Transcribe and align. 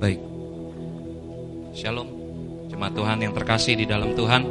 Baik. 0.00 0.16
Shalom. 1.76 2.08
Jemaat 2.72 2.96
Tuhan 2.96 3.18
yang 3.20 3.36
terkasih 3.36 3.76
di 3.76 3.84
dalam 3.84 4.16
Tuhan. 4.16 4.48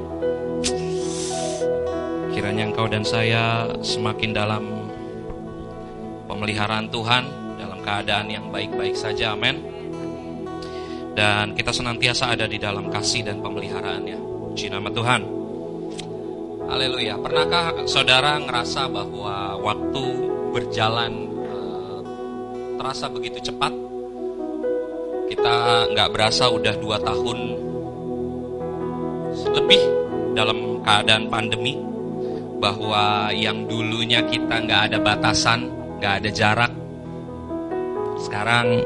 Kiranya 2.29 2.69
engkau 2.69 2.85
dan 2.85 3.01
saya 3.01 3.65
semakin 3.81 4.29
dalam 4.29 4.63
pemeliharaan 6.29 6.93
Tuhan 6.93 7.23
dalam 7.57 7.81
keadaan 7.81 8.29
yang 8.29 8.53
baik-baik 8.53 8.93
saja. 8.93 9.33
Amin. 9.33 9.57
Dan 11.17 11.57
kita 11.57 11.73
senantiasa 11.73 12.29
ada 12.29 12.45
di 12.45 12.61
dalam 12.61 12.93
kasih 12.93 13.25
dan 13.25 13.41
pemeliharaannya. 13.41 14.21
Puji 14.53 14.69
nama 14.69 14.93
Tuhan. 14.93 15.21
Haleluya. 16.69 17.17
Pernahkah 17.17 17.89
saudara 17.89 18.37
ngerasa 18.37 18.85
bahwa 18.85 19.57
waktu 19.65 20.03
berjalan 20.53 21.25
eh, 21.41 21.99
terasa 22.77 23.09
begitu 23.09 23.49
cepat? 23.49 23.88
Kita 25.29 25.85
nggak 25.93 26.09
berasa 26.09 26.49
udah 26.49 26.73
dua 26.81 26.97
tahun 26.97 27.39
lebih 29.53 29.81
dalam 30.33 30.81
keadaan 30.81 31.29
pandemi 31.29 31.77
bahwa 32.59 33.29
yang 33.31 33.69
dulunya 33.69 34.25
kita 34.25 34.65
nggak 34.65 34.81
ada 34.91 34.97
batasan, 34.97 35.69
nggak 36.01 36.13
ada 36.19 36.29
jarak, 36.33 36.73
sekarang 38.19 38.83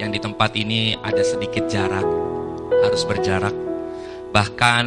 yang 0.00 0.14
di 0.14 0.22
tempat 0.22 0.54
ini 0.56 0.96
ada 1.02 1.20
sedikit 1.20 1.66
jarak, 1.66 2.06
harus 2.70 3.02
berjarak. 3.04 3.52
Bahkan 4.32 4.86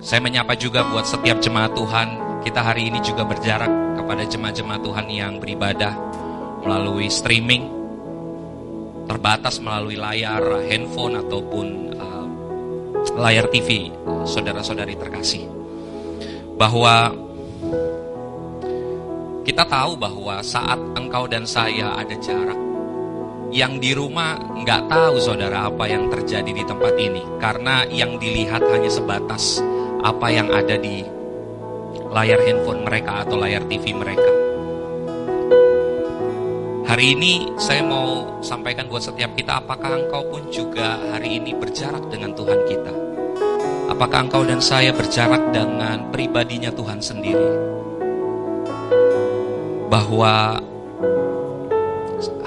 saya 0.00 0.20
menyapa 0.20 0.56
juga 0.56 0.84
buat 0.86 1.08
setiap 1.08 1.40
jemaat 1.40 1.72
Tuhan, 1.72 2.08
kita 2.44 2.60
hari 2.60 2.88
ini 2.92 3.00
juga 3.00 3.24
berjarak 3.24 4.00
kepada 4.00 4.22
jemaat-jemaat 4.28 4.80
Tuhan 4.80 5.06
yang 5.08 5.32
beribadah 5.42 5.92
melalui 6.64 7.08
streaming, 7.12 7.79
terbatas 9.10 9.58
melalui 9.58 9.98
layar 9.98 10.62
handphone 10.70 11.18
ataupun 11.18 11.66
uh, 11.98 12.26
layar 13.18 13.50
TV, 13.50 13.90
saudara-saudari 14.22 14.94
terkasih. 14.94 15.50
Bahwa 16.54 17.10
kita 19.42 19.66
tahu 19.66 19.98
bahwa 19.98 20.38
saat 20.46 20.78
engkau 20.94 21.26
dan 21.26 21.42
saya 21.42 21.98
ada 21.98 22.14
jarak, 22.22 22.54
yang 23.50 23.82
di 23.82 23.90
rumah 23.98 24.38
nggak 24.38 24.86
tahu 24.86 25.18
saudara 25.18 25.66
apa 25.66 25.90
yang 25.90 26.06
terjadi 26.06 26.54
di 26.54 26.62
tempat 26.62 26.94
ini 26.94 27.26
karena 27.42 27.82
yang 27.90 28.14
dilihat 28.14 28.62
hanya 28.62 28.86
sebatas 28.86 29.58
apa 30.06 30.30
yang 30.30 30.54
ada 30.54 30.78
di 30.78 31.02
layar 32.14 32.38
handphone 32.46 32.86
mereka 32.86 33.26
atau 33.26 33.34
layar 33.42 33.66
TV 33.66 33.90
mereka. 33.90 34.49
Hari 36.90 37.14
ini 37.14 37.46
saya 37.54 37.86
mau 37.86 38.42
sampaikan 38.42 38.90
buat 38.90 38.98
setiap 38.98 39.38
kita 39.38 39.62
apakah 39.62 39.94
engkau 39.94 40.26
pun 40.26 40.42
juga 40.50 40.98
hari 41.14 41.38
ini 41.38 41.54
berjarak 41.54 42.10
dengan 42.10 42.34
Tuhan 42.34 42.66
kita? 42.66 42.90
Apakah 43.94 44.26
engkau 44.26 44.42
dan 44.42 44.58
saya 44.58 44.90
berjarak 44.90 45.54
dengan 45.54 46.10
pribadinya 46.10 46.74
Tuhan 46.74 46.98
sendiri? 46.98 47.50
Bahwa 49.86 50.58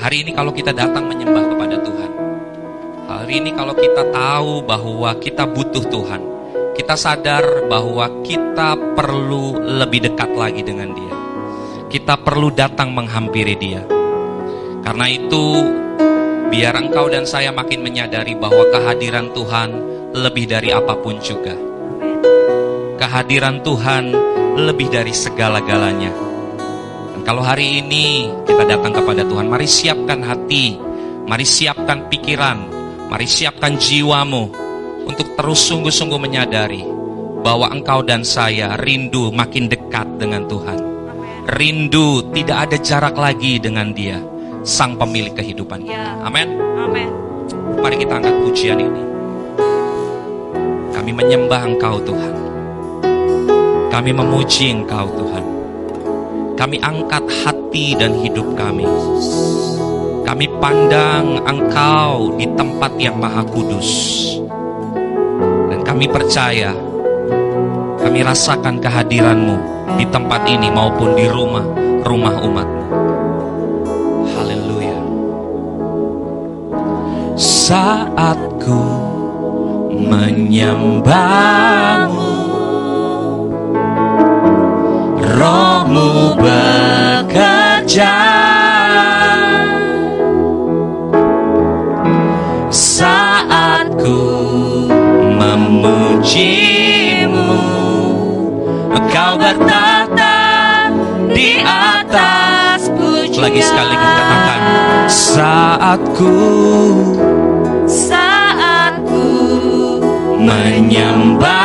Hari 0.04 0.28
ini 0.28 0.36
kalau 0.36 0.52
kita 0.52 0.76
datang 0.76 1.08
menyembah 1.08 1.48
kepada 1.48 1.80
Tuhan, 1.80 2.12
hari 3.08 3.40
ini 3.40 3.56
kalau 3.56 3.72
kita 3.72 4.12
tahu 4.12 4.60
bahwa 4.68 5.16
kita 5.24 5.48
butuh 5.48 5.88
Tuhan, 5.88 6.22
kita 6.76 7.00
sadar 7.00 7.72
bahwa 7.72 8.12
kita 8.28 8.76
perlu 8.92 9.56
lebih 9.80 10.12
dekat 10.12 10.36
lagi 10.36 10.60
dengan 10.68 10.92
Dia. 10.92 11.16
Kita 11.88 12.20
perlu 12.20 12.52
datang 12.52 12.92
menghampiri 12.92 13.56
Dia. 13.56 14.03
Karena 14.84 15.08
itu, 15.08 15.46
biar 16.52 16.76
engkau 16.76 17.08
dan 17.08 17.24
saya 17.24 17.56
makin 17.56 17.82
menyadari 17.82 18.36
bahwa 18.36 18.68
kehadiran 18.70 19.32
Tuhan 19.32 19.70
lebih 20.14 20.46
dari 20.52 20.70
apa 20.76 21.00
pun 21.00 21.18
juga. 21.24 21.56
Kehadiran 23.00 23.64
Tuhan 23.64 24.14
lebih 24.60 24.92
dari 24.92 25.16
segala-galanya 25.16 26.34
kalau 27.24 27.40
hari 27.40 27.80
ini 27.80 28.28
kita 28.44 28.68
datang 28.68 28.92
kepada 28.92 29.24
Tuhan, 29.24 29.48
mari 29.48 29.64
siapkan 29.64 30.20
hati, 30.28 30.76
mari 31.24 31.48
siapkan 31.48 32.12
pikiran, 32.12 32.68
mari 33.08 33.24
siapkan 33.24 33.80
jiwamu 33.80 34.52
untuk 35.08 35.32
terus 35.40 35.64
sungguh-sungguh 35.72 36.20
menyadari 36.20 36.84
bahwa 37.40 37.72
engkau 37.72 38.04
dan 38.04 38.28
saya 38.28 38.76
rindu 38.76 39.32
makin 39.32 39.72
dekat 39.72 40.20
dengan 40.20 40.44
Tuhan. 40.52 40.80
Rindu 41.48 42.28
tidak 42.36 42.58
ada 42.68 42.78
jarak 42.84 43.16
lagi 43.16 43.56
dengan 43.56 43.96
Dia, 43.96 44.20
Sang 44.64 44.96
Pemilik 44.96 45.36
kehidupan 45.36 45.84
kita. 45.84 46.24
Amin. 46.24 46.56
Amin. 46.80 47.12
Mari 47.84 48.00
kita 48.00 48.16
angkat 48.16 48.36
pujian 48.48 48.80
ini. 48.80 49.04
Kami 50.96 51.12
menyembah 51.12 51.68
Engkau 51.68 52.00
Tuhan. 52.00 52.36
Kami 53.92 54.12
memuji 54.16 54.72
Engkau 54.72 55.12
Tuhan. 55.20 55.46
Kami 56.56 56.80
angkat 56.80 57.28
hati 57.44 57.92
dan 58.00 58.16
hidup 58.24 58.56
kami. 58.56 58.88
Kami 60.24 60.48
pandang 60.64 61.44
Engkau 61.44 62.40
di 62.40 62.48
tempat 62.56 62.96
yang 62.96 63.20
Maha 63.20 63.44
Kudus. 63.44 63.92
Dan 65.68 65.84
kami 65.84 66.08
percaya, 66.08 66.72
kami 68.00 68.24
rasakan 68.24 68.80
kehadiranmu 68.80 69.56
di 70.00 70.08
tempat 70.08 70.48
ini 70.48 70.72
maupun 70.72 71.20
di 71.20 71.28
rumah, 71.28 71.68
rumah 72.08 72.40
umatmu. 72.40 72.83
Saat 77.64 78.60
ku 78.60 78.76
menyembahmu. 79.96 81.16
Rohmu 85.24 86.36
bekerja. 86.44 88.20
Saat 92.68 93.96
ku 93.96 94.20
memujimu. 95.40 96.44
Engkau 98.92 99.40
bertata 99.40 100.36
di 101.32 101.64
atas 101.64 102.92
pujian 102.92 103.40
lagi 103.40 103.64
sekali 103.64 103.96
kita 103.96 104.24
katakan 104.28 104.60
saat 105.08 106.04
ku 106.12 106.28
Saat 106.34 107.40
ku 107.40 107.53
menyembahmu. 110.44 111.56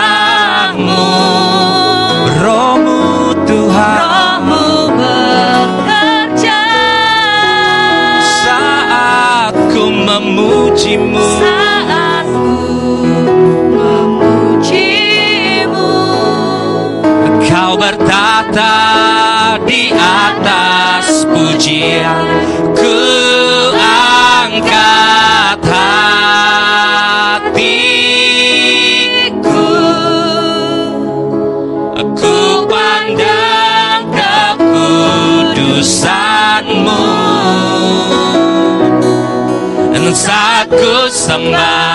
Rohmu 2.39 3.35
Tuhan. 3.43 3.99
Rohmu 3.99 4.95
bekerja. 4.95 6.63
Saat 8.23 9.55
ku 9.75 9.91
memujimu. 9.91 11.27
Saat 11.43 12.27
ku 12.31 12.55
memujimu. 13.75 15.11
Kau 17.51 17.75
bertata 17.75 18.79
di 19.67 19.91
atas 19.93 21.27
pujian 21.27 22.58
Dan 40.09 40.17
saat 40.17 40.73
sembah 41.13 41.88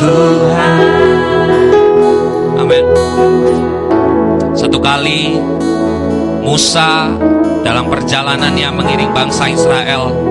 Tuhan. 0.00 1.48
Amin. 2.56 2.84
Satu 4.56 4.80
kali 4.80 5.36
Musa 6.40 7.12
dalam 7.60 7.92
perjalanannya 7.92 8.68
mengiring 8.72 9.12
bangsa 9.12 9.52
Israel 9.52 10.30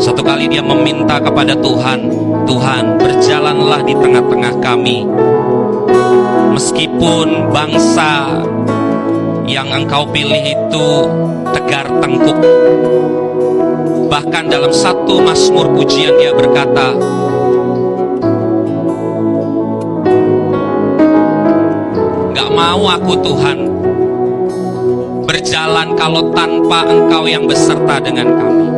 satu 0.00 0.24
kali 0.24 0.48
dia 0.48 0.64
meminta 0.64 1.20
kepada 1.20 1.52
Tuhan, 1.60 2.08
Tuhan 2.48 2.96
berjalanlah 2.96 3.84
di 3.84 3.92
tengah-tengah 3.92 4.54
kami. 4.64 5.04
Meskipun 6.56 7.52
bangsa 7.52 8.40
yang 9.44 9.68
engkau 9.68 10.08
pilih 10.08 10.40
itu 10.40 10.88
tegar 11.52 11.84
tengkuk. 12.00 12.40
Bahkan 14.08 14.44
dalam 14.48 14.72
satu 14.72 15.20
masmur 15.20 15.68
pujian 15.76 16.16
dia 16.16 16.32
berkata, 16.32 16.96
mau 22.70 22.86
aku 22.86 23.18
Tuhan 23.18 23.58
berjalan 25.26 25.98
kalau 25.98 26.30
tanpa 26.30 26.86
engkau 26.86 27.26
yang 27.26 27.42
beserta 27.42 27.98
dengan 27.98 28.30
kami. 28.30 28.68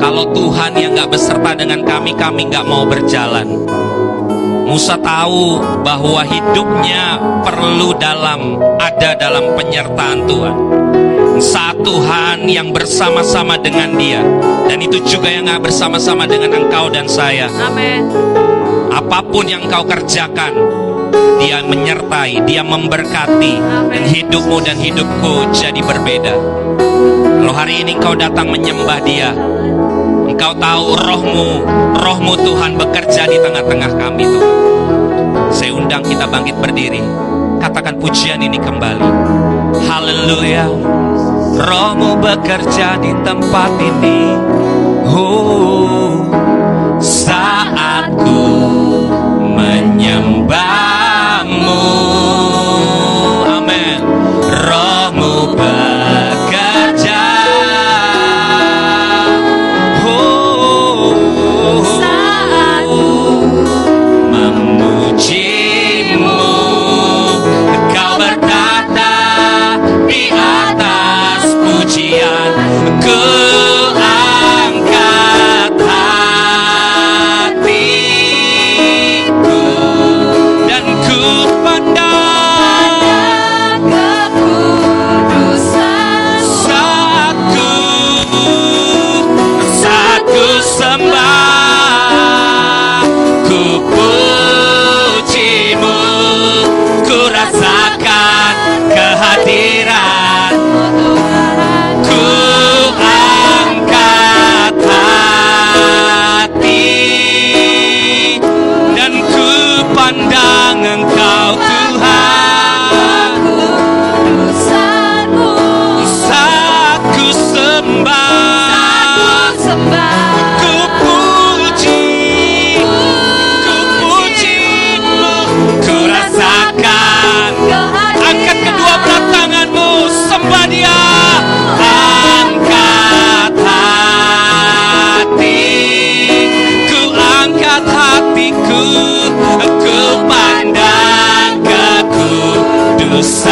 Kalau 0.00 0.24
Tuhan 0.32 0.72
yang 0.72 0.96
gak 0.96 1.12
beserta 1.12 1.52
dengan 1.52 1.84
kami, 1.84 2.16
kami 2.16 2.48
gak 2.48 2.64
mau 2.64 2.88
berjalan. 2.88 3.60
Musa 4.64 4.96
tahu 4.96 5.60
bahwa 5.84 6.24
hidupnya 6.24 7.20
perlu 7.44 7.92
dalam 8.00 8.56
ada 8.80 9.12
dalam 9.12 9.52
penyertaan 9.52 10.24
Tuhan. 10.24 10.56
Saat 11.44 11.76
Tuhan 11.84 12.48
yang 12.48 12.72
bersama-sama 12.72 13.60
dengan 13.60 14.00
dia 14.00 14.24
dan 14.64 14.80
itu 14.80 14.96
juga 15.04 15.28
yang 15.28 15.44
gak 15.44 15.68
bersama-sama 15.68 16.24
dengan 16.24 16.56
engkau 16.56 16.88
dan 16.88 17.04
saya. 17.04 17.52
Amin. 17.52 18.08
Apa 18.94 19.20
pun 19.26 19.44
yang 19.44 19.66
kau 19.66 19.82
kerjakan, 19.82 20.54
dia 21.38 21.60
menyertai, 21.60 22.42
dia 22.48 22.62
memberkati 22.64 23.52
dan 23.90 24.02
hidupmu 24.04 24.58
dan 24.64 24.76
hidupku 24.78 25.50
jadi 25.52 25.80
berbeda. 25.84 26.34
Kalau 27.44 27.54
hari 27.54 27.84
ini 27.84 28.00
engkau 28.00 28.16
datang 28.16 28.48
menyembah 28.48 28.98
dia, 29.04 29.36
engkau 30.24 30.56
tahu 30.56 30.96
rohmu, 30.96 31.48
rohmu 32.00 32.32
Tuhan 32.40 32.80
bekerja 32.80 33.28
di 33.28 33.36
tengah-tengah 33.36 33.90
kami 34.00 34.24
Tuhan. 34.24 34.56
Saya 35.52 35.70
undang 35.76 36.02
kita 36.02 36.24
bangkit 36.26 36.56
berdiri, 36.58 37.04
katakan 37.60 38.00
pujian 38.00 38.40
ini 38.40 38.56
kembali. 38.56 39.08
Haleluya, 39.84 40.66
rohmu 41.60 42.18
bekerja 42.18 42.98
di 42.98 43.12
tempat 43.22 43.70
ini. 43.78 44.34
Oh, 45.14 46.26
saat 46.98 48.10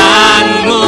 ánimo. 0.02 0.81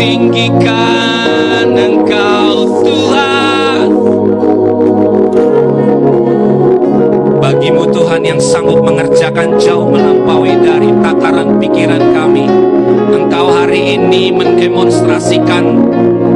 Tinggikan 0.00 1.68
Engkau 1.76 2.80
Tuhan. 2.80 3.88
Bagimu 7.36 7.84
Tuhan 7.92 8.24
yang 8.24 8.40
sanggup 8.40 8.80
mengerjakan 8.80 9.60
jauh 9.60 9.84
melampaui 9.92 10.56
dari 10.56 10.88
tataran 11.04 11.60
pikiran 11.60 12.00
kami 12.16 12.48
Engkau 13.10 13.52
hari 13.52 14.00
ini 14.00 14.32
mendemonstrasikan 14.32 15.64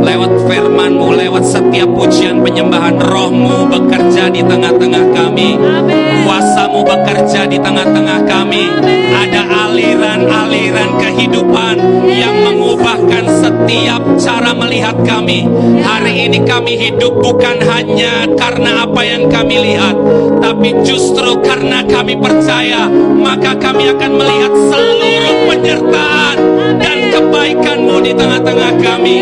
lewat 0.03 0.33
firman-Mu, 0.45 1.17
lewat 1.17 1.45
setiap 1.47 1.89
pujian 1.89 2.45
penyembahan 2.45 3.01
rohmu 3.01 3.71
bekerja 3.71 4.29
di 4.29 4.43
tengah-tengah 4.43 5.05
kami. 5.15 5.57
Amin. 5.57 6.27
Kuasamu 6.27 6.74
bekerja 6.85 7.49
di 7.49 7.59
tengah-tengah 7.59 8.21
kami. 8.29 8.69
Ada 9.15 9.43
aliran-aliran 9.67 11.01
kehidupan 11.01 11.77
yang 12.13 12.37
mengubahkan 12.45 13.25
setiap 13.41 14.03
cara 14.21 14.53
melihat 14.53 14.95
kami. 15.03 15.49
Hari 15.81 16.29
ini 16.29 16.45
kami 16.45 16.77
hidup 16.77 17.19
bukan 17.19 17.59
hanya 17.65 18.29
karena 18.37 18.85
apa 18.85 19.01
yang 19.03 19.27
kami 19.33 19.57
lihat 19.59 19.97
tapi 20.45 20.77
justru 20.85 21.41
karena 21.41 21.81
kami 21.89 22.15
percaya 22.21 22.87
maka 23.17 23.57
kami 23.57 23.89
akan 23.91 24.13
melihat 24.21 24.53
seluruh 24.53 25.37
penyertaan 25.49 26.37
dan 26.79 26.99
kebaikanmu 27.09 27.97
di 28.05 28.13
tengah-tengah 28.13 28.73
kami. 28.85 29.17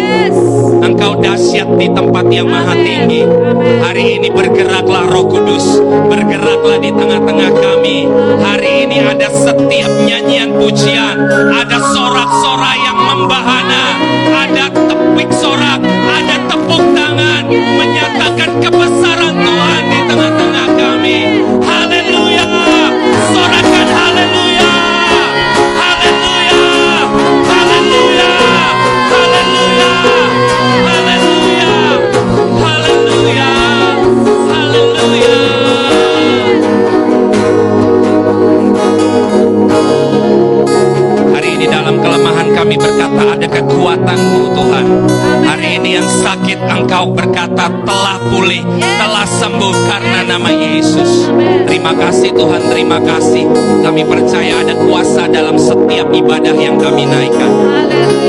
Engkau 0.83 1.14
dahsyat 1.22 1.79
di 1.79 1.87
tempat 1.94 2.27
yang 2.27 2.51
maha 2.51 2.75
tinggi. 2.75 3.22
Hari 3.83 4.18
ini 4.18 4.29
bergeraklah 4.35 5.07
Roh 5.14 5.31
Kudus, 5.31 5.79
bergeraklah 6.11 6.83
di 6.83 6.90
tengah-tengah 6.90 7.51
kami. 7.57 8.09
Hari 8.41 8.88
ini 8.88 8.99
ada 9.05 9.29
setiap 9.33 9.93
nyanyian 10.05 10.57
pujian, 10.57 11.17
ada 11.53 11.79
sorak-sorai 11.93 12.79
yang 12.85 12.99
membahana, 12.99 13.85
ada 14.33 14.67
tepik 14.73 15.31
sorak, 15.33 15.81
ada 16.09 16.37
tepuk 16.49 16.83
tangan 16.97 17.45
menyatakan 17.51 18.51
kebesaran 18.61 19.32
yang 46.03 46.11
sakit 46.11 46.59
engkau 46.67 47.15
berkata 47.15 47.71
telah 47.87 48.19
pulih 48.27 48.67
Telah 48.83 49.23
sembuh 49.23 49.75
karena 49.87 50.21
nama 50.27 50.51
Yesus. 50.51 51.31
Terima 51.71 51.95
kasih 51.95 52.35
Tuhan, 52.35 52.62
terima 52.67 52.99
kasih. 52.99 53.47
Kami 53.87 54.03
percaya 54.03 54.67
ada 54.67 54.75
kuasa 54.83 55.31
dalam 55.31 55.55
setiap 55.55 56.11
ibadah 56.11 56.55
yang 56.59 56.75
kami 56.75 57.07
naikkan. 57.07 57.51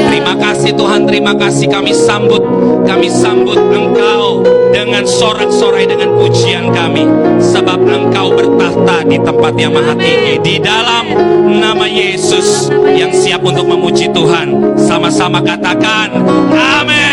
Terima 0.05 0.37
kasih 0.37 0.77
Tuhan, 0.77 1.09
terima 1.09 1.33
kasih. 1.33 1.65
Kami 1.69 1.89
sambut 1.93 2.45
Kami 2.85 3.07
sambut 3.09 3.57
Engkau 3.57 4.45
dengan 4.69 5.05
sorak-sorai 5.05 5.89
dengan 5.89 6.13
pujian 6.13 6.69
kami. 6.69 7.09
Sebab 7.41 7.79
Engkau 7.89 8.37
bertahta 8.37 9.01
di 9.05 9.17
tempat 9.17 9.53
yang 9.57 9.73
maha 9.73 9.97
tinggi 9.97 10.37
Di 10.41 10.55
dalam 10.61 11.09
nama 11.57 11.89
Yesus 11.89 12.69
yang 12.93 13.09
siap 13.13 13.41
untuk 13.41 13.65
memuji 13.65 14.09
Tuhan. 14.13 14.77
Sama-sama 14.77 15.41
katakan 15.41 16.13
Amin, 16.53 17.12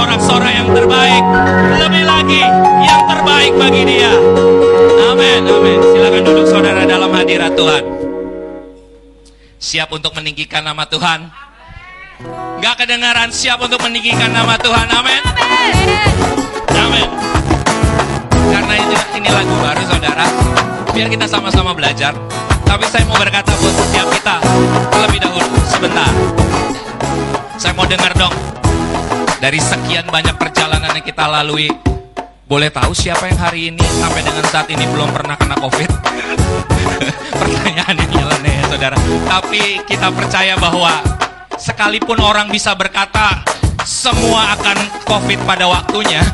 sorak-sorai 0.00 0.54
yang 0.56 0.68
terbaik 0.72 1.24
Lebih 1.76 2.04
lagi 2.08 2.42
yang 2.80 3.02
terbaik 3.04 3.52
bagi 3.60 3.82
dia 3.84 4.12
Amin, 5.12 5.44
amin 5.44 5.78
Silakan 5.92 6.22
duduk 6.24 6.46
saudara 6.48 6.88
dalam 6.88 7.12
hadirat 7.12 7.52
Tuhan 7.52 7.84
Siap 9.60 9.92
untuk 9.92 10.16
meninggikan 10.16 10.64
nama 10.64 10.88
Tuhan? 10.88 11.28
Gak 12.64 12.74
kedengaran 12.80 13.28
siap 13.28 13.60
untuk 13.60 13.80
meninggikan 13.84 14.32
nama 14.32 14.56
Tuhan, 14.56 14.88
amin? 14.88 15.22
Amin. 16.80 17.08
Karena 18.32 18.74
ini, 18.76 18.96
ini 19.20 19.28
lagu 19.28 19.52
baru 19.60 19.84
saudara, 19.84 20.26
biar 20.96 21.08
kita 21.12 21.28
sama-sama 21.28 21.76
belajar. 21.76 22.16
Tapi 22.64 22.84
saya 22.88 23.04
mau 23.04 23.20
berkata 23.20 23.52
buat 23.56 23.74
setiap 23.84 24.08
kita 24.16 24.36
terlebih 24.92 25.20
dahulu 25.28 25.48
sebentar. 25.68 26.12
Saya 27.60 27.72
mau 27.76 27.84
dengar 27.84 28.12
dong 28.16 28.59
dari 29.40 29.56
sekian 29.56 30.04
banyak 30.06 30.36
perjalanan 30.36 30.92
yang 30.92 31.02
kita 31.04 31.24
lalui. 31.24 31.72
Boleh 32.44 32.68
tahu 32.68 32.92
siapa 32.92 33.24
yang 33.30 33.40
hari 33.40 33.60
ini 33.72 33.80
sampai 33.80 34.20
dengan 34.20 34.44
saat 34.52 34.68
ini 34.68 34.84
belum 34.84 35.08
pernah 35.16 35.34
kena 35.40 35.56
COVID? 35.56 35.90
Pertanyaan 37.40 37.94
yang 37.96 38.10
nyeleneh 38.12 38.54
ya 38.60 38.64
saudara. 38.68 38.96
Tapi 39.24 39.80
kita 39.88 40.12
percaya 40.12 40.54
bahwa 40.60 40.92
sekalipun 41.56 42.20
orang 42.20 42.52
bisa 42.52 42.76
berkata 42.76 43.40
semua 43.88 44.52
akan 44.60 44.76
COVID 45.08 45.40
pada 45.48 45.66
waktunya. 45.66 46.22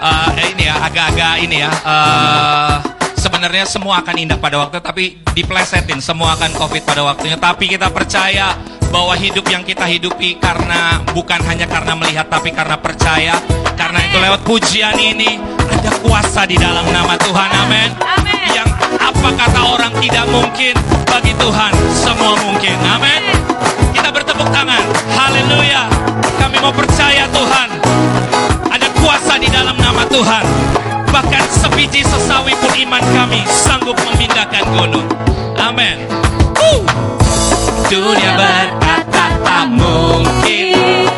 Eh, 0.00 0.56
ini 0.56 0.64
ya 0.64 0.80
agak-agak 0.80 1.44
ini 1.44 1.60
ya. 1.60 1.68
eh, 1.68 2.72
sebenarnya 3.20 3.68
semua 3.68 4.00
akan 4.00 4.16
indah 4.16 4.40
pada 4.40 4.56
waktu 4.56 4.80
tapi 4.80 5.20
diplesetin 5.36 6.00
semua 6.00 6.40
akan 6.40 6.56
covid 6.56 6.88
pada 6.88 7.04
waktunya 7.04 7.36
tapi 7.36 7.68
kita 7.68 7.92
percaya 7.92 8.56
bahwa 8.90 9.14
hidup 9.14 9.46
yang 9.46 9.62
kita 9.62 9.86
hidupi 9.86 10.36
karena 10.36 10.98
bukan 11.14 11.38
hanya 11.46 11.64
karena 11.70 11.94
melihat 11.94 12.26
tapi 12.26 12.50
karena 12.50 12.76
percaya. 12.76 13.38
Karena 13.78 14.02
itu 14.04 14.18
lewat 14.18 14.42
pujian 14.44 14.98
ini 14.98 15.40
ada 15.70 15.90
kuasa 16.02 16.44
di 16.44 16.58
dalam 16.58 16.84
nama 16.90 17.16
Tuhan. 17.16 17.50
Amin. 17.64 17.90
Yang 18.52 18.68
apa 18.98 19.28
kata 19.32 19.60
orang 19.62 19.92
tidak 20.02 20.26
mungkin 20.28 20.74
bagi 21.06 21.32
Tuhan 21.38 21.72
semua 21.94 22.34
mungkin. 22.44 22.76
Amin. 22.84 23.22
Kita 23.94 24.10
bertepuk 24.10 24.50
tangan. 24.50 24.82
Haleluya. 25.16 25.86
Kami 26.36 26.58
mau 26.58 26.74
percaya 26.74 27.24
Tuhan. 27.30 27.68
Ada 28.68 28.88
kuasa 29.00 29.38
di 29.38 29.48
dalam 29.48 29.78
nama 29.78 30.02
Tuhan. 30.10 30.44
Bahkan 31.08 31.44
sebiji 31.48 32.02
sesawi 32.04 32.52
pun 32.58 32.74
iman 32.74 33.02
kami 33.14 33.46
sanggup 33.48 33.96
memindahkan 34.02 34.66
gunung. 34.76 35.06
Amin. 35.56 36.04
Woo! 36.58 37.19
dunia 37.90 38.38
berkata 38.38 39.26
tak 39.42 39.66
mungkin. 39.74 41.10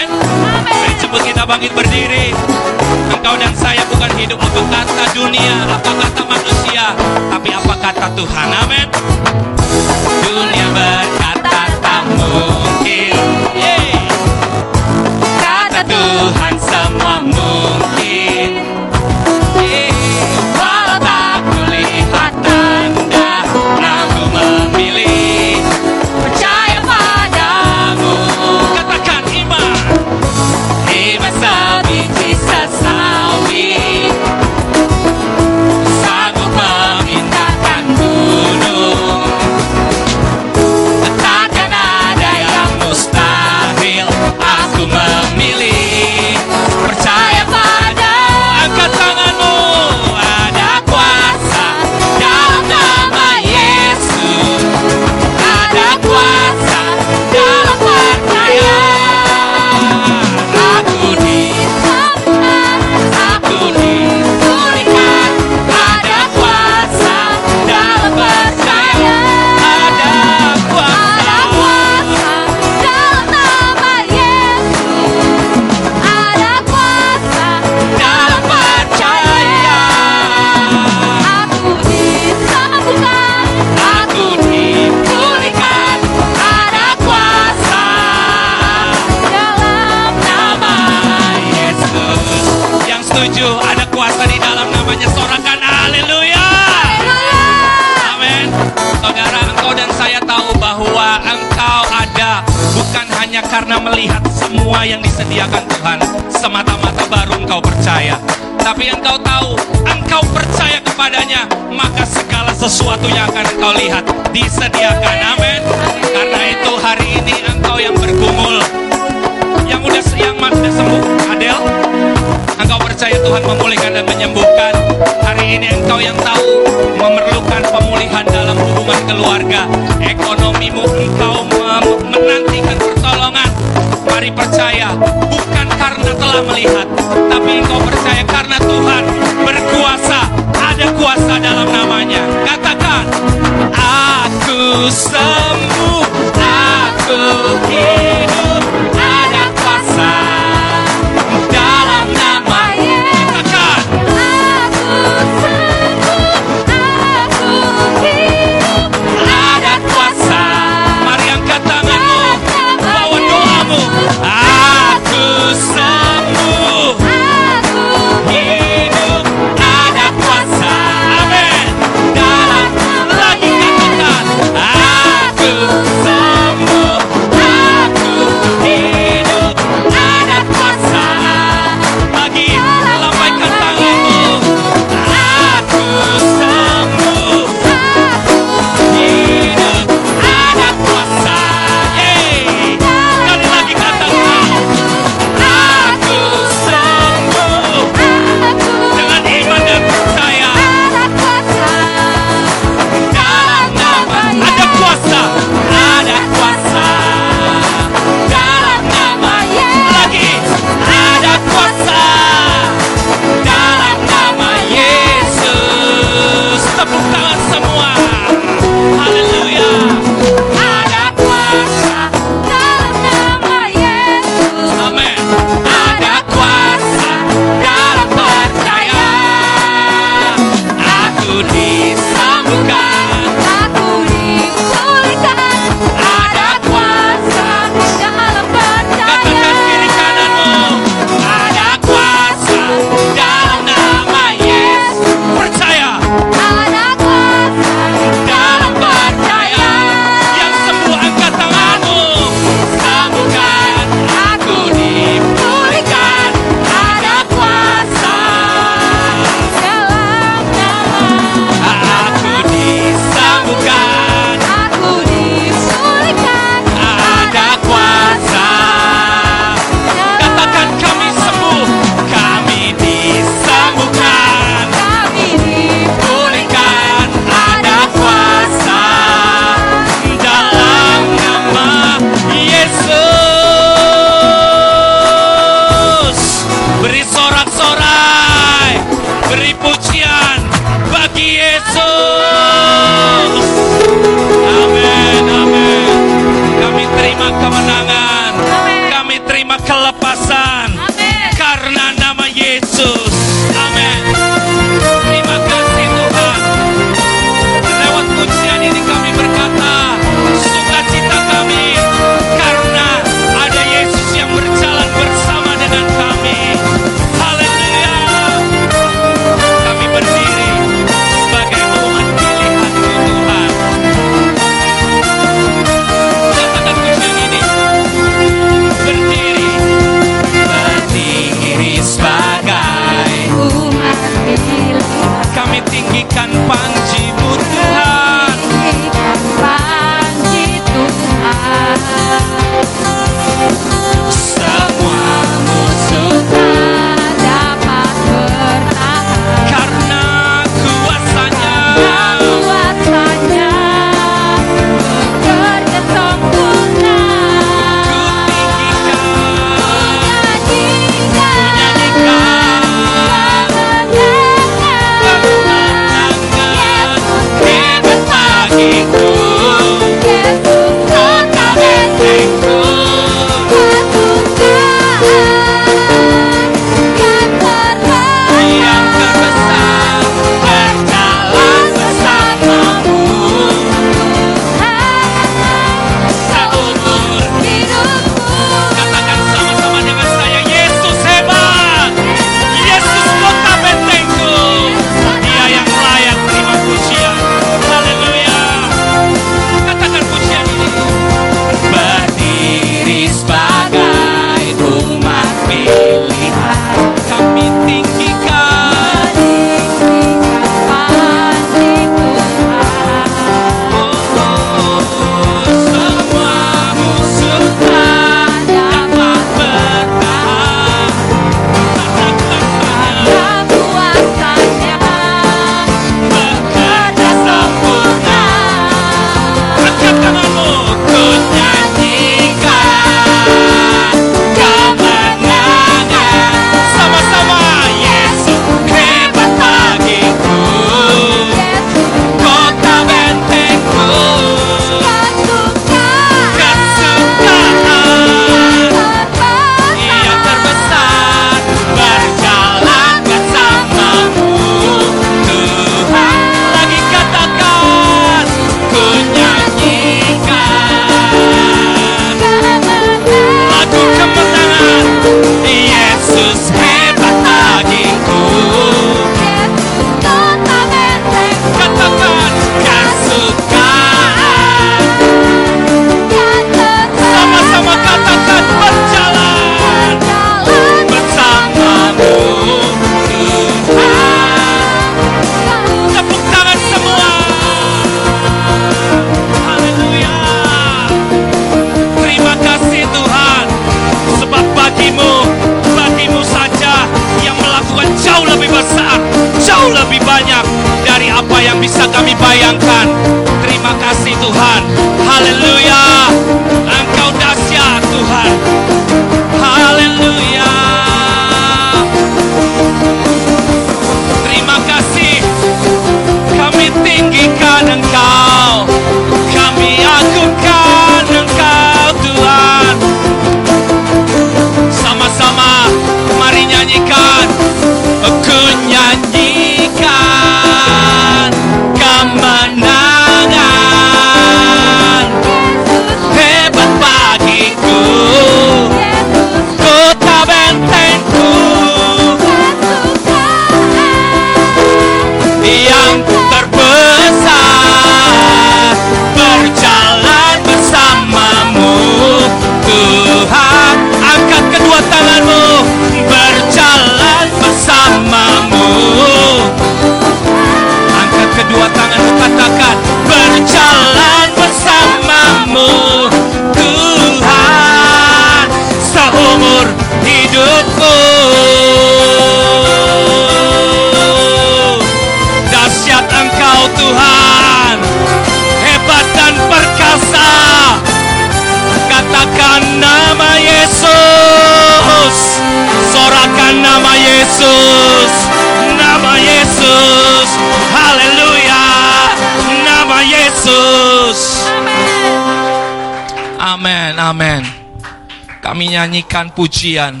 Amin 598.80 599.04
kami 599.04 599.04
nyanyikan 599.04 599.28
pujian 599.36 600.00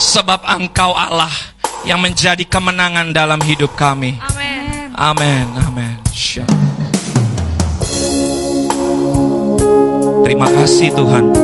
sebab 0.00 0.40
engkau 0.48 0.96
Allah 0.96 1.28
yang 1.84 2.00
menjadi 2.00 2.40
kemenangan 2.48 3.12
dalam 3.12 3.36
hidup 3.44 3.76
kami. 3.76 4.16
Amin. 4.16 4.88
Amin, 4.96 5.46
amin. 5.60 5.94
Terima 10.24 10.48
kasih 10.48 10.88
Tuhan, 10.96 11.36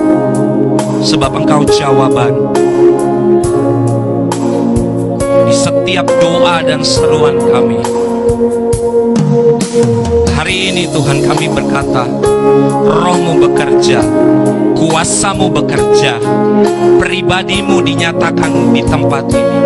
sebab 1.04 1.36
Engkau 1.36 1.68
jawaban 1.68 2.48
di 5.44 5.52
setiap 5.52 6.08
doa 6.16 6.64
dan 6.64 6.80
seruan 6.80 7.36
kami. 7.44 7.84
Hari 10.32 10.72
ini 10.72 10.88
Tuhan 10.88 11.28
kami 11.28 11.46
berkata, 11.52 12.29
rohmu 12.87 13.35
bekerja, 13.48 14.00
kuasamu 14.76 15.48
bekerja, 15.53 16.18
pribadimu 17.00 17.83
dinyatakan 17.85 18.72
di 18.72 18.83
tempat 18.85 19.24
ini. 19.33 19.61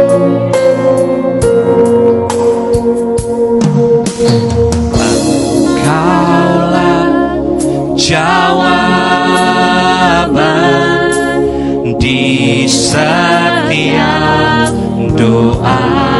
Engkaulah 5.54 7.06
jawaban 7.94 8.34
di 12.00 12.64
setiap 12.70 14.70
doaku 15.14 16.13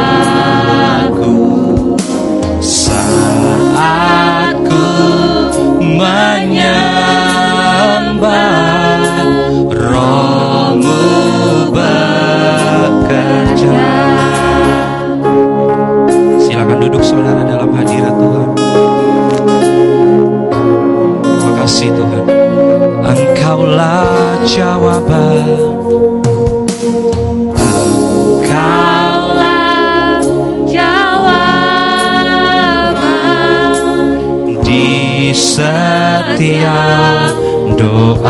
di 35.25 35.33
setiap 35.33 37.33
doaku. 37.73 38.29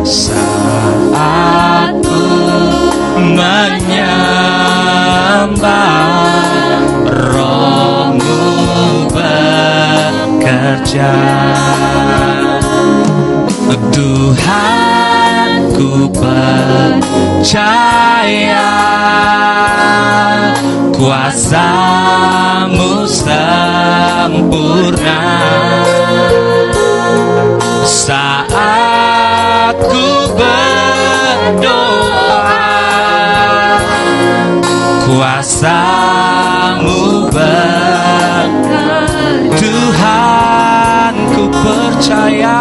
Saat 0.00 1.92
ku 2.00 2.24
menyembah 3.20 4.08
rohmu 7.04 8.40
bekerja. 9.12 11.12
Tuhan 13.92 14.83
ku 15.74 16.06
percaya. 16.14 17.02
Kuasamu 20.94 23.02
sempurna. 23.10 25.18
Saat 27.84 29.76
ku 29.76 30.08
berdoa 30.38 32.62
kuasamu 35.04 37.28
ber 37.28 38.48
Tuhan 39.60 41.14
ku 41.36 41.44
percaya 41.52 42.56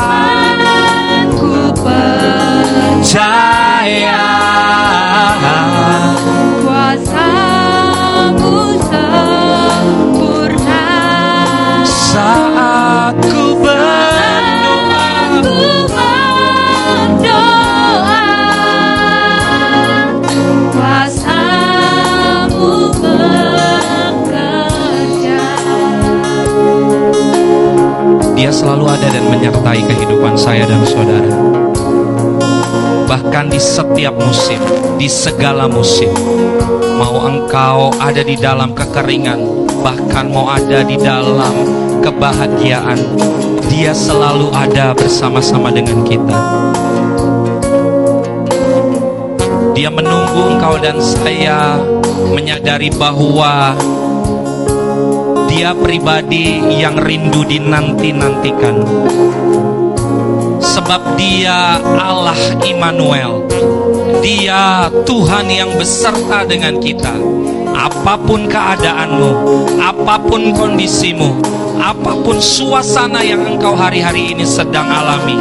Dia 28.43 28.51
selalu 28.51 28.91
ada 28.91 29.07
dan 29.07 29.23
menyertai 29.31 29.81
kehidupan 29.87 30.35
saya 30.35 30.67
dan 30.67 30.83
saudara. 30.83 31.31
Bahkan 33.07 33.47
di 33.47 33.55
setiap 33.55 34.19
musim, 34.19 34.59
di 34.99 35.07
segala 35.07 35.71
musim. 35.71 36.11
Mau 36.99 37.23
engkau 37.23 37.95
ada 38.03 38.19
di 38.19 38.35
dalam 38.35 38.75
kekeringan, 38.75 39.39
bahkan 39.79 40.27
mau 40.27 40.51
ada 40.51 40.83
di 40.83 40.99
dalam 40.99 41.82
kebahagiaan, 42.03 42.99
dia 43.71 43.95
selalu 43.95 44.51
ada 44.51 44.91
bersama-sama 44.91 45.71
dengan 45.71 46.03
kita. 46.03 46.39
Dia 49.73 49.87
menunggu 49.87 50.53
engkau 50.53 50.75
dan 50.77 50.99
saya 50.99 51.79
menyadari 52.29 52.91
bahwa 52.93 53.73
dia 55.47 55.71
pribadi 55.71 56.59
yang 56.75 56.99
rindu 56.99 57.47
dinanti-nantikan. 57.47 58.83
Sebab 60.59 61.15
dia 61.15 61.79
Allah 61.97 62.37
Immanuel. 62.67 63.47
Dia 64.23 64.87
Tuhan 65.03 65.47
yang 65.51 65.71
beserta 65.75 66.47
dengan 66.47 66.79
kita. 66.79 67.42
Apa 68.03 68.19
pun 68.19 68.51
keadaanmu, 68.51 69.31
apa 69.79 70.19
pun 70.27 70.51
kondisimu, 70.51 71.39
apa 71.79 72.11
pun 72.19 72.35
suasana 72.35 73.23
yang 73.23 73.39
engkau 73.47 73.71
hari-hari 73.79 74.35
ini 74.35 74.43
sedang 74.43 74.91
alami. 74.91 75.39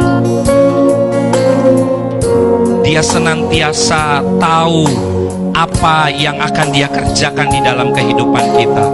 Dia 2.87 3.03
senantiasa 3.03 4.23
tahu 4.39 4.87
apa 5.51 6.07
yang 6.07 6.39
akan 6.39 6.71
dia 6.71 6.87
kerjakan 6.87 7.51
di 7.51 7.59
dalam 7.59 7.91
kehidupan 7.91 8.55
kita. 8.55 8.87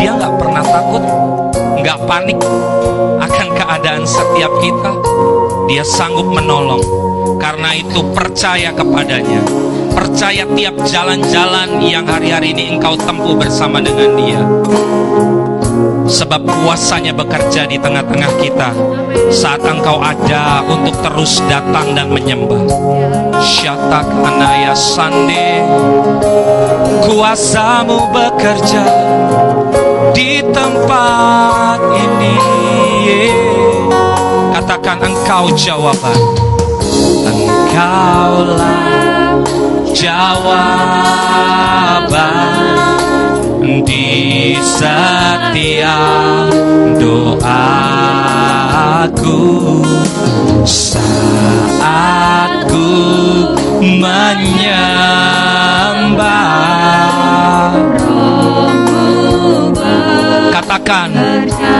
Dia 0.00 0.16
nggak 0.16 0.40
pernah 0.40 0.64
takut, 0.64 1.04
nggak 1.84 1.98
panik 2.08 2.40
akan 3.20 3.48
keadaan 3.52 4.08
setiap 4.08 4.56
kita. 4.64 4.92
Dia 5.68 5.84
sanggup 5.84 6.32
menolong. 6.32 6.80
Karena 7.36 7.76
itu 7.76 8.00
percaya 8.16 8.72
kepadanya. 8.72 9.44
Percaya 9.96 10.44
tiap 10.44 10.76
jalan-jalan 10.84 11.80
yang 11.80 12.04
hari-hari 12.04 12.52
ini 12.52 12.76
engkau 12.76 12.92
tempuh 13.00 13.32
bersama 13.32 13.80
dengan 13.80 14.12
dia. 14.12 14.40
Sebab 16.04 16.44
kuasanya 16.44 17.16
bekerja 17.16 17.64
di 17.64 17.80
tengah-tengah 17.80 18.32
kita 18.44 18.70
saat 19.32 19.64
engkau 19.64 19.96
ada 19.96 20.60
untuk 20.68 20.92
terus 21.00 21.40
datang 21.48 21.96
dan 21.96 22.12
menyembah. 22.12 22.60
Syatakanaya 23.40 24.76
sande 24.76 25.64
Kuasamu 27.04 28.10
bekerja 28.10 28.84
di 30.16 30.40
tempat 30.50 31.78
ini 31.94 32.36
Katakan 34.56 34.98
engkau 35.04 35.52
jawaban 35.54 36.18
Engkaulah 37.28 39.15
jawaban 39.96 40.52
di 43.80 44.52
setiap 44.60 46.52
doaku. 47.00 47.40
Saat 50.66 52.66
ku 52.68 52.90
menyembah 53.80 54.20
katakan 60.52 61.16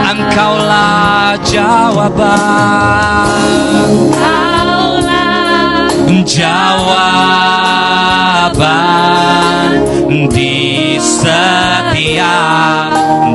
engkaulah 0.09 1.37
jawaban. 1.45 3.29
Kaulah 6.37 7.66
jawaban 8.47 9.83
di 10.31 10.95
setiap 11.03 12.91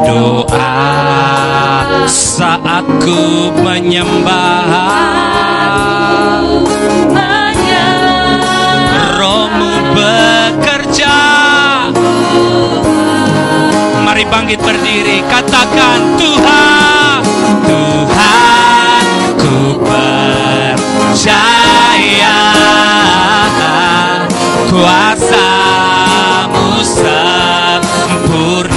doa. 0.09 0.73
Saat 2.09 2.89
ku 3.05 3.53
menyembah 3.61 4.73
romu 9.21 9.73
bekerja. 9.93 11.21
Mari 14.01 14.25
bangkit 14.33 14.65
berdiri 14.65 15.21
katakan 15.29 16.17
Tuhan 16.17 17.21
Tuhan 17.69 19.05
ku 19.37 19.77
percaya 19.85 21.53
kuasamu 24.73 26.67
sempurna 26.97 28.72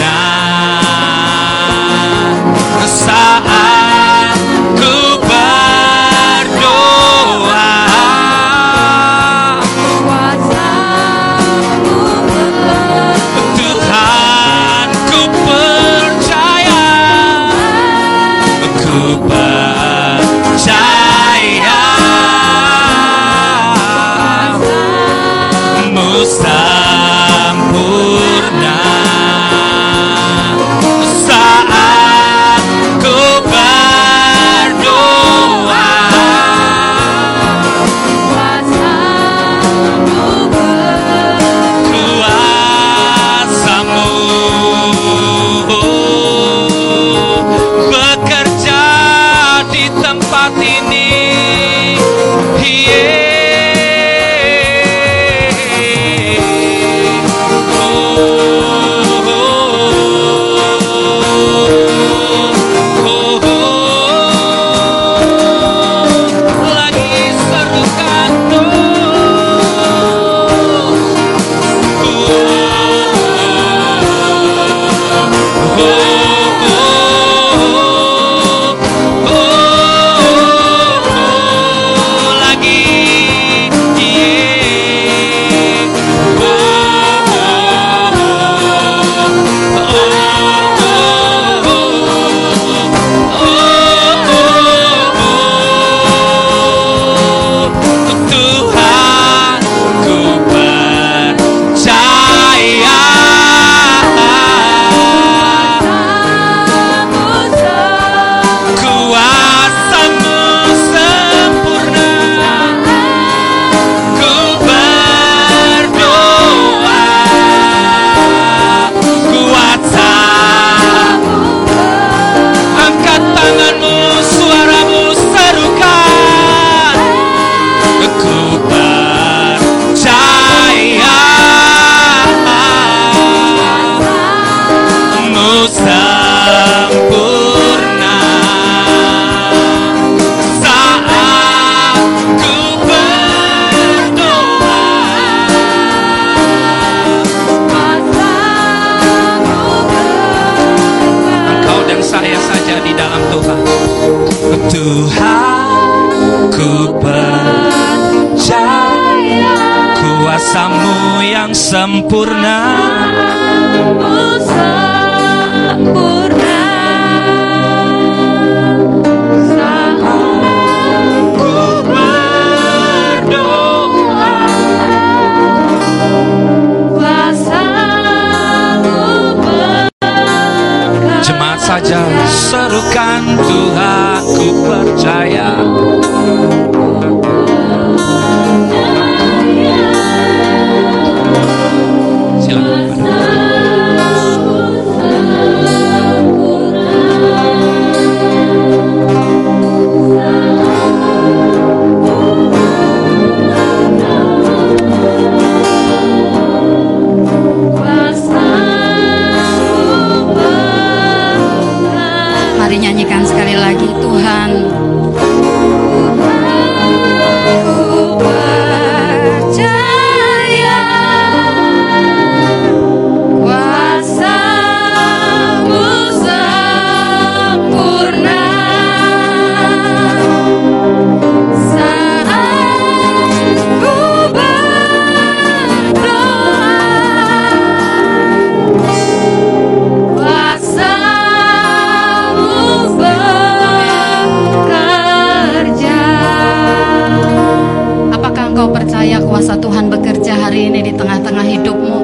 kuasa 249.45 249.61
Tuhan 249.61 249.93
bekerja 249.93 250.33
hari 250.41 250.73
ini 250.73 250.89
di 250.89 250.89
tengah-tengah 250.97 251.45
hidupmu? 251.45 251.99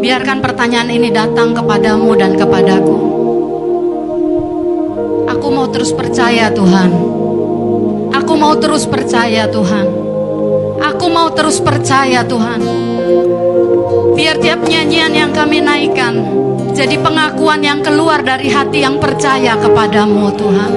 Biarkan 0.00 0.40
pertanyaan 0.40 0.88
ini 0.88 1.12
datang 1.12 1.52
kepadamu 1.52 2.16
dan 2.16 2.32
kepadaku 2.32 2.96
Aku 5.28 5.52
mau 5.52 5.68
terus 5.68 5.92
percaya 5.92 6.48
Tuhan 6.48 6.96
Aku 8.08 8.32
mau 8.40 8.56
terus 8.56 8.88
percaya 8.88 9.44
Tuhan 9.52 9.84
Aku 10.80 11.12
mau 11.12 11.28
terus 11.28 11.60
percaya 11.60 12.24
Tuhan 12.24 12.64
Biar 14.16 14.40
tiap 14.40 14.64
nyanyian 14.64 15.12
yang 15.12 15.36
kami 15.36 15.60
naikkan 15.60 16.40
jadi 16.72 16.96
pengakuan 17.04 17.60
yang 17.60 17.84
keluar 17.84 18.24
dari 18.24 18.48
hati 18.48 18.80
yang 18.80 18.96
percaya 18.96 19.60
kepadamu 19.60 20.32
Tuhan. 20.40 20.72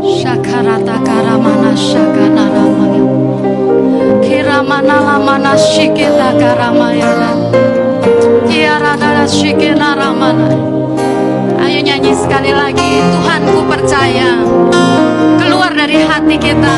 Syakarata 0.00 0.96
karamana 1.04 1.76
syakanaramaya. 1.76 2.79
Kiramana 4.60 5.00
lamana 5.00 5.56
shikita 5.56 6.36
karamayana. 6.36 7.32
Kiaradara 8.44 9.24
shikena 9.24 9.96
ramana. 9.96 10.52
Ayo 11.64 11.80
nyanyi 11.80 12.12
sekali 12.12 12.52
lagi. 12.52 13.00
Tuhan 13.00 13.42
ku 13.56 13.64
percaya. 13.64 14.44
Keluar 15.40 15.72
dari 15.72 16.04
hati 16.04 16.36
kita. 16.36 16.76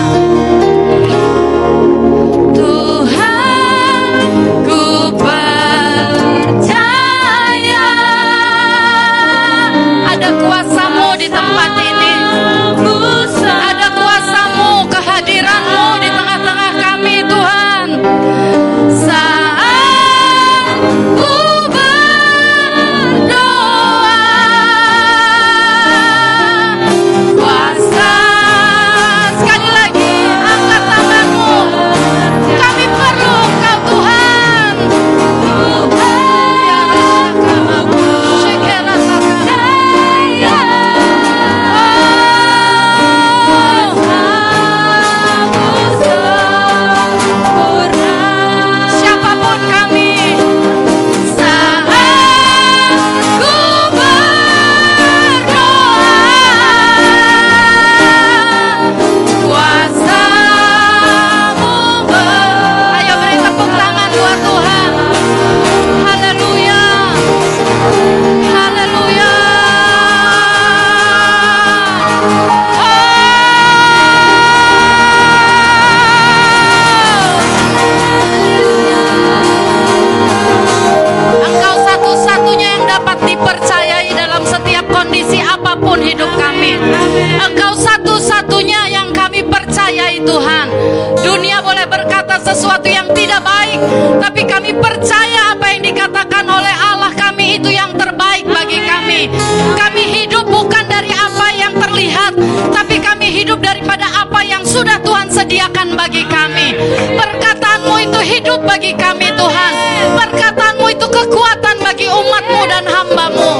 Perkataanmu 107.14 107.95
itu 108.03 108.20
hidup 108.22 108.61
bagi 108.66 108.93
kami 108.99 109.30
Tuhan. 109.35 109.72
Perkataanmu 110.18 110.87
itu 110.91 111.07
kekuatan 111.07 111.76
bagi 111.83 112.07
umatmu 112.11 112.61
dan 112.66 112.85
hambamu. 112.87 113.53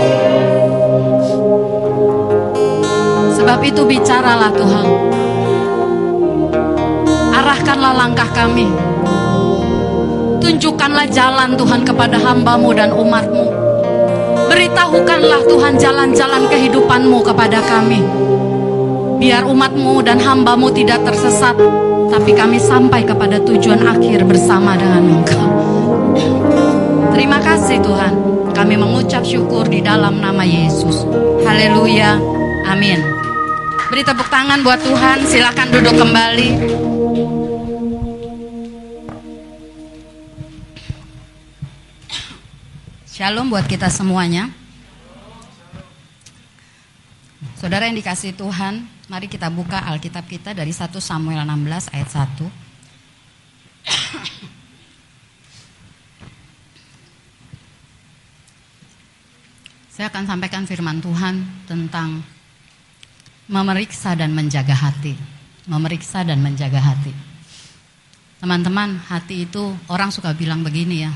Sebab 3.39 3.61
itu 3.63 3.83
bicaralah 3.87 4.51
Tuhan. 4.55 4.87
Arahkanlah 7.33 7.93
langkah 7.95 8.31
kami. 8.31 8.67
Tunjukkanlah 10.43 11.07
jalan 11.11 11.55
Tuhan 11.55 11.87
kepada 11.87 12.19
hambamu 12.19 12.75
dan 12.75 12.91
umatmu. 12.91 13.47
Beritahukanlah 14.51 15.47
Tuhan 15.47 15.75
jalan-jalan 15.79 16.51
kehidupanmu 16.51 17.19
kepada 17.23 17.63
kami. 17.63 18.03
Biar 19.23 19.47
umatmu 19.47 20.03
dan 20.03 20.19
hambamu 20.19 20.67
tidak 20.75 21.07
tersesat. 21.07 21.55
Tapi 22.13 22.37
kami 22.37 22.61
sampai 22.61 23.09
kepada 23.09 23.41
tujuan 23.41 23.89
akhir 23.89 24.29
bersama 24.29 24.77
dengan 24.77 25.01
engkau. 25.01 25.49
Terima 27.17 27.41
kasih 27.41 27.81
Tuhan. 27.81 28.13
Kami 28.53 28.77
mengucap 28.77 29.25
syukur 29.25 29.65
di 29.65 29.81
dalam 29.81 30.21
nama 30.21 30.45
Yesus. 30.45 31.09
Haleluya. 31.41 32.21
Amin. 32.69 33.01
Beri 33.89 34.05
tepuk 34.05 34.29
tangan 34.29 34.61
buat 34.61 34.85
Tuhan. 34.85 35.25
Silakan 35.25 35.69
duduk 35.73 35.97
kembali. 35.97 36.49
Shalom 43.09 43.49
buat 43.49 43.65
kita 43.65 43.89
semuanya. 43.89 44.53
Saudara 47.57 47.89
yang 47.89 47.97
dikasih 47.97 48.37
Tuhan, 48.37 48.85
mari 49.13 49.29
kita 49.29 49.53
buka 49.53 49.85
Alkitab 49.93 50.25
kita 50.25 50.57
dari 50.57 50.73
1 50.73 50.89
Samuel 50.97 51.45
16 51.45 51.93
ayat 51.93 52.09
1. 52.33 52.49
Saya 59.93 60.09
akan 60.09 60.25
sampaikan 60.25 60.65
firman 60.65 61.05
Tuhan 61.05 61.45
tentang 61.69 62.25
memeriksa 63.53 64.17
dan 64.17 64.33
menjaga 64.33 64.73
hati. 64.73 65.13
Memeriksa 65.69 66.25
dan 66.25 66.41
menjaga 66.41 66.81
hati. 66.81 67.13
Teman-teman, 68.41 68.97
hati 69.13 69.45
itu 69.45 69.77
orang 69.93 70.09
suka 70.09 70.33
bilang 70.33 70.65
begini 70.65 71.05
ya. 71.05 71.13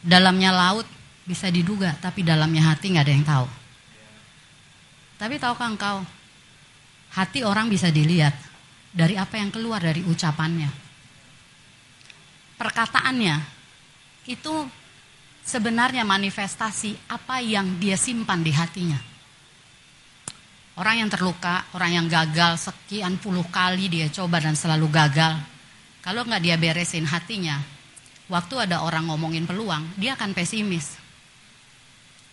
Dalamnya 0.00 0.56
laut 0.56 0.88
bisa 1.28 1.52
diduga, 1.52 1.92
tapi 2.00 2.24
dalamnya 2.24 2.72
hati 2.72 2.96
nggak 2.96 3.04
ada 3.04 3.12
yang 3.12 3.28
tahu. 3.28 3.44
Tapi 5.20 5.36
tahukah 5.36 5.68
engkau, 5.68 6.00
hati 7.14 7.42
orang 7.42 7.66
bisa 7.66 7.90
dilihat 7.90 8.34
dari 8.90 9.14
apa 9.18 9.38
yang 9.38 9.50
keluar 9.54 9.82
dari 9.82 10.02
ucapannya. 10.02 10.70
Perkataannya 12.58 13.36
itu 14.28 14.54
sebenarnya 15.40 16.04
manifestasi 16.04 17.10
apa 17.10 17.40
yang 17.40 17.80
dia 17.80 17.96
simpan 17.96 18.44
di 18.44 18.52
hatinya. 18.52 19.00
Orang 20.78 20.96
yang 21.02 21.10
terluka, 21.12 21.66
orang 21.76 21.92
yang 21.98 22.06
gagal 22.06 22.70
sekian 22.70 23.20
puluh 23.20 23.44
kali 23.48 23.90
dia 23.90 24.08
coba 24.08 24.40
dan 24.40 24.56
selalu 24.56 24.88
gagal. 24.88 25.36
Kalau 26.00 26.24
nggak 26.24 26.40
dia 26.40 26.56
beresin 26.56 27.04
hatinya, 27.04 27.60
waktu 28.32 28.64
ada 28.64 28.80
orang 28.80 29.04
ngomongin 29.10 29.44
peluang, 29.44 29.84
dia 30.00 30.16
akan 30.16 30.32
pesimis. 30.32 30.96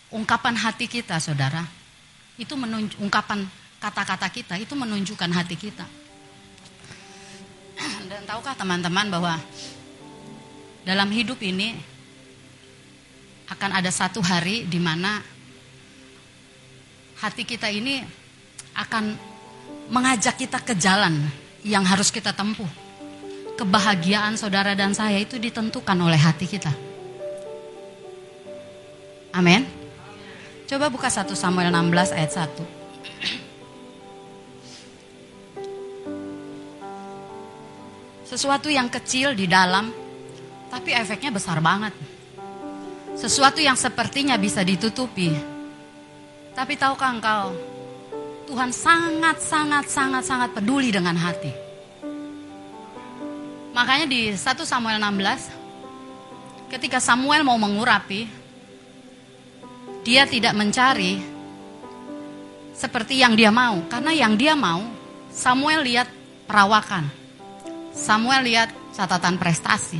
Ungkapan 0.07 0.55
hati 0.55 0.87
kita, 0.87 1.19
saudara, 1.19 1.67
itu 2.39 2.55
menunjuk, 2.55 2.95
ungkapan 3.03 3.43
kata-kata 3.77 4.27
kita 4.33 4.55
itu 4.57 4.73
menunjukkan 4.73 5.31
hati 5.33 5.55
kita. 5.57 5.85
Dan 8.07 8.23
tahukah 8.25 8.57
teman-teman 8.57 9.11
bahwa 9.11 9.35
dalam 10.87 11.11
hidup 11.11 11.37
ini 11.43 11.75
akan 13.47 13.71
ada 13.79 13.91
satu 13.91 14.23
hari 14.23 14.63
di 14.67 14.79
mana 14.79 15.19
hati 17.19 17.43
kita 17.43 17.67
ini 17.71 18.03
akan 18.75 19.15
mengajak 19.91 20.35
kita 20.37 20.59
ke 20.63 20.73
jalan 20.75 21.15
yang 21.63 21.83
harus 21.83 22.11
kita 22.11 22.31
tempuh. 22.31 22.67
Kebahagiaan 23.57 24.37
saudara 24.37 24.77
dan 24.77 24.93
saya 24.93 25.17
itu 25.17 25.41
ditentukan 25.41 25.97
oleh 25.97 26.19
hati 26.19 26.45
kita. 26.45 26.69
Amin. 29.33 29.65
Coba 30.69 30.91
buka 30.93 31.09
1 31.09 31.33
Samuel 31.33 31.73
16 31.73 32.13
ayat 32.13 32.31
1. 32.47 33.46
Sesuatu 38.27 38.67
yang 38.67 38.91
kecil 38.91 39.31
di 39.39 39.47
dalam 39.47 39.87
tapi 40.67 40.91
efeknya 40.91 41.31
besar 41.31 41.63
banget. 41.63 41.95
Sesuatu 43.15 43.63
yang 43.63 43.79
sepertinya 43.79 44.35
bisa 44.35 44.67
ditutupi. 44.67 45.31
Tapi 46.51 46.73
tahukah 46.75 47.07
engkau, 47.15 47.55
Tuhan 48.51 48.75
sangat 48.75 49.39
sangat 49.39 49.87
sangat 49.87 50.27
sangat 50.27 50.49
peduli 50.51 50.91
dengan 50.91 51.15
hati. 51.15 51.55
Makanya 53.71 54.11
di 54.11 54.35
1 54.35 54.43
Samuel 54.67 54.99
16 54.99 56.67
ketika 56.67 56.99
Samuel 56.99 57.47
mau 57.47 57.55
mengurapi 57.55 58.27
dia 60.03 60.27
tidak 60.27 60.51
mencari 60.51 61.23
seperti 62.75 63.23
yang 63.23 63.39
dia 63.39 63.55
mau 63.55 63.87
karena 63.87 64.11
yang 64.11 64.35
dia 64.35 64.51
mau 64.51 64.83
Samuel 65.31 65.87
lihat 65.87 66.11
perawakan. 66.43 67.26
Samuel 67.97 68.45
lihat 68.45 68.69
catatan 68.93 69.41
prestasi. 69.41 69.97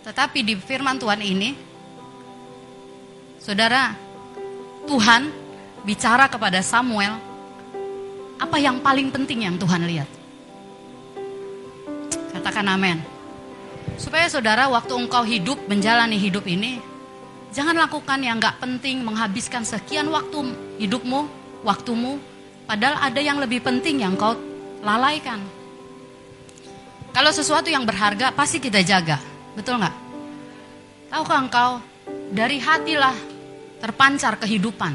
Tetapi 0.00 0.40
di 0.40 0.56
firman 0.56 0.96
Tuhan 0.96 1.20
ini 1.20 1.74
Saudara, 3.44 3.92
Tuhan 4.88 5.28
bicara 5.84 6.32
kepada 6.32 6.64
Samuel, 6.64 7.12
apa 8.40 8.56
yang 8.56 8.80
paling 8.80 9.12
penting 9.12 9.44
yang 9.44 9.60
Tuhan 9.60 9.84
lihat? 9.84 10.08
Katakan 12.32 12.64
amin. 12.72 13.04
Supaya 14.00 14.32
saudara 14.32 14.64
waktu 14.72 14.96
engkau 14.96 15.28
hidup, 15.28 15.60
menjalani 15.68 16.16
hidup 16.16 16.48
ini, 16.48 16.80
jangan 17.52 17.76
lakukan 17.84 18.24
yang 18.24 18.40
gak 18.40 18.64
penting, 18.64 19.04
menghabiskan 19.04 19.60
sekian 19.60 20.08
waktu 20.08 20.56
hidupmu, 20.80 21.28
waktumu, 21.68 22.16
padahal 22.64 22.96
ada 22.96 23.20
yang 23.20 23.36
lebih 23.44 23.60
penting 23.60 24.00
yang 24.00 24.16
kau 24.16 24.40
lalaikan. 24.80 25.44
Kalau 27.14 27.30
sesuatu 27.30 27.70
yang 27.70 27.86
berharga 27.86 28.34
pasti 28.34 28.58
kita 28.58 28.82
jaga, 28.82 29.22
betul 29.54 29.78
nggak? 29.78 29.94
Tahukah 31.14 31.38
engkau 31.46 31.70
dari 32.34 32.58
hatilah 32.58 33.14
terpancar 33.78 34.34
kehidupan. 34.42 34.90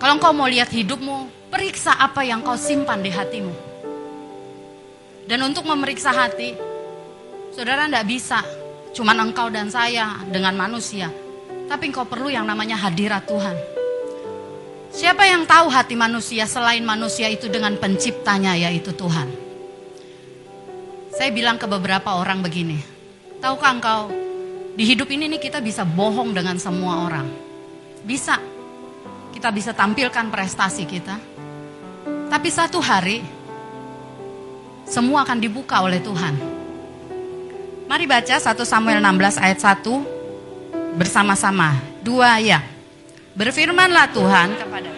Kalau 0.00 0.16
engkau 0.16 0.32
mau 0.32 0.48
lihat 0.48 0.72
hidupmu, 0.72 1.52
periksa 1.52 2.00
apa 2.00 2.24
yang 2.24 2.40
kau 2.40 2.56
simpan 2.56 3.04
di 3.04 3.12
hatimu. 3.12 3.52
Dan 5.28 5.44
untuk 5.44 5.68
memeriksa 5.68 6.16
hati, 6.16 6.56
saudara 7.52 7.84
tidak 7.84 8.08
bisa 8.08 8.40
cuman 8.96 9.28
engkau 9.28 9.52
dan 9.52 9.68
saya 9.68 10.24
dengan 10.32 10.56
manusia. 10.56 11.12
Tapi 11.68 11.92
engkau 11.92 12.08
perlu 12.08 12.32
yang 12.32 12.48
namanya 12.48 12.80
hadirat 12.80 13.28
Tuhan. 13.28 13.60
Siapa 14.88 15.20
yang 15.28 15.44
tahu 15.44 15.68
hati 15.68 15.92
manusia 15.92 16.48
selain 16.48 16.80
manusia 16.80 17.28
itu 17.28 17.52
dengan 17.52 17.76
penciptanya 17.76 18.56
yaitu 18.56 18.96
Tuhan. 18.96 19.45
Saya 21.16 21.32
bilang 21.32 21.56
ke 21.56 21.64
beberapa 21.64 22.12
orang 22.20 22.44
begini. 22.44 22.76
Tahukah 23.40 23.72
engkau 23.72 24.12
di 24.76 24.84
hidup 24.84 25.08
ini 25.08 25.32
nih 25.32 25.40
kita 25.40 25.64
bisa 25.64 25.80
bohong 25.80 26.36
dengan 26.36 26.60
semua 26.60 27.08
orang. 27.08 27.24
Bisa. 28.04 28.36
Kita 29.32 29.48
bisa 29.48 29.72
tampilkan 29.72 30.28
prestasi 30.28 30.84
kita. 30.84 31.16
Tapi 32.28 32.48
satu 32.52 32.84
hari 32.84 33.24
semua 34.84 35.24
akan 35.24 35.40
dibuka 35.40 35.80
oleh 35.80 36.04
Tuhan. 36.04 36.36
Mari 37.88 38.04
baca 38.04 38.36
1 38.36 38.52
Samuel 38.68 39.00
16 39.00 39.40
ayat 39.40 39.58
1 39.80 41.00
bersama-sama. 41.00 41.80
Dua 42.04 42.36
ya. 42.44 42.60
Berfirmanlah 43.32 44.12
Tuhan 44.12 44.52
kepada 44.52 44.95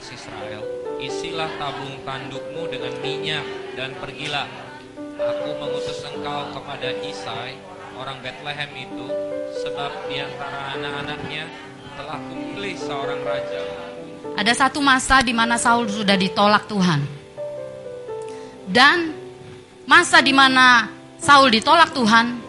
atas 0.00 0.16
Israel, 0.16 0.64
isilah 0.96 1.52
tabung 1.60 2.00
tandukmu 2.08 2.72
dengan 2.72 2.88
minyak 3.04 3.44
dan 3.76 3.92
pergilah. 4.00 4.48
Aku 5.20 5.60
mengutus 5.60 6.00
engkau 6.08 6.56
kepada 6.56 6.88
Isai, 7.04 7.60
orang 8.00 8.16
Bethlehem 8.24 8.72
itu, 8.80 9.06
sebab 9.60 9.92
di 10.08 10.24
antara 10.24 10.72
anak-anaknya 10.72 11.44
telah 12.00 12.16
kupilih 12.16 12.80
seorang 12.80 13.20
raja. 13.28 13.60
Ada 14.40 14.52
satu 14.64 14.80
masa 14.80 15.20
di 15.20 15.36
mana 15.36 15.60
Saul 15.60 15.84
sudah 15.92 16.16
ditolak 16.16 16.64
Tuhan. 16.64 17.04
Dan 18.64 19.12
masa 19.84 20.24
di 20.24 20.32
mana 20.32 20.88
Saul 21.20 21.52
ditolak 21.52 21.92
Tuhan, 21.92 22.40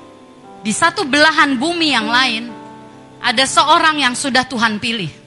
di 0.63 0.71
satu 0.71 1.03
belahan 1.03 1.59
bumi 1.59 1.91
yang 1.91 2.07
lain, 2.07 2.47
ada 3.19 3.43
seorang 3.43 3.99
yang 3.99 4.15
sudah 4.15 4.47
Tuhan 4.47 4.79
pilih. 4.79 5.20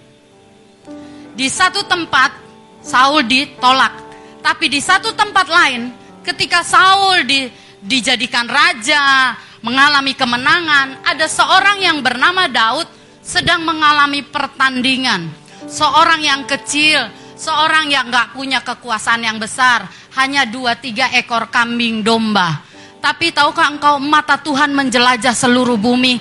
Di 1.35 1.51
satu 1.51 1.83
tempat 1.83 2.31
Saul 2.79 3.27
ditolak, 3.27 3.91
tapi 4.39 4.71
di 4.71 4.79
satu 4.79 5.11
tempat 5.19 5.51
lain, 5.51 5.91
ketika 6.23 6.63
Saul 6.63 7.27
di, 7.27 7.51
dijadikan 7.83 8.47
raja, 8.47 9.35
mengalami 9.65 10.15
kemenangan, 10.15 11.03
ada 11.03 11.27
seorang 11.27 11.83
yang 11.83 11.99
bernama 12.05 12.47
Daud 12.47 12.87
sedang 13.19 13.67
mengalami 13.67 14.23
pertandingan. 14.23 15.27
Seorang 15.65 16.21
yang 16.21 16.45
kecil, 16.45 17.09
seorang 17.35 17.89
yang 17.89 18.13
gak 18.13 18.37
punya 18.37 18.63
kekuasaan 18.63 19.27
yang 19.27 19.41
besar, 19.41 19.91
hanya 20.15 20.47
dua 20.47 20.79
tiga 20.79 21.11
ekor 21.19 21.51
kambing 21.51 22.05
domba. 22.05 22.63
Tapi 23.03 23.35
tahukah 23.35 23.75
engkau 23.75 23.99
mata 23.99 24.39
Tuhan 24.39 24.71
menjelajah 24.71 25.35
seluruh 25.35 25.77
bumi 25.77 26.21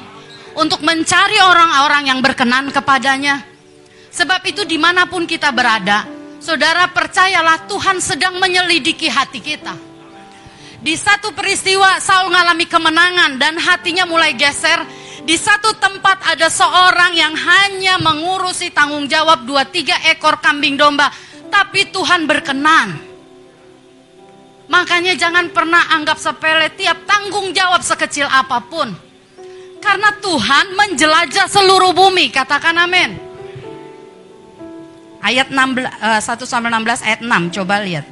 untuk 0.57 0.81
mencari 0.81 1.37
orang-orang 1.37 2.09
yang 2.09 2.19
berkenan 2.19 2.73
kepadanya. 2.73 3.52
Sebab 4.13 4.45
itu 4.45 4.61
di 4.69 4.77
mana 4.77 5.09
pun 5.09 5.25
kita 5.25 5.49
berada, 5.49 6.05
saudara 6.37 6.85
percayalah 6.93 7.65
Tuhan 7.65 7.97
sedang 7.97 8.37
menyelidiki 8.37 9.09
hati 9.09 9.41
kita. 9.41 9.73
Di 10.83 10.93
satu 10.93 11.33
peristiwa 11.33 11.97
Saul 11.97 12.29
mengalami 12.29 12.69
kemenangan 12.69 13.41
dan 13.41 13.57
hatinya 13.57 14.05
mulai 14.05 14.37
geser. 14.37 14.85
Di 15.23 15.39
satu 15.39 15.73
tempat 15.79 16.35
ada 16.35 16.51
seorang 16.51 17.15
yang 17.15 17.31
hanya 17.31 17.95
mengurusi 17.97 18.69
tanggung 18.69 19.07
jawab 19.07 19.47
dua 19.47 19.63
tiga 19.65 19.97
ekor 20.11 20.43
kambing 20.43 20.77
domba. 20.77 21.09
Tapi 21.47 21.89
Tuhan 21.89 22.27
berkenan. 22.27 22.99
Makanya 24.67 25.15
jangan 25.15 25.49
pernah 25.55 25.89
anggap 25.95 26.19
sepele 26.19 26.69
tiap 26.75 27.07
tanggung 27.07 27.55
jawab 27.55 27.79
sekecil 27.79 28.27
apa 28.27 28.61
pun. 28.67 28.91
Karena 29.79 30.11
Tuhan 30.19 30.75
menjelajah 30.75 31.47
seluruh 31.47 31.95
bumi. 31.95 32.27
Katakan 32.27 32.75
amin. 32.75 33.32
Ayat 35.23 35.47
16, 35.55 35.87
1 36.19 36.43
sampai 36.43 36.67
16 36.67 37.07
ayat 37.07 37.19
6 37.23 37.55
coba 37.55 37.79
lihat. 37.79 38.03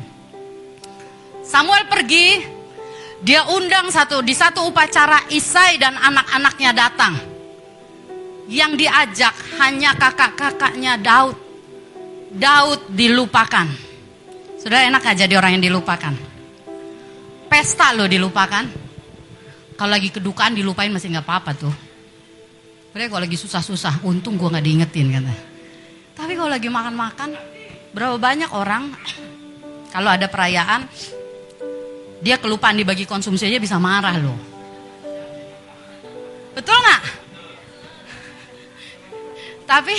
Samuel 1.43 1.83
pergi 1.91 2.39
dia 3.19 3.43
undang 3.51 3.91
satu 3.91 4.23
di 4.23 4.31
satu 4.31 4.63
upacara 4.71 5.27
Isai 5.27 5.75
dan 5.75 5.99
anak-anaknya 5.99 6.71
datang. 6.71 7.19
Yang 8.47 8.87
diajak 8.87 9.35
hanya 9.59 9.91
kakak-kakaknya 9.99 10.95
Daud. 10.95 11.35
Daud 12.31 12.95
dilupakan. 12.95 13.67
Sudah 14.55 14.87
enak 14.87 15.03
aja 15.03 15.27
di 15.27 15.35
orang 15.35 15.59
yang 15.59 15.67
dilupakan. 15.67 16.15
Pesta 17.51 17.91
lo 17.91 18.07
dilupakan. 18.07 18.63
Kalau 19.75 19.91
lagi 19.91 20.15
kedukaan 20.15 20.55
dilupain 20.55 20.87
masih 20.87 21.11
nggak 21.11 21.27
apa-apa 21.27 21.51
tuh. 21.59 21.75
Mereka 22.95 23.11
kalau 23.11 23.23
lagi 23.27 23.35
susah-susah, 23.35 23.99
untung 24.07 24.39
gue 24.39 24.47
nggak 24.47 24.63
diingetin 24.63 25.07
kata. 25.11 25.50
Tapi 26.21 26.37
kalau 26.37 26.53
lagi 26.53 26.69
makan-makan, 26.69 27.33
berapa 27.97 28.21
banyak 28.21 28.53
orang 28.53 28.93
kalau 29.89 30.13
ada 30.13 30.29
perayaan 30.29 30.85
dia 32.21 32.37
kelupaan 32.37 32.77
dibagi 32.77 33.09
konsumsi 33.09 33.49
aja 33.49 33.57
bisa 33.57 33.81
marah 33.81 34.21
loh. 34.21 34.37
Betul 36.53 36.77
nggak? 36.77 37.01
Tapi 39.65 39.97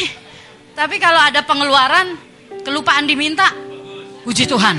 tapi 0.79 0.97
kalau 1.03 1.19
ada 1.19 1.43
pengeluaran 1.43 2.15
kelupaan 2.63 3.03
diminta, 3.11 3.51
puji 4.23 4.47
Tuhan. 4.47 4.79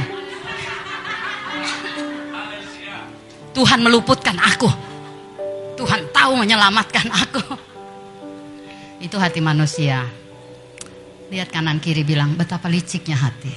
Tuhan 3.51 3.79
meluputkan 3.83 4.39
aku. 4.39 4.71
Tuhan 5.75 6.07
tahu 6.15 6.39
menyelamatkan 6.39 7.11
aku. 7.11 7.43
Itu 9.03 9.19
hati 9.19 9.43
manusia. 9.43 10.22
Lihat 11.33 11.49
kanan 11.49 11.81
kiri 11.81 12.05
bilang 12.05 12.37
betapa 12.37 12.69
liciknya 12.69 13.17
hati. 13.17 13.49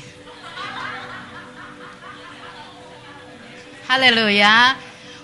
Haleluya. 3.84 4.72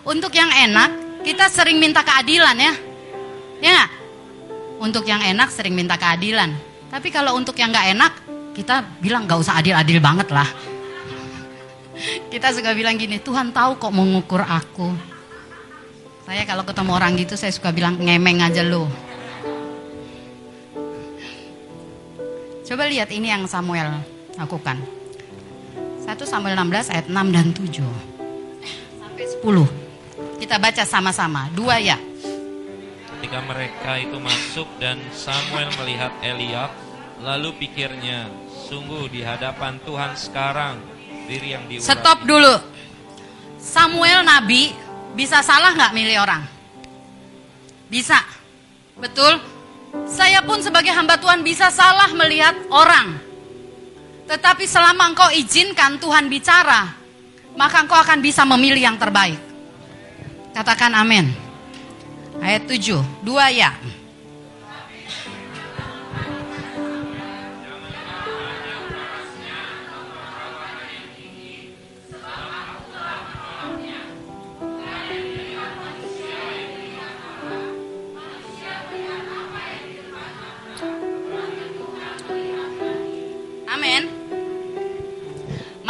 Untuk 0.05 0.37
yang 0.37 0.53
enak, 0.53 1.25
kita 1.25 1.49
sering 1.49 1.81
minta 1.81 2.05
keadilan 2.05 2.53
ya. 2.61 2.75
Ya? 3.65 3.89
Untuk 4.77 5.09
yang 5.09 5.25
enak 5.25 5.49
sering 5.49 5.73
minta 5.73 5.97
keadilan. 5.97 6.53
Tapi 6.93 7.09
kalau 7.09 7.41
untuk 7.41 7.57
yang 7.57 7.73
gak 7.73 7.89
enak, 7.97 8.13
kita 8.53 8.85
bilang 9.01 9.25
gak 9.25 9.41
usah 9.41 9.57
adil-adil 9.57 9.97
banget 10.05 10.29
lah. 10.29 10.49
Kita 12.29 12.53
suka 12.53 12.77
bilang 12.77 13.01
gini, 13.01 13.17
Tuhan 13.17 13.57
tahu 13.57 13.81
kok 13.81 13.97
mengukur 13.97 14.45
aku. 14.45 14.93
Saya 16.29 16.45
kalau 16.45 16.69
ketemu 16.69 16.91
orang 17.01 17.17
gitu, 17.17 17.33
saya 17.33 17.49
suka 17.49 17.73
bilang 17.73 17.97
ngemeng 17.97 18.45
aja 18.45 18.61
lo. 18.61 19.12
Coba 22.63 22.87
lihat 22.87 23.11
ini 23.11 23.27
yang 23.27 23.43
Samuel 23.51 23.91
lakukan. 24.39 24.79
1 26.03 26.15
Samuel 26.23 26.55
16 26.55 26.95
ayat 26.95 27.07
6 27.11 27.35
dan 27.35 27.47
7. 27.51 27.83
10. 29.43 30.39
Kita 30.39 30.63
baca 30.63 30.83
sama-sama. 30.87 31.51
Dua 31.51 31.83
ya. 31.83 31.99
Ketika 33.19 33.39
mereka 33.43 33.99
itu 33.99 34.19
masuk 34.23 34.67
dan 34.79 34.99
Samuel 35.11 35.75
melihat 35.83 36.15
Eliab, 36.23 36.71
lalu 37.23 37.55
pikirnya, 37.59 38.31
sungguh 38.71 39.11
di 39.11 39.27
hadapan 39.27 39.83
Tuhan 39.83 40.15
sekarang 40.15 40.79
diri 41.27 41.59
yang 41.59 41.67
diurat. 41.67 41.87
Stop 41.87 42.23
dulu. 42.27 42.63
Samuel 43.59 44.23
nabi 44.27 44.75
bisa 45.19 45.43
salah 45.43 45.75
nggak 45.75 45.95
milih 45.95 46.19
orang? 46.19 46.43
Bisa. 47.91 48.23
Betul? 48.99 49.52
Saya 50.09 50.41
pun 50.41 50.57
sebagai 50.65 50.89
hamba 50.93 51.21
Tuhan 51.21 51.45
bisa 51.45 51.69
salah 51.69 52.09
melihat 52.17 52.57
orang. 52.73 53.21
Tetapi 54.25 54.65
selama 54.65 55.13
engkau 55.13 55.29
izinkan 55.37 56.01
Tuhan 56.01 56.33
bicara, 56.33 56.97
maka 57.53 57.85
engkau 57.85 58.01
akan 58.01 58.25
bisa 58.25 58.49
memilih 58.49 58.81
yang 58.81 58.97
terbaik. 58.97 59.37
Katakan 60.57 60.97
amin. 60.97 61.29
Ayat 62.41 62.65
7, 62.65 63.05
dua 63.21 63.53
ya. 63.53 63.77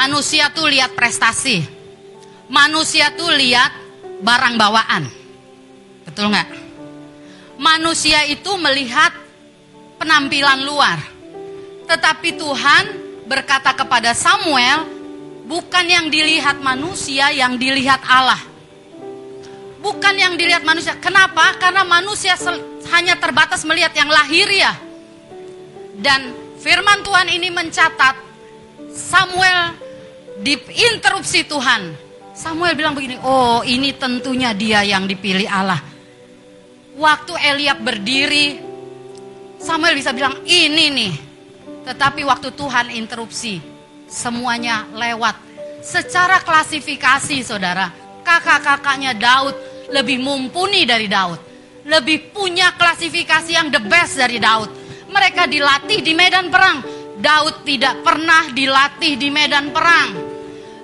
Manusia 0.02 0.50
tuh 0.50 0.66
lihat 0.66 0.98
prestasi. 0.98 1.62
Manusia 2.50 3.14
tuh 3.14 3.30
lihat 3.38 3.70
barang 4.18 4.58
bawaan. 4.58 5.06
Betul 6.02 6.34
nggak? 6.34 6.50
Manusia 7.62 8.26
itu 8.26 8.50
melihat 8.58 9.14
penampilan 10.02 10.66
luar. 10.66 10.98
Tetapi 11.86 12.34
Tuhan 12.34 12.84
berkata 13.30 13.70
kepada 13.78 14.10
Samuel, 14.10 14.90
bukan 15.46 15.86
yang 15.86 16.10
dilihat 16.10 16.58
manusia, 16.58 17.30
yang 17.30 17.54
dilihat 17.54 18.02
Allah. 18.02 18.42
Bukan 19.78 20.18
yang 20.18 20.34
dilihat 20.34 20.66
manusia. 20.66 20.98
Kenapa? 20.98 21.54
Karena 21.62 21.86
manusia 21.86 22.34
hanya 22.90 23.14
terbatas 23.22 23.62
melihat 23.62 23.94
yang 23.94 24.10
lahiriah. 24.10 24.74
Dan 25.94 26.34
firman 26.58 27.06
Tuhan 27.06 27.30
ini 27.30 27.54
mencatat 27.54 28.18
Samuel 28.90 29.91
diinterupsi 30.40 31.44
Tuhan. 31.44 31.92
Samuel 32.32 32.72
bilang 32.72 32.96
begini, 32.96 33.20
oh 33.20 33.60
ini 33.60 33.92
tentunya 33.92 34.56
dia 34.56 34.80
yang 34.80 35.04
dipilih 35.04 35.44
Allah. 35.44 35.80
Waktu 36.96 37.32
Eliab 37.36 37.84
berdiri, 37.84 38.56
Samuel 39.60 39.96
bisa 39.96 40.16
bilang 40.16 40.40
ini 40.48 40.88
nih. 40.88 41.14
Tetapi 41.82 42.24
waktu 42.24 42.54
Tuhan 42.56 42.88
interupsi, 42.94 43.60
semuanya 44.08 44.88
lewat. 44.96 45.36
Secara 45.82 46.40
klasifikasi 46.40 47.42
saudara, 47.42 47.90
kakak-kakaknya 48.22 49.18
Daud 49.18 49.54
lebih 49.90 50.22
mumpuni 50.22 50.86
dari 50.86 51.10
Daud. 51.10 51.38
Lebih 51.82 52.30
punya 52.30 52.70
klasifikasi 52.78 53.50
yang 53.50 53.68
the 53.68 53.82
best 53.82 54.14
dari 54.14 54.38
Daud. 54.38 54.70
Mereka 55.10 55.50
dilatih 55.50 56.00
di 56.00 56.14
medan 56.14 56.48
perang. 56.48 57.01
Daud 57.22 57.62
tidak 57.62 58.02
pernah 58.02 58.50
dilatih 58.50 59.14
di 59.14 59.30
medan 59.30 59.70
perang. 59.70 60.10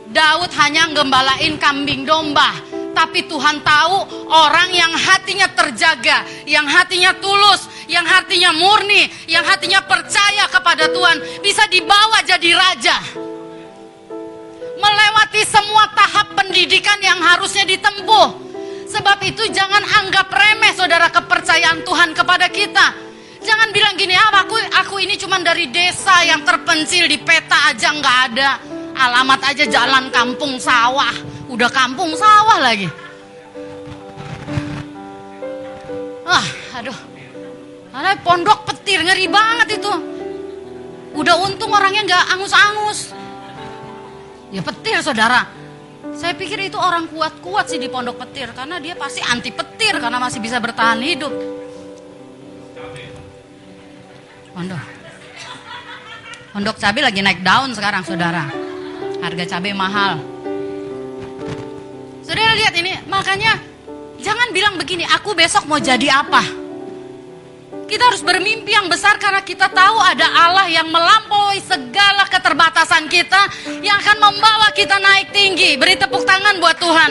Daud 0.07 0.55
hanya 0.55 0.87
gembalain 0.95 1.59
kambing 1.59 2.07
domba. 2.07 2.55
Tapi 2.95 3.27
Tuhan 3.27 3.59
tahu 3.67 4.31
orang 4.31 4.71
yang 4.71 4.91
hatinya 4.95 5.51
terjaga, 5.51 6.23
yang 6.47 6.63
hatinya 6.67 7.11
tulus, 7.19 7.67
yang 7.91 8.07
hatinya 8.07 8.55
murni, 8.55 9.11
yang 9.27 9.43
hatinya 9.43 9.83
percaya 9.83 10.47
kepada 10.47 10.87
Tuhan 10.87 11.43
bisa 11.43 11.67
dibawa 11.67 12.23
jadi 12.23 12.55
raja. 12.55 12.97
Melewati 14.79 15.43
semua 15.43 15.91
tahap 15.91 16.39
pendidikan 16.39 17.03
yang 17.03 17.19
harusnya 17.19 17.67
ditempuh. 17.67 18.47
Sebab 18.87 19.19
itu 19.27 19.43
jangan 19.51 19.83
anggap 19.83 20.31
remeh 20.31 20.71
saudara 20.79 21.11
kepercayaan 21.11 21.83
Tuhan 21.83 22.15
kepada 22.15 22.47
kita. 22.47 23.08
Jangan 23.49 23.73
bilang 23.73 23.97
gini, 23.97 24.13
ah, 24.13 24.45
aku 24.45 24.61
aku 24.77 25.01
ini 25.01 25.17
cuma 25.17 25.41
dari 25.41 25.73
desa 25.73 26.21
yang 26.21 26.45
terpencil 26.45 27.09
di 27.09 27.17
peta 27.17 27.73
aja 27.73 27.97
nggak 27.97 28.17
ada. 28.29 28.51
Alamat 28.93 29.41
aja 29.49 29.65
jalan 29.65 30.13
kampung 30.13 30.61
sawah. 30.61 31.17
Udah 31.49 31.73
kampung 31.73 32.13
sawah 32.13 32.61
lagi. 32.61 32.93
Wah, 36.29 36.47
aduh. 36.77 36.99
Ada 37.89 38.21
pondok 38.21 38.69
petir 38.69 39.01
ngeri 39.01 39.33
banget 39.33 39.81
itu. 39.81 39.93
Udah 41.17 41.41
untung 41.41 41.73
orangnya 41.73 42.05
nggak 42.05 42.25
angus-angus. 42.37 43.17
Ya 44.53 44.61
petir 44.61 45.01
saudara. 45.01 45.49
Saya 46.13 46.37
pikir 46.37 46.69
itu 46.69 46.77
orang 46.77 47.09
kuat-kuat 47.09 47.73
sih 47.73 47.81
di 47.81 47.89
pondok 47.89 48.29
petir 48.29 48.53
karena 48.53 48.77
dia 48.77 48.93
pasti 48.93 49.25
anti 49.25 49.49
petir 49.57 49.97
karena 49.97 50.21
masih 50.21 50.37
bisa 50.37 50.61
bertahan 50.61 51.01
hidup. 51.01 51.58
Pondok. 54.59 54.83
Pondok 56.51 56.77
cabai 56.83 57.07
lagi 57.07 57.23
naik 57.23 57.47
daun 57.47 57.71
sekarang 57.79 58.03
saudara. 58.03 58.51
Harga 59.23 59.55
cabai 59.55 59.71
mahal. 59.71 60.19
Saudara 62.27 62.59
lihat 62.59 62.75
ini, 62.75 62.99
makanya 63.07 63.55
jangan 64.19 64.51
bilang 64.51 64.75
begini, 64.75 65.07
aku 65.07 65.39
besok 65.39 65.63
mau 65.71 65.79
jadi 65.79 66.11
apa. 66.11 66.43
Kita 67.87 68.03
harus 68.11 68.19
bermimpi 68.27 68.75
yang 68.75 68.91
besar 68.91 69.15
karena 69.23 69.47
kita 69.47 69.71
tahu 69.71 69.95
ada 70.03 70.27
Allah 70.27 70.67
yang 70.67 70.91
melampaui 70.91 71.63
segala 71.63 72.27
keterbatasan 72.27 73.07
kita 73.07 73.47
yang 73.79 73.95
akan 74.03 74.19
membawa 74.19 74.75
kita 74.75 74.99
naik 74.99 75.31
tinggi. 75.31 75.79
Beri 75.79 75.95
tepuk 75.95 76.27
tangan 76.27 76.59
buat 76.59 76.75
Tuhan. 76.83 77.11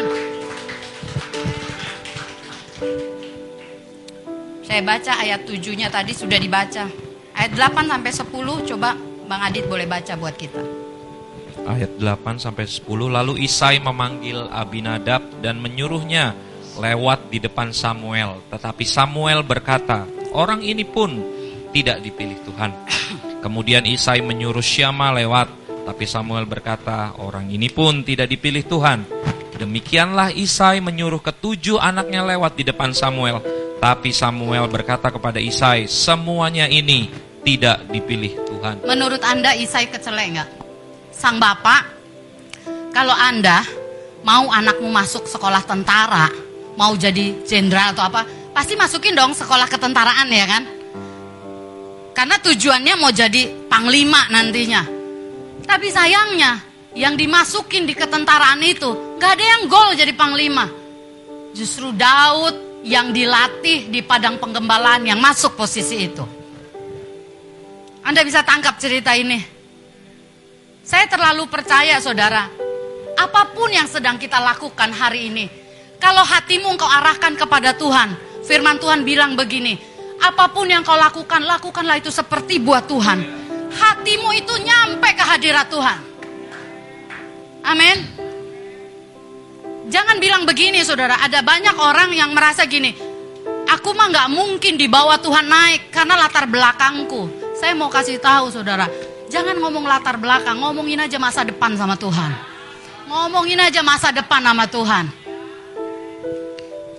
Saya 4.68 4.84
baca 4.84 5.14
ayat 5.24 5.48
7-nya 5.48 5.88
tadi 5.88 6.12
sudah 6.12 6.36
dibaca. 6.36 7.07
Ayat 7.38 7.54
8 7.54 7.86
sampai 7.86 8.12
10 8.12 8.70
coba 8.74 8.98
Bang 9.30 9.42
Adit 9.46 9.70
boleh 9.70 9.86
baca 9.86 10.18
buat 10.18 10.34
kita. 10.34 10.58
Ayat 11.70 12.02
8 12.02 12.42
sampai 12.42 12.66
10 12.66 12.82
lalu 12.90 13.46
Isai 13.46 13.78
memanggil 13.78 14.50
Abinadab 14.50 15.22
dan 15.46 15.62
menyuruhnya 15.62 16.34
lewat 16.82 17.30
di 17.30 17.38
depan 17.38 17.70
Samuel. 17.70 18.42
Tetapi 18.50 18.82
Samuel 18.90 19.46
berkata, 19.46 20.10
orang 20.34 20.66
ini 20.66 20.82
pun 20.82 21.14
tidak 21.70 22.02
dipilih 22.02 22.42
Tuhan. 22.42 22.72
Kemudian 23.46 23.86
Isai 23.86 24.26
menyuruh 24.26 24.66
Syama 24.66 25.14
lewat, 25.14 25.52
tapi 25.86 26.10
Samuel 26.10 26.50
berkata, 26.50 27.14
orang 27.22 27.54
ini 27.54 27.70
pun 27.70 28.02
tidak 28.02 28.34
dipilih 28.34 28.66
Tuhan. 28.66 29.06
Demikianlah 29.62 30.34
Isai 30.34 30.82
menyuruh 30.82 31.22
ketujuh 31.22 31.78
anaknya 31.78 32.26
lewat 32.26 32.58
di 32.58 32.66
depan 32.66 32.98
Samuel. 32.98 33.46
Tapi 33.78 34.10
Samuel 34.10 34.66
berkata 34.72 35.14
kepada 35.14 35.38
Isai, 35.38 35.86
semuanya 35.86 36.66
ini 36.66 37.26
tidak 37.48 37.88
dipilih 37.88 38.36
Tuhan. 38.43 38.84
Menurut 38.84 39.24
Anda 39.24 39.56
Isai 39.56 39.88
kecelek 39.88 40.36
nggak? 40.36 40.50
Sang 41.16 41.39
bapak, 41.39 41.88
kalau 42.91 43.16
Anda 43.16 43.64
mau 44.28 44.52
anakmu 44.52 44.91
masuk 44.91 45.24
sekolah 45.24 45.64
tentara, 45.64 46.28
mau 46.76 46.91
jadi 47.00 47.48
jenderal 47.48 47.95
atau 47.95 48.04
apa, 48.12 48.28
pasti 48.52 48.76
masukin 48.76 49.16
dong 49.16 49.32
sekolah 49.32 49.72
ketentaraan 49.72 50.28
ya 50.28 50.43
kan? 50.43 50.64
Karena 52.12 52.36
tujuannya 52.43 52.93
mau 53.00 53.16
jadi 53.16 53.48
panglima 53.72 54.28
nantinya. 54.28 54.84
Tapi 55.64 55.88
sayangnya, 55.88 56.60
yang 57.00 57.16
dimasukin 57.16 57.88
di 57.88 57.95
ketentaraan 57.95 58.60
itu, 58.60 59.16
gak 59.22 59.39
ada 59.39 59.45
yang 59.56 59.62
gol 59.72 59.95
jadi 59.95 60.12
panglima. 60.12 60.68
Justru 61.56 61.95
Daud 61.95 62.84
yang 62.84 63.16
dilatih 63.16 63.88
di 63.88 64.04
padang 64.04 64.36
penggembalaan 64.36 65.08
yang 65.08 65.22
masuk 65.22 65.56
posisi 65.56 66.12
itu. 66.12 66.37
Anda 68.08 68.24
bisa 68.24 68.39
tangkap 68.39 68.80
cerita 68.80 69.12
ini. 69.20 69.36
Saya 70.80 71.12
terlalu 71.12 71.43
percaya 71.51 71.99
saudara, 71.99 72.47
apa 73.20 73.51
pun 73.51 73.68
yang 73.68 73.84
sedang 73.84 74.16
kita 74.16 74.39
lakukan 74.39 74.95
hari 74.95 75.28
ini, 75.28 75.51
kalau 75.99 76.24
hatimu 76.24 76.72
engkau 76.72 76.88
arahkan 76.88 77.36
kepada 77.36 77.76
Tuhan, 77.76 78.16
firman 78.47 78.80
Tuhan 78.80 79.03
bilang 79.03 79.36
begini, 79.36 79.76
apa 80.24 80.47
pun 80.55 80.72
yang 80.72 80.88
kau 80.88 80.95
lakukan, 80.95 81.43
lakukanlah 81.43 81.99
itu 81.99 82.08
seperti 82.08 82.64
buat 82.64 82.88
Tuhan. 82.88 83.20
Hatimu 83.76 84.30
itu 84.39 84.55
nyampe 84.55 85.12
ke 85.12 85.24
hadirat 85.28 85.68
Tuhan. 85.68 85.99
Amin. 87.68 87.97
Jangan 89.91 90.16
bilang 90.24 90.47
begini 90.47 90.80
saudara, 90.88 91.20
ada 91.20 91.43
banyak 91.43 91.76
orang 91.76 92.16
yang 92.16 92.32
merasa 92.32 92.64
gini, 92.64 92.95
aku 93.68 93.91
mah 93.91 94.08
nggak 94.08 94.32
mungkin 94.32 94.80
dibawa 94.80 95.20
Tuhan 95.20 95.43
naik 95.43 95.91
karena 95.91 96.16
latar 96.16 96.47
belakangku. 96.47 97.47
Saya 97.58 97.74
mau 97.74 97.89
kasih 97.89 98.22
tahu 98.22 98.53
saudara, 98.53 98.86
Jangan 99.28 99.60
ngomong 99.60 99.84
latar 99.84 100.16
belakang, 100.16 100.55
ngomongin 100.55 101.03
aja 101.03 101.20
masa 101.20 101.43
depan 101.43 101.76
sama 101.76 101.99
Tuhan. 101.99 102.32
Ngomongin 103.08 103.60
aja 103.60 103.84
masa 103.84 104.12
depan 104.12 104.39
sama 104.39 104.64
Tuhan. 104.68 105.05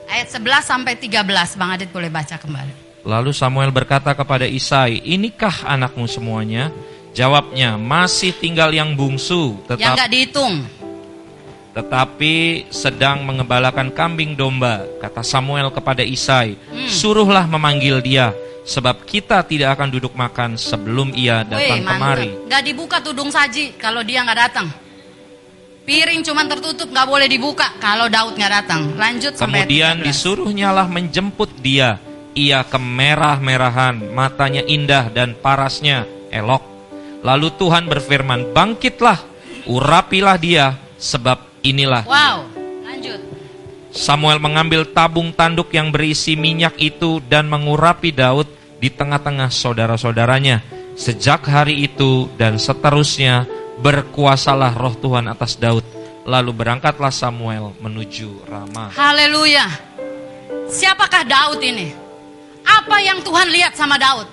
Ayat 0.09 0.29
11 0.33 0.65
sampai 0.65 0.93
13, 0.97 1.57
Bang 1.57 1.73
Adit 1.73 1.89
boleh 1.89 2.13
baca 2.13 2.37
kembali. 2.37 3.05
Lalu 3.05 3.33
Samuel 3.33 3.73
berkata 3.73 4.13
kepada 4.13 4.45
Isai, 4.45 5.01
"Inikah 5.05 5.65
anakmu 5.65 6.05
semuanya?" 6.05 6.69
Jawabnya, 7.17 7.81
"Masih 7.81 8.37
tinggal 8.37 8.69
yang 8.73 8.93
bungsu, 8.93 9.57
tetap, 9.65 9.81
yang 9.81 9.97
gak 9.97 10.13
dihitung." 10.13 10.69
Tetapi 11.73 12.69
sedang 12.69 13.25
mengembalakan 13.25 13.89
kambing 13.93 14.37
domba, 14.37 14.85
kata 15.01 15.25
Samuel 15.25 15.73
kepada 15.73 16.05
Isai, 16.05 16.57
hmm. 16.57 16.89
"Suruhlah 16.93 17.49
memanggil 17.49 18.05
dia." 18.05 18.37
Sebab 18.69 19.09
kita 19.09 19.41
tidak 19.49 19.81
akan 19.81 19.89
duduk 19.89 20.13
makan 20.13 20.61
sebelum 20.61 21.17
ia 21.17 21.41
datang 21.41 21.81
Wih, 21.81 21.89
kemari. 21.89 22.31
Gak 22.53 22.63
dibuka 22.69 23.01
tudung 23.01 23.33
saji 23.33 23.81
kalau 23.81 24.05
dia 24.05 24.21
nggak 24.21 24.41
datang. 24.45 24.69
Piring 25.89 26.21
cuman 26.21 26.53
tertutup 26.53 26.93
nggak 26.93 27.09
boleh 27.09 27.33
dibuka 27.33 27.65
kalau 27.81 28.13
Daud 28.13 28.37
nggak 28.37 28.53
datang. 28.53 28.93
Lanjut 28.93 29.41
sampai 29.41 29.65
Kemudian 29.65 30.05
13. 30.05 30.13
disuruhnyalah 30.13 30.85
menjemput 30.85 31.49
dia. 31.65 31.97
Ia 32.37 32.61
kemerah-merahan, 32.61 34.13
matanya 34.13 34.61
indah 34.69 35.09
dan 35.09 35.33
parasnya 35.33 36.05
elok. 36.29 36.61
Lalu 37.25 37.49
Tuhan 37.57 37.89
berfirman, 37.89 38.53
bangkitlah, 38.53 39.17
urapilah 39.65 40.37
dia, 40.37 40.77
sebab 41.01 41.41
inilah. 41.65 42.05
Wow, 42.07 42.47
lanjut. 42.85 43.19
Samuel 43.91 44.39
mengambil 44.39 44.87
tabung 44.87 45.33
tanduk 45.35 45.73
yang 45.75 45.91
berisi 45.91 46.37
minyak 46.39 46.77
itu 46.79 47.19
dan 47.27 47.51
mengurapi 47.51 48.15
Daud 48.15 48.58
di 48.79 48.89
tengah-tengah 48.91 49.51
saudara-saudaranya. 49.51 50.63
Sejak 50.99 51.47
hari 51.47 51.87
itu 51.87 52.27
dan 52.35 52.59
seterusnya 52.59 53.47
berkuasalah 53.79 54.75
roh 54.75 54.99
Tuhan 54.99 55.31
atas 55.31 55.55
Daud. 55.55 55.87
Lalu 56.27 56.51
berangkatlah 56.51 57.15
Samuel 57.15 57.73
menuju 57.79 58.47
Ramah. 58.51 58.91
Haleluya. 58.93 59.65
Siapakah 60.69 61.25
Daud 61.25 61.63
ini? 61.63 61.95
Apa 62.67 63.01
yang 63.01 63.25
Tuhan 63.25 63.49
lihat 63.49 63.79
sama 63.79 63.97
Daud? 63.97 64.29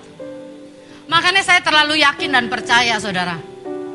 Makanya 1.06 1.40
saya 1.46 1.62
terlalu 1.62 2.02
yakin 2.02 2.34
dan 2.34 2.50
percaya 2.50 2.98
saudara. 2.98 3.38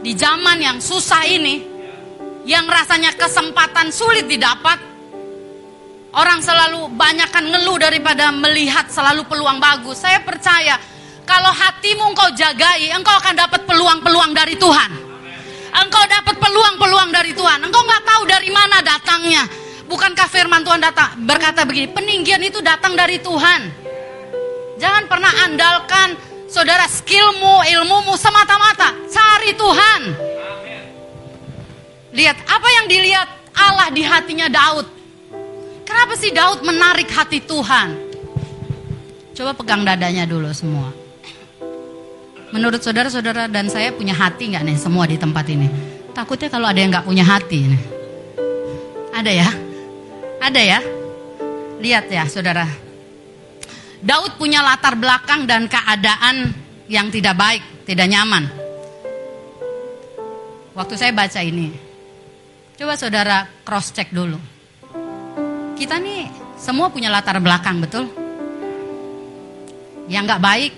Di 0.01 0.17
zaman 0.17 0.57
yang 0.57 0.77
susah 0.81 1.27
ini, 1.27 1.61
yang 2.47 2.65
rasanya 2.65 3.13
kesempatan 3.13 3.93
sulit 3.93 4.25
didapat, 4.25 4.79
orang 6.11 6.39
selalu 6.43 6.91
banyakkan 6.95 7.47
ngeluh 7.47 7.79
daripada 7.79 8.31
melihat 8.31 8.87
selalu 8.91 9.23
peluang 9.27 9.59
bagus. 9.59 10.03
Saya 10.03 10.19
percaya 10.23 10.75
kalau 11.23 11.51
hatimu 11.51 12.11
engkau 12.11 12.29
jagai, 12.35 12.91
engkau 12.91 13.15
akan 13.15 13.35
dapat 13.35 13.61
peluang-peluang 13.63 14.31
dari 14.35 14.55
Tuhan. 14.59 14.91
Engkau 15.71 16.03
dapat 16.03 16.35
peluang-peluang 16.35 17.09
dari 17.15 17.31
Tuhan. 17.31 17.63
Engkau 17.63 17.79
nggak 17.79 18.03
tahu 18.03 18.23
dari 18.27 18.49
mana 18.51 18.83
datangnya. 18.83 19.47
Bukankah 19.87 20.27
firman 20.27 20.63
Tuhan 20.63 20.79
datang 20.83 21.19
berkata 21.23 21.63
begini, 21.67 21.91
peninggian 21.91 22.43
itu 22.43 22.59
datang 22.63 22.95
dari 22.95 23.19
Tuhan. 23.19 23.61
Jangan 24.79 25.03
pernah 25.07 25.31
andalkan 25.47 26.15
saudara 26.51 26.87
skillmu, 26.87 27.63
ilmumu 27.63 28.15
semata-mata. 28.19 28.91
Cari 29.07 29.51
Tuhan. 29.55 30.01
Lihat 32.11 32.37
apa 32.43 32.67
yang 32.75 32.85
dilihat 32.91 33.27
Allah 33.55 33.87
di 33.95 34.03
hatinya 34.03 34.51
Daud. 34.51 35.00
Kenapa 35.91 36.15
sih 36.15 36.31
Daud 36.31 36.63
menarik 36.63 37.11
hati 37.11 37.43
Tuhan? 37.43 37.99
Coba 39.35 39.51
pegang 39.51 39.83
dadanya 39.83 40.23
dulu 40.23 40.47
semua. 40.55 40.87
Menurut 42.55 42.79
saudara-saudara 42.79 43.51
dan 43.51 43.67
saya 43.67 43.91
punya 43.91 44.15
hati 44.15 44.55
nggak 44.55 44.63
nih 44.71 44.77
semua 44.79 45.03
di 45.03 45.19
tempat 45.19 45.43
ini? 45.51 45.67
Takutnya 46.15 46.47
kalau 46.47 46.71
ada 46.71 46.79
yang 46.79 46.95
nggak 46.95 47.03
punya 47.03 47.27
hati 47.27 47.75
nih. 47.75 47.83
Ada 49.11 49.31
ya? 49.35 49.49
Ada 50.39 50.61
ya? 50.63 50.79
Lihat 51.83 52.07
ya 52.07 52.23
saudara. 52.31 52.63
Daud 53.99 54.39
punya 54.39 54.63
latar 54.63 54.95
belakang 54.95 55.43
dan 55.43 55.67
keadaan 55.67 56.55
yang 56.87 57.11
tidak 57.11 57.35
baik, 57.35 57.83
tidak 57.83 58.07
nyaman. 58.07 58.47
Waktu 60.71 60.95
saya 60.95 61.11
baca 61.11 61.43
ini, 61.43 61.67
coba 62.79 62.95
saudara 62.95 63.43
cross 63.67 63.91
check 63.91 64.07
dulu. 64.15 64.60
Kita 65.81 65.97
nih 65.97 66.29
semua 66.61 66.93
punya 66.93 67.09
latar 67.09 67.41
belakang, 67.41 67.81
betul? 67.81 68.05
Yang 70.05 70.23
nggak 70.29 70.43
baik, 70.45 70.71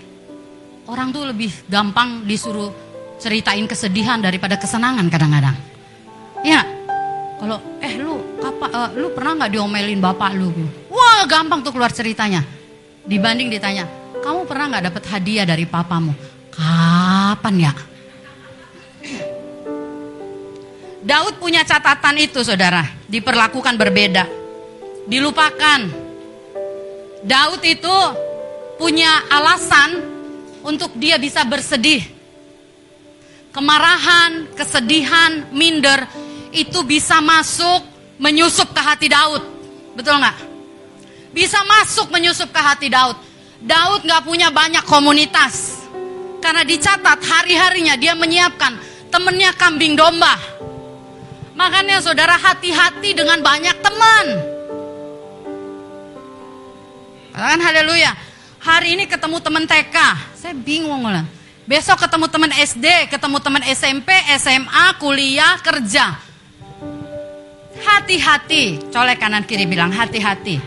orang 0.88 1.12
tuh 1.12 1.28
lebih 1.28 1.52
gampang 1.68 2.24
disuruh 2.24 2.72
ceritain 3.20 3.68
kesedihan 3.68 4.24
daripada 4.24 4.56
kesenangan 4.56 5.04
kadang-kadang. 5.12 5.60
Ya, 6.48 6.64
kalau 7.36 7.60
eh 7.84 8.00
lu 8.00 8.16
apa 8.48 8.66
eh, 8.72 8.90
lu 8.96 9.12
pernah 9.12 9.44
nggak 9.44 9.52
diomelin 9.52 10.00
bapak 10.00 10.40
lu? 10.40 10.56
Wah 10.88 11.28
gampang 11.28 11.60
tuh 11.68 11.76
keluar 11.76 11.92
ceritanya. 11.92 12.40
Dibanding 13.04 13.52
ditanya, 13.52 13.84
kamu 14.24 14.48
pernah 14.48 14.72
nggak 14.72 14.88
dapat 14.88 15.04
hadiah 15.12 15.44
dari 15.44 15.68
papamu? 15.68 16.16
Kapan 16.48 17.56
ya? 17.60 17.76
Daud 21.04 21.36
punya 21.44 21.68
catatan 21.68 22.16
itu 22.24 22.40
saudara, 22.40 22.88
diperlakukan 23.12 23.76
berbeda, 23.76 24.43
dilupakan. 25.08 25.80
Daud 27.24 27.62
itu 27.64 27.98
punya 28.76 29.24
alasan 29.32 30.04
untuk 30.64 30.92
dia 31.00 31.16
bisa 31.16 31.44
bersedih. 31.48 32.04
Kemarahan, 33.54 34.50
kesedihan, 34.58 35.48
minder 35.54 36.10
itu 36.50 36.82
bisa 36.84 37.22
masuk 37.22 37.86
menyusup 38.18 38.74
ke 38.74 38.82
hati 38.82 39.08
Daud. 39.08 39.44
Betul 39.94 40.18
nggak? 40.20 40.38
Bisa 41.32 41.62
masuk 41.64 42.10
menyusup 42.10 42.50
ke 42.50 42.62
hati 42.62 42.90
Daud. 42.90 43.16
Daud 43.62 44.04
nggak 44.04 44.26
punya 44.26 44.50
banyak 44.50 44.84
komunitas. 44.84 45.86
Karena 46.44 46.68
dicatat 46.68 47.24
hari-harinya 47.24 47.96
dia 47.96 48.12
menyiapkan 48.20 48.76
temennya 49.08 49.56
kambing 49.56 49.96
domba. 49.96 50.36
Makanya 51.56 52.02
saudara 52.04 52.36
hati-hati 52.36 53.16
dengan 53.16 53.40
banyak 53.40 53.78
teman. 53.80 54.53
Kan 57.34 57.58
haleluya. 57.58 58.14
Hari 58.62 58.94
ini 58.94 59.10
ketemu 59.10 59.42
teman 59.42 59.66
TK, 59.66 59.98
saya 60.38 60.54
bingung 60.54 61.02
lah. 61.02 61.26
Besok 61.66 62.06
ketemu 62.06 62.30
teman 62.30 62.52
SD, 62.54 63.10
ketemu 63.10 63.38
teman 63.42 63.64
SMP, 63.74 64.14
SMA, 64.38 64.86
kuliah, 65.02 65.58
kerja. 65.66 66.14
Hati-hati, 67.84 68.88
colek 68.94 69.18
kanan 69.18 69.44
kiri 69.50 69.66
bilang 69.66 69.90
hati-hati. 69.90 70.62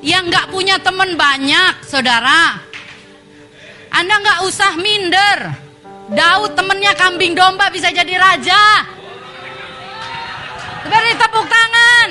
Yang 0.00 0.24
nggak 0.32 0.46
punya 0.48 0.80
teman 0.80 1.14
banyak, 1.14 1.84
saudara. 1.84 2.56
Anda 3.92 4.14
nggak 4.24 4.40
usah 4.48 4.72
minder. 4.80 5.38
Daud 6.16 6.56
temennya 6.56 6.96
kambing 6.96 7.36
domba 7.36 7.68
bisa 7.68 7.92
jadi 7.92 8.14
raja. 8.16 8.88
Beri 10.88 11.12
tepuk 11.18 11.44
tangan. 11.44 12.08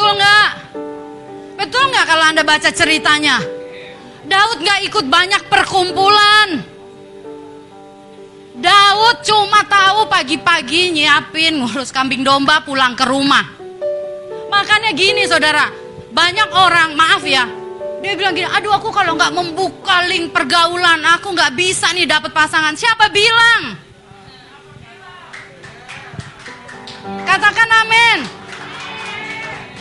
Betul 0.00 0.16
nggak? 0.16 0.50
Betul 1.60 1.84
nggak 1.92 2.06
kalau 2.08 2.24
anda 2.24 2.40
baca 2.40 2.72
ceritanya? 2.72 3.36
Daud 4.24 4.64
nggak 4.64 4.80
ikut 4.88 5.04
banyak 5.12 5.44
perkumpulan. 5.52 6.64
Daud 8.56 9.20
cuma 9.20 9.60
tahu 9.68 10.08
pagi-pagi 10.08 10.96
nyiapin 10.96 11.60
ngurus 11.60 11.92
kambing 11.92 12.24
domba 12.24 12.64
pulang 12.64 12.96
ke 12.96 13.04
rumah. 13.04 13.44
Makanya 14.48 14.96
gini 14.96 15.28
saudara, 15.28 15.68
banyak 16.16 16.48
orang 16.48 16.96
maaf 16.96 17.20
ya, 17.20 17.44
dia 18.00 18.16
bilang 18.16 18.32
gini, 18.32 18.48
aduh 18.48 18.72
aku 18.72 18.88
kalau 18.88 19.20
nggak 19.20 19.36
membuka 19.36 20.00
link 20.08 20.32
pergaulan, 20.32 21.04
aku 21.12 21.36
nggak 21.36 21.52
bisa 21.52 21.92
nih 21.92 22.08
dapat 22.08 22.32
pasangan. 22.32 22.72
Siapa 22.72 23.12
bilang? 23.12 23.76
Katakan 27.28 27.68
amin. 27.84 28.39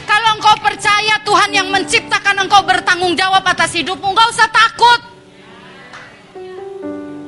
Kalau 0.10 0.41
engkau 0.41 0.57
percaya 0.57 1.22
Tuhan 1.22 1.53
yang 1.53 1.70
menciptakan 1.70 2.41
engkau 2.41 2.66
bertanggung 2.66 3.14
jawab 3.14 3.45
atas 3.45 3.78
hidupmu, 3.78 4.10
nggak 4.10 4.30
usah 4.34 4.49
takut. 4.49 5.01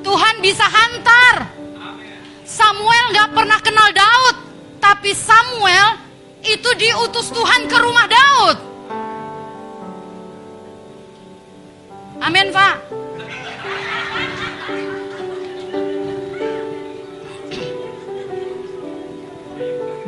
Tuhan 0.02 0.36
bisa 0.42 0.66
hantar. 0.66 1.46
Samuel 2.42 3.14
nggak 3.14 3.30
pernah 3.38 3.60
kenal 3.62 3.86
Daud, 3.94 4.36
tapi 4.82 5.14
Samuel 5.14 5.94
itu 6.42 6.70
diutus 6.74 7.30
Tuhan 7.30 7.70
ke 7.70 7.78
rumah 7.78 8.10
Daud. 8.10 8.58
Amin, 12.26 12.50
Pak. 12.50 12.76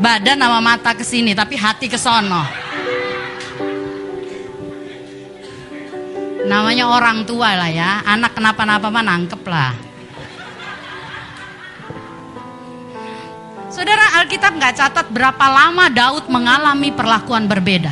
Badan 0.01 0.41
sama 0.41 0.59
mata 0.59 0.91
ke 0.97 1.05
sini, 1.05 1.37
tapi 1.37 1.53
hati 1.53 1.85
ke 1.85 2.01
sono. 2.01 2.62
Namanya 6.43 6.91
orang 6.91 7.23
tua 7.23 7.55
lah 7.55 7.71
ya, 7.71 8.03
anak 8.03 8.35
kenapa-napa 8.35 8.91
mah 8.91 9.03
nangkep 9.03 9.43
lah. 9.47 9.71
Saudara 13.73 14.21
Alkitab 14.21 14.53
nggak 14.53 14.75
catat 14.77 15.07
berapa 15.09 15.45
lama 15.49 15.89
Daud 15.89 16.29
mengalami 16.29 16.93
perlakuan 16.93 17.49
berbeda. 17.49 17.89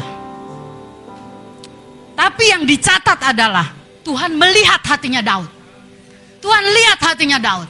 Tapi 2.13 2.43
yang 2.53 2.69
dicatat 2.69 3.17
adalah 3.33 3.65
Tuhan 4.05 4.37
melihat 4.37 4.77
hatinya 4.85 5.25
Daud. 5.25 5.49
Tuhan 6.37 6.63
lihat 6.69 6.99
hatinya 7.01 7.41
Daud. 7.41 7.69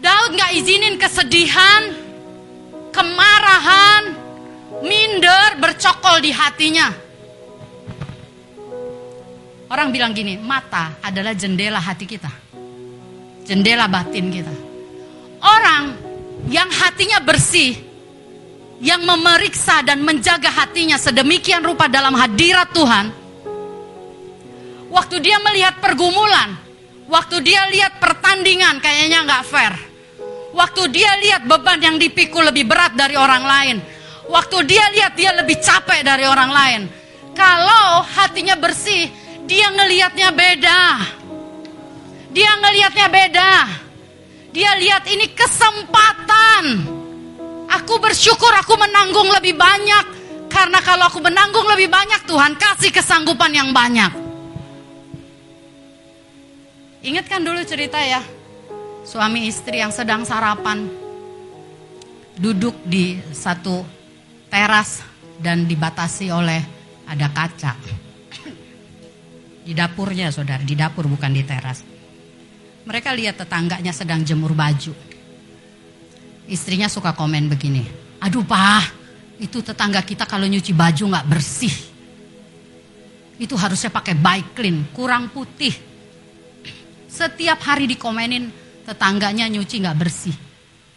Daud 0.00 0.30
nggak 0.32 0.52
izinin 0.56 0.96
kesedihan, 0.96 1.92
kemarahan, 2.88 4.16
minder 4.80 5.60
bercokol 5.60 6.24
di 6.24 6.32
hatinya. 6.32 6.88
Orang 9.66 9.90
bilang 9.90 10.14
gini, 10.14 10.38
mata 10.38 10.94
adalah 11.02 11.34
jendela 11.34 11.82
hati 11.82 12.06
kita. 12.06 12.30
Jendela 13.42 13.90
batin 13.90 14.30
kita. 14.30 14.54
Orang 15.42 15.94
yang 16.46 16.70
hatinya 16.70 17.18
bersih, 17.18 17.74
yang 18.78 19.02
memeriksa 19.02 19.82
dan 19.82 20.04
menjaga 20.06 20.52
hatinya 20.52 20.94
sedemikian 21.00 21.66
rupa 21.66 21.90
dalam 21.90 22.14
hadirat 22.14 22.70
Tuhan, 22.70 23.10
waktu 24.92 25.16
dia 25.18 25.42
melihat 25.42 25.82
pergumulan, 25.82 26.54
waktu 27.10 27.42
dia 27.42 27.66
lihat 27.72 27.98
pertandingan 27.98 28.78
kayaknya 28.78 29.26
nggak 29.26 29.44
fair, 29.48 29.74
waktu 30.54 30.82
dia 30.94 31.10
lihat 31.26 31.42
beban 31.48 31.82
yang 31.82 31.96
dipikul 31.98 32.46
lebih 32.46 32.68
berat 32.68 32.94
dari 32.94 33.18
orang 33.18 33.44
lain, 33.44 33.76
waktu 34.30 34.62
dia 34.62 34.84
lihat 34.94 35.12
dia 35.18 35.34
lebih 35.34 35.58
capek 35.58 36.06
dari 36.06 36.28
orang 36.28 36.50
lain, 36.52 36.80
kalau 37.34 38.04
hatinya 38.04 38.54
bersih, 38.60 39.08
dia 39.46 39.70
ngelihatnya 39.70 40.28
beda. 40.34 40.82
Dia 42.34 42.50
ngelihatnya 42.60 43.06
beda. 43.08 43.52
Dia 44.50 44.70
lihat 44.76 45.06
ini 45.08 45.30
kesempatan. 45.32 46.64
Aku 47.80 48.02
bersyukur 48.02 48.50
aku 48.52 48.74
menanggung 48.76 49.30
lebih 49.30 49.54
banyak. 49.54 50.04
Karena 50.50 50.82
kalau 50.82 51.06
aku 51.08 51.22
menanggung 51.22 51.66
lebih 51.70 51.90
banyak, 51.90 52.26
Tuhan 52.26 52.58
kasih 52.58 52.90
kesanggupan 52.90 53.52
yang 53.54 53.70
banyak. 53.70 54.12
Ingatkan 57.06 57.46
dulu 57.46 57.62
cerita 57.62 58.02
ya. 58.02 58.20
Suami 59.06 59.46
istri 59.46 59.78
yang 59.78 59.94
sedang 59.94 60.26
sarapan. 60.26 60.90
Duduk 62.36 62.74
di 62.84 63.22
satu 63.30 63.86
teras 64.50 65.00
dan 65.40 65.64
dibatasi 65.64 66.28
oleh 66.34 66.60
ada 67.06 67.30
kaca 67.30 67.95
di 69.66 69.74
dapurnya 69.74 70.30
saudara, 70.30 70.62
di 70.62 70.78
dapur 70.78 71.10
bukan 71.10 71.34
di 71.34 71.42
teras. 71.42 71.82
Mereka 72.86 73.10
lihat 73.18 73.42
tetangganya 73.42 73.90
sedang 73.90 74.22
jemur 74.22 74.54
baju. 74.54 74.94
Istrinya 76.46 76.86
suka 76.86 77.10
komen 77.18 77.50
begini, 77.50 77.82
aduh 78.22 78.46
pak, 78.46 78.86
itu 79.42 79.58
tetangga 79.58 80.06
kita 80.06 80.22
kalau 80.22 80.46
nyuci 80.46 80.70
baju 80.70 81.10
nggak 81.10 81.26
bersih. 81.26 81.74
Itu 83.42 83.58
harusnya 83.58 83.90
pakai 83.90 84.14
bike 84.14 84.50
clean, 84.54 84.86
kurang 84.94 85.34
putih. 85.34 85.74
Setiap 87.10 87.58
hari 87.66 87.90
dikomenin 87.90 88.54
tetangganya 88.86 89.50
nyuci 89.50 89.82
nggak 89.82 89.98
bersih. 89.98 90.36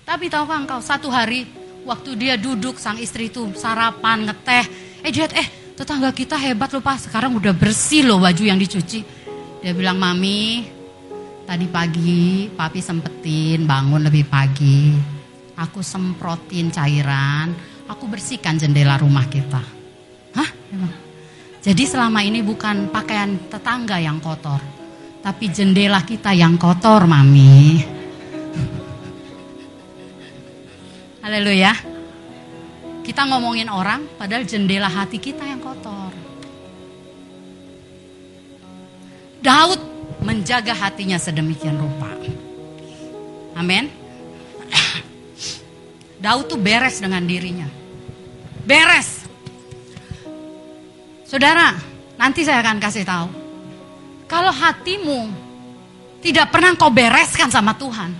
Tapi 0.05 0.30
tahukah 0.30 0.61
engkau 0.61 0.78
satu 0.86 1.09
hari 1.09 1.49
waktu 1.89 2.13
dia 2.13 2.38
duduk 2.38 2.78
sang 2.78 3.01
istri 3.01 3.34
itu 3.34 3.49
sarapan 3.57 4.30
ngeteh, 4.30 4.65
eh 5.01 5.09
dia 5.09 5.26
eh 5.34 5.59
tetangga 5.80 6.11
kita 6.11 6.36
hebat 6.36 6.75
loh 6.75 6.84
pak, 6.84 7.07
sekarang 7.07 7.39
udah 7.39 7.55
bersih 7.55 8.03
loh 8.03 8.19
baju 8.19 8.43
yang 8.43 8.59
dicuci. 8.59 8.99
Dia 9.63 9.71
bilang, 9.71 9.95
mami, 9.95 10.67
tadi 11.47 11.71
pagi 11.71 12.51
papi 12.51 12.84
sempetin 12.84 13.63
bangun 13.63 14.03
lebih 14.03 14.27
pagi. 14.27 14.91
Aku 15.55 15.80
semprotin 15.80 16.67
cairan, 16.67 17.55
aku 17.88 18.11
bersihkan 18.11 18.59
jendela 18.59 18.99
rumah 18.99 19.23
kita. 19.32 19.63
Hah? 20.36 20.51
Jadi 21.63 21.84
selama 21.88 22.27
ini 22.27 22.43
bukan 22.43 22.91
pakaian 22.91 23.47
tetangga 23.47 24.03
yang 24.03 24.19
kotor, 24.19 24.59
tapi 25.23 25.47
jendela 25.47 26.03
kita 26.03 26.36
yang 26.36 26.59
kotor, 26.59 27.07
mami. 27.07 27.80
Haleluya. 31.23 31.98
Kita 33.03 33.25
ngomongin 33.25 33.71
orang, 33.71 34.05
padahal 34.19 34.45
jendela 34.45 34.87
hati 34.87 35.17
kita 35.17 35.41
yang 35.43 35.59
kotor. 35.59 36.13
Daud 39.39 39.79
menjaga 40.19 40.75
hatinya 40.75 41.15
sedemikian 41.15 41.79
rupa. 41.79 42.11
Amin. 43.55 43.87
Daud 46.23 46.51
tuh 46.51 46.59
beres 46.59 46.99
dengan 46.99 47.23
dirinya. 47.23 47.67
Beres. 48.67 49.23
Saudara, 51.23 51.75
nanti 52.19 52.43
saya 52.43 52.59
akan 52.63 52.77
kasih 52.83 53.05
tahu. 53.07 53.27
Kalau 54.29 54.53
hatimu 54.53 55.29
tidak 56.21 56.53
pernah 56.53 56.75
kau 56.75 56.91
bereskan 56.93 57.49
sama 57.49 57.73
Tuhan, 57.73 58.11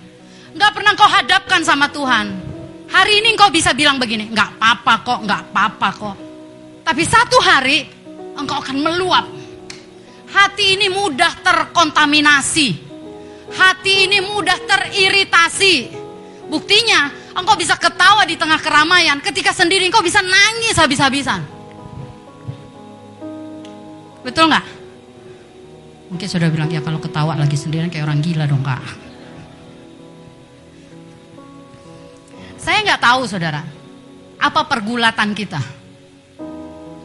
nggak 0.56 0.72
pernah 0.74 0.94
kau 0.98 1.06
hadapkan 1.06 1.62
sama 1.62 1.92
Tuhan, 1.92 2.49
Hari 2.90 3.22
ini 3.22 3.38
engkau 3.38 3.54
bisa 3.54 3.72
bilang 3.78 4.02
begini, 4.02 4.34
nggak 4.34 4.58
apa-apa 4.58 4.94
kok, 5.06 5.20
nggak 5.22 5.42
apa-apa 5.50 5.90
kok. 5.94 6.16
Tapi 6.82 7.04
satu 7.06 7.38
hari 7.38 7.86
engkau 8.34 8.58
akan 8.58 8.78
meluap. 8.82 9.26
Hati 10.30 10.78
ini 10.78 10.90
mudah 10.90 11.38
terkontaminasi. 11.42 12.90
Hati 13.54 13.94
ini 14.10 14.22
mudah 14.26 14.58
teriritasi. 14.58 15.76
Buktinya, 16.50 17.14
engkau 17.38 17.54
bisa 17.54 17.78
ketawa 17.78 18.26
di 18.26 18.34
tengah 18.38 18.58
keramaian, 18.58 19.22
ketika 19.22 19.54
sendiri 19.54 19.86
engkau 19.86 20.02
bisa 20.02 20.22
nangis 20.26 20.78
habis-habisan. 20.78 21.46
Betul 24.26 24.50
nggak? 24.50 24.66
Mungkin 26.10 26.26
sudah 26.26 26.50
bilang 26.50 26.74
ya 26.74 26.82
kalau 26.82 26.98
ketawa 26.98 27.38
lagi 27.38 27.54
sendirian 27.54 27.94
kayak 27.94 28.10
orang 28.10 28.22
gila 28.22 28.50
dong 28.50 28.66
kak. 28.66 29.09
Saya 32.60 32.84
nggak 32.84 33.00
tahu 33.00 33.24
saudara, 33.24 33.64
apa 34.36 34.68
pergulatan 34.68 35.32
kita. 35.32 35.64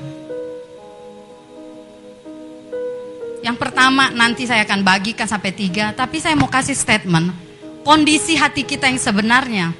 Yang 3.41 3.57
pertama 3.57 4.14
nanti 4.14 4.45
saya 4.45 4.62
akan 4.62 4.86
bagikan 4.86 5.26
sampai 5.26 5.57
tiga, 5.57 5.89
tapi 5.89 6.22
saya 6.22 6.38
mau 6.38 6.51
kasih 6.51 6.78
statement. 6.78 7.34
Kondisi 7.82 8.38
hati 8.38 8.62
kita 8.62 8.86
yang 8.86 9.01
sebenarnya 9.01 9.74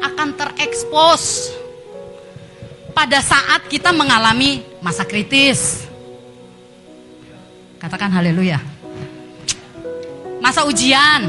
akan 0.00 0.34
terekspos 0.34 1.54
pada 2.90 3.22
saat 3.22 3.66
kita 3.70 3.94
mengalami 3.94 4.62
masa 4.82 5.06
kritis. 5.06 5.86
Katakan 7.80 8.12
haleluya. 8.12 8.60
Masa 10.42 10.68
ujian. 10.68 11.26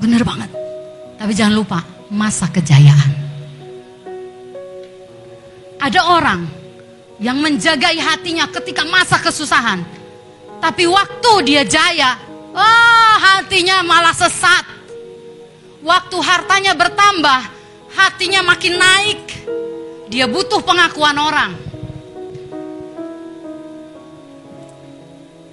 Bener 0.00 0.24
banget. 0.24 0.50
Tapi 1.20 1.32
jangan 1.36 1.54
lupa 1.54 1.78
masa 2.08 2.48
kejayaan. 2.48 3.12
Ada 5.82 6.00
orang 6.06 6.46
yang 7.18 7.38
menjagai 7.42 7.98
hatinya 7.98 8.46
ketika 8.50 8.86
masa 8.86 9.18
kesusahan. 9.18 9.82
Tapi 10.62 10.86
waktu 10.86 11.32
dia 11.42 11.62
jaya, 11.66 12.14
oh 12.54 13.14
hatinya 13.18 13.82
malah 13.82 14.14
sesat. 14.14 14.62
Waktu 15.82 16.16
hartanya 16.22 16.78
bertambah, 16.78 17.40
hatinya 17.98 18.46
makin 18.46 18.78
naik. 18.78 19.22
Dia 20.12 20.28
butuh 20.28 20.60
pengakuan 20.60 21.16
orang. 21.16 21.56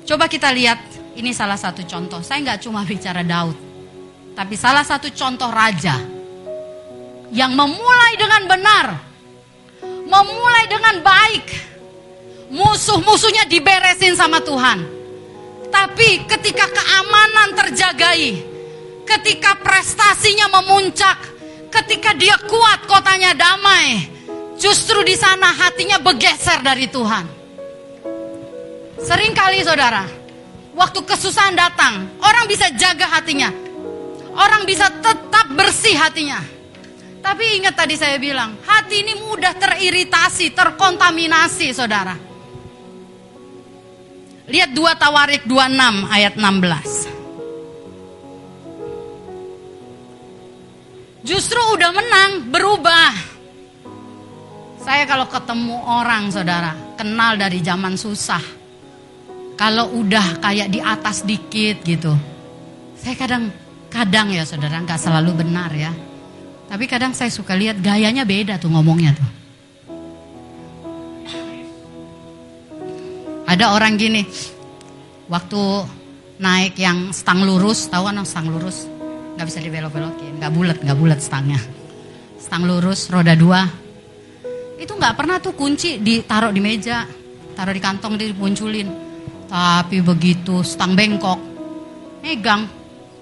Coba 0.04 0.28
kita 0.28 0.52
lihat, 0.52 0.84
ini 1.16 1.32
salah 1.32 1.56
satu 1.56 1.80
contoh. 1.88 2.20
Saya 2.20 2.44
nggak 2.44 2.68
cuma 2.68 2.84
bicara 2.84 3.24
Daud. 3.24 3.56
Tapi 4.36 4.60
salah 4.60 4.84
satu 4.84 5.08
contoh 5.16 5.48
raja 5.48 5.96
yang 7.32 7.56
memulai 7.56 8.20
dengan 8.20 8.44
benar, 8.52 8.86
memulai 10.04 10.64
dengan 10.68 10.96
baik, 11.08 11.46
musuh-musuhnya 12.52 13.48
diberesin 13.48 14.20
sama 14.20 14.44
Tuhan. 14.44 14.84
Tapi 15.72 16.28
ketika 16.28 16.68
keamanan 16.68 17.56
terjagai, 17.56 18.44
ketika 19.08 19.56
prestasinya 19.64 20.52
memuncak, 20.60 21.16
ketika 21.72 22.12
dia 22.12 22.36
kuat 22.44 22.84
kotanya 22.92 23.32
damai, 23.32 24.19
justru 24.60 25.02
di 25.08 25.16
sana 25.16 25.56
hatinya 25.56 25.98
bergeser 26.04 26.60
dari 26.60 26.92
Tuhan. 26.92 27.26
Seringkali 29.00 29.64
saudara, 29.64 30.04
waktu 30.76 31.00
kesusahan 31.08 31.56
datang, 31.56 32.20
orang 32.20 32.46
bisa 32.52 32.68
jaga 32.76 33.08
hatinya. 33.08 33.48
Orang 34.36 34.68
bisa 34.68 34.92
tetap 35.00 35.48
bersih 35.56 35.96
hatinya. 35.96 36.44
Tapi 37.20 37.60
ingat 37.60 37.76
tadi 37.76 37.96
saya 38.00 38.20
bilang, 38.20 38.56
hati 38.64 39.04
ini 39.04 39.16
mudah 39.24 39.56
teriritasi, 39.56 40.52
terkontaminasi 40.56 41.68
saudara. 41.76 42.16
Lihat 44.50 44.72
2 44.74 44.96
Tawarik 44.96 45.44
26 45.46 46.08
ayat 46.10 46.34
16. 46.40 47.20
Justru 51.28 51.60
udah 51.76 51.92
menang, 51.92 52.50
berubah. 52.50 53.39
Saya 54.80 55.04
kalau 55.04 55.28
ketemu 55.28 55.76
orang 55.76 56.32
saudara, 56.32 56.72
kenal 56.96 57.36
dari 57.36 57.60
zaman 57.60 58.00
susah. 58.00 58.42
Kalau 59.60 59.92
udah 59.92 60.40
kayak 60.40 60.72
di 60.72 60.80
atas 60.80 61.28
dikit 61.28 61.84
gitu. 61.84 62.16
Saya 62.96 63.16
kadang, 63.20 63.52
kadang 63.92 64.32
ya 64.32 64.48
saudara, 64.48 64.80
nggak 64.80 64.96
selalu 64.96 65.44
benar 65.44 65.72
ya. 65.76 65.92
Tapi 66.72 66.88
kadang 66.88 67.12
saya 67.12 67.28
suka 67.28 67.60
lihat 67.60 67.84
gayanya 67.84 68.24
beda 68.24 68.56
tuh 68.56 68.72
ngomongnya 68.72 69.20
tuh. 69.20 69.30
Ada 73.50 73.74
orang 73.74 73.98
gini, 73.98 74.24
waktu 75.26 75.62
naik 76.38 76.78
yang 76.78 77.10
stang 77.10 77.42
lurus, 77.44 77.90
tahu 77.90 78.06
kan 78.06 78.22
stang 78.22 78.48
lurus? 78.48 78.86
Nggak 79.36 79.46
bisa 79.50 79.60
dibelok-belokin, 79.60 80.38
nggak 80.38 80.52
bulat, 80.54 80.78
nggak 80.80 80.98
bulat 81.02 81.20
stangnya. 81.20 81.58
Stang 82.38 82.64
lurus, 82.70 83.10
roda 83.10 83.34
dua. 83.34 83.89
Itu 84.80 84.96
nggak 84.96 85.20
pernah 85.20 85.44
tuh 85.44 85.52
kunci 85.60 86.00
ditaruh 86.00 86.56
di 86.56 86.64
meja, 86.64 87.04
taruh 87.52 87.76
di 87.76 87.84
kantong 87.84 88.16
dimunculin. 88.16 88.88
Tapi 89.52 90.00
begitu 90.00 90.64
stang 90.64 90.96
bengkok, 90.96 91.36
megang, 92.24 92.64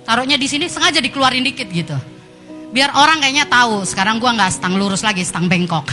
taruhnya 0.06 0.38
di 0.38 0.46
sini 0.46 0.70
sengaja 0.70 1.02
dikeluarin 1.02 1.42
dikit 1.42 1.66
gitu. 1.74 1.98
Biar 2.70 2.94
orang 2.94 3.24
kayaknya 3.24 3.50
tahu, 3.50 3.82
sekarang 3.90 4.22
gua 4.22 4.38
nggak 4.38 4.54
stang 4.54 4.78
lurus 4.78 5.02
lagi, 5.02 5.26
stang 5.26 5.50
bengkok. 5.50 5.90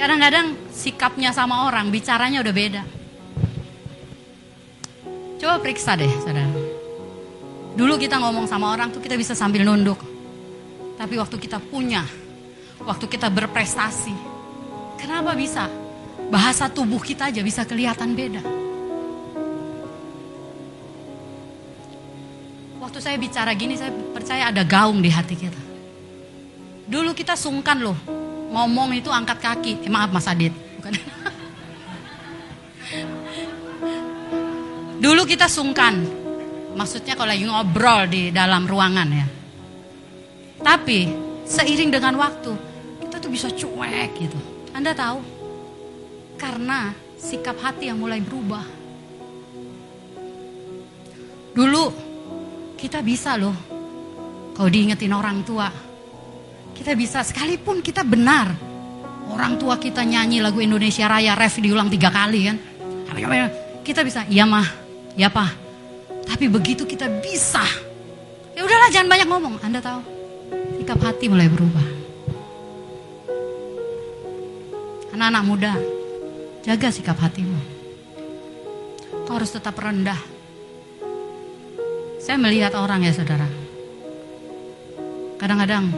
Kadang-kadang 0.00 0.58
sikapnya 0.74 1.30
sama 1.30 1.70
orang, 1.70 1.92
bicaranya 1.92 2.40
udah 2.42 2.54
beda. 2.56 2.82
Coba 5.38 5.60
periksa 5.60 5.94
deh, 5.94 6.08
saudara. 6.24 6.50
Dulu 7.76 7.94
kita 8.00 8.18
ngomong 8.18 8.50
sama 8.50 8.74
orang 8.74 8.90
tuh 8.90 8.98
kita 8.98 9.14
bisa 9.14 9.36
sambil 9.36 9.62
nunduk. 9.62 10.09
Tapi 11.00 11.16
waktu 11.16 11.40
kita 11.40 11.56
punya, 11.64 12.04
waktu 12.84 13.08
kita 13.08 13.32
berprestasi, 13.32 14.12
kenapa 15.00 15.32
bisa? 15.32 15.64
Bahasa 16.28 16.68
tubuh 16.68 17.00
kita 17.00 17.32
aja 17.32 17.40
bisa 17.40 17.64
kelihatan 17.64 18.12
beda. 18.12 18.44
Waktu 22.84 23.00
saya 23.00 23.16
bicara 23.16 23.56
gini, 23.56 23.80
saya 23.80 23.96
percaya 24.12 24.52
ada 24.52 24.60
gaung 24.60 25.00
di 25.00 25.08
hati 25.08 25.40
kita. 25.40 25.56
Dulu 26.84 27.16
kita 27.16 27.32
sungkan 27.32 27.80
loh, 27.80 27.96
ngomong 28.52 28.92
itu 28.92 29.08
angkat 29.08 29.40
kaki. 29.40 29.80
Eh, 29.80 29.88
maaf 29.88 30.12
Mas 30.12 30.28
Adit. 30.28 30.52
Bukan. 30.52 30.92
Dulu 35.08 35.24
kita 35.24 35.48
sungkan. 35.48 35.96
Maksudnya 36.76 37.16
kalau 37.16 37.32
lagi 37.32 37.48
ngobrol 37.48 38.04
di 38.04 38.28
dalam 38.28 38.68
ruangan 38.68 39.08
ya. 39.08 39.39
Tapi 40.60 41.08
seiring 41.48 41.90
dengan 41.90 42.14
waktu 42.20 42.52
kita 43.02 43.16
tuh 43.18 43.30
bisa 43.32 43.48
cuek 43.50 44.10
gitu. 44.20 44.38
Anda 44.76 44.94
tahu? 44.94 45.18
Karena 46.36 46.94
sikap 47.20 47.58
hati 47.60 47.92
yang 47.92 48.00
mulai 48.00 48.20
berubah. 48.22 48.64
Dulu 51.50 51.84
kita 52.78 53.02
bisa 53.04 53.36
loh. 53.36 53.56
Kalau 54.56 54.68
diingetin 54.68 55.12
orang 55.12 55.40
tua, 55.44 55.68
kita 56.76 56.92
bisa 56.96 57.24
sekalipun 57.24 57.80
kita 57.80 58.04
benar. 58.04 58.52
Orang 59.30 59.56
tua 59.56 59.80
kita 59.80 60.04
nyanyi 60.04 60.44
lagu 60.44 60.60
Indonesia 60.60 61.08
Raya 61.08 61.32
ref 61.36 61.60
diulang 61.60 61.88
tiga 61.88 62.12
kali 62.12 62.40
kan. 62.48 62.56
Kita 63.80 64.04
bisa, 64.04 64.28
iya 64.28 64.44
mah, 64.44 64.64
ya 65.16 65.32
pak. 65.32 65.50
Tapi 66.28 66.46
begitu 66.46 66.86
kita 66.86 67.08
bisa, 67.20 67.64
ya 68.54 68.62
udahlah 68.62 68.88
jangan 68.92 69.08
banyak 69.10 69.28
ngomong. 69.28 69.54
Anda 69.64 69.80
tahu, 69.82 70.00
sikap 70.80 70.96
hati 71.04 71.28
mulai 71.28 71.44
berubah. 71.52 71.86
Anak-anak 75.12 75.44
muda, 75.44 75.76
jaga 76.64 76.88
sikap 76.88 77.20
hatimu. 77.20 77.60
Kau 79.28 79.36
harus 79.36 79.52
tetap 79.52 79.76
rendah. 79.76 80.16
Saya 82.16 82.40
melihat 82.40 82.72
orang 82.80 83.04
ya 83.04 83.12
saudara. 83.12 83.44
Kadang-kadang 85.36 85.92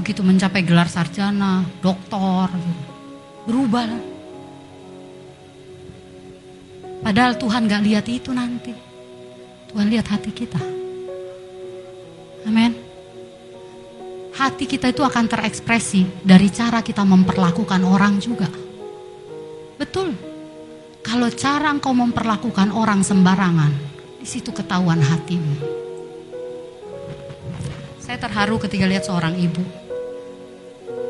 begitu 0.00 0.24
mencapai 0.24 0.64
gelar 0.64 0.88
sarjana, 0.88 1.68
doktor, 1.84 2.48
berubah. 3.44 4.00
Padahal 7.04 7.36
Tuhan 7.36 7.68
gak 7.68 7.84
lihat 7.84 8.08
itu 8.08 8.32
nanti. 8.32 8.72
Tuhan 9.68 9.92
lihat 9.92 10.08
hati 10.08 10.32
kita. 10.32 10.62
Amin. 12.48 12.73
Hati 14.34 14.66
kita 14.66 14.90
itu 14.90 15.06
akan 15.06 15.30
terekspresi 15.30 16.26
dari 16.26 16.50
cara 16.50 16.82
kita 16.82 17.06
memperlakukan 17.06 17.86
orang 17.86 18.18
juga. 18.18 18.50
Betul. 19.78 20.10
Kalau 21.06 21.30
cara 21.30 21.70
engkau 21.70 21.94
memperlakukan 21.94 22.74
orang 22.74 23.06
sembarangan, 23.06 23.70
di 24.18 24.26
situ 24.26 24.50
ketahuan 24.50 24.98
hatimu. 24.98 25.54
Saya 28.02 28.18
terharu 28.18 28.58
ketika 28.58 28.90
lihat 28.90 29.06
seorang 29.06 29.38
ibu 29.38 29.62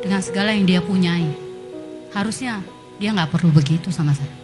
dengan 0.05 0.21
segala 0.21 0.53
yang 0.53 0.69
dia 0.69 0.85
punyai. 0.85 1.33
Harusnya 2.13 2.61
dia 3.01 3.09
nggak 3.17 3.33
perlu 3.33 3.49
begitu 3.49 3.89
sama 3.89 4.13
saya. 4.13 4.37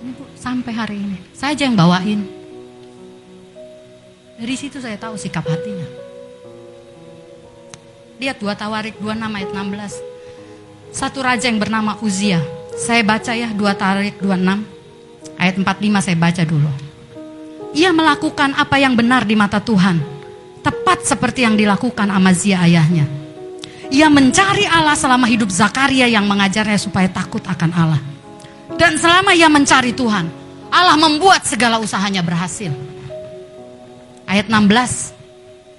Ini 0.00 0.16
bu, 0.16 0.24
sampai 0.32 0.72
hari 0.72 0.96
ini 0.96 1.18
saya 1.36 1.52
aja 1.52 1.68
yang 1.68 1.76
bawain. 1.76 2.24
Dari 4.40 4.54
situ 4.56 4.80
saya 4.80 4.96
tahu 4.96 5.20
sikap 5.20 5.44
hatinya. 5.44 6.07
Lihat 8.18 8.42
dua 8.42 8.58
Tawarik 8.58 8.98
26 8.98 9.14
ayat 9.24 9.50
16. 9.54 10.94
Satu 10.94 11.18
raja 11.22 11.46
yang 11.46 11.62
bernama 11.62 11.94
Uzia. 12.02 12.42
Saya 12.74 13.02
baca 13.02 13.32
ya 13.34 13.50
dua 13.54 13.74
Tawarik 13.74 14.18
26 14.22 15.38
ayat 15.38 15.54
45 15.58 16.04
saya 16.04 16.16
baca 16.18 16.42
dulu. 16.46 16.70
Ia 17.74 17.90
melakukan 17.94 18.58
apa 18.58 18.76
yang 18.78 18.98
benar 18.98 19.22
di 19.22 19.38
mata 19.38 19.62
Tuhan. 19.62 20.02
Tepat 20.62 21.06
seperti 21.06 21.46
yang 21.46 21.54
dilakukan 21.54 22.10
Amazia 22.10 22.58
ayahnya 22.66 23.18
ia 23.88 24.12
mencari 24.12 24.68
Allah 24.68 24.92
selama 24.92 25.24
hidup 25.24 25.48
Zakaria 25.48 26.04
yang 26.04 26.28
mengajarnya 26.28 26.76
supaya 26.76 27.08
takut 27.08 27.40
akan 27.48 27.70
Allah. 27.72 28.00
Dan 28.76 29.00
selama 29.00 29.32
ia 29.32 29.48
mencari 29.48 29.96
Tuhan, 29.96 30.28
Allah 30.68 30.96
membuat 31.00 31.48
segala 31.48 31.80
usahanya 31.80 32.20
berhasil. 32.20 32.68
Ayat 34.28 34.52
16. 34.52 35.17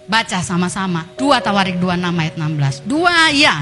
Baca 0.09 0.41
sama-sama. 0.41 1.05
Dua 1.21 1.37
Tawarik 1.37 1.77
26 1.77 2.01
ayat 2.17 2.33
16. 2.33 2.89
Dua 2.89 3.29
ya. 3.29 3.61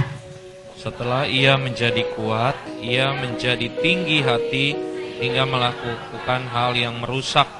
Setelah 0.80 1.28
ia 1.28 1.60
menjadi 1.60 2.08
kuat, 2.16 2.56
ia 2.80 3.12
menjadi 3.12 3.68
tinggi 3.84 4.24
hati 4.24 4.72
hingga 5.20 5.44
melakukan 5.44 6.48
hal 6.48 6.72
yang 6.80 7.04
merusak. 7.04 7.52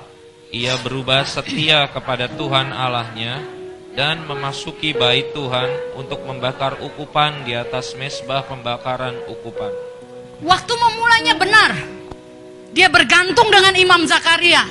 Ia 0.56 0.80
berubah 0.80 1.28
setia 1.28 1.92
kepada 1.92 2.32
Tuhan 2.32 2.72
Allahnya 2.72 3.44
dan 3.92 4.24
memasuki 4.24 4.96
bait 4.96 5.36
Tuhan 5.36 6.00
untuk 6.00 6.24
membakar 6.24 6.80
ukupan 6.80 7.44
di 7.44 7.60
atas 7.60 7.92
mesbah 8.00 8.48
pembakaran 8.48 9.20
ukupan. 9.28 9.76
Waktu 10.40 10.74
memulainya 10.80 11.36
benar. 11.36 11.72
Dia 12.72 12.88
bergantung 12.88 13.52
dengan 13.52 13.76
Imam 13.76 14.08
Zakaria. 14.08 14.64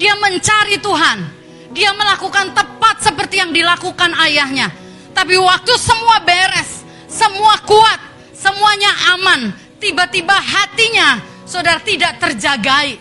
Dia 0.00 0.16
mencari 0.16 0.80
Tuhan. 0.80 1.39
Dia 1.70 1.94
melakukan 1.94 2.50
tepat 2.50 3.02
seperti 3.02 3.38
yang 3.38 3.54
dilakukan 3.54 4.10
ayahnya. 4.26 4.70
Tapi 5.14 5.38
waktu 5.38 5.72
semua 5.78 6.18
beres, 6.22 6.82
semua 7.06 7.58
kuat, 7.62 8.00
semuanya 8.34 8.90
aman, 9.14 9.54
tiba-tiba 9.78 10.34
hatinya 10.34 11.22
saudara 11.46 11.78
tidak 11.82 12.18
terjagai. 12.18 12.98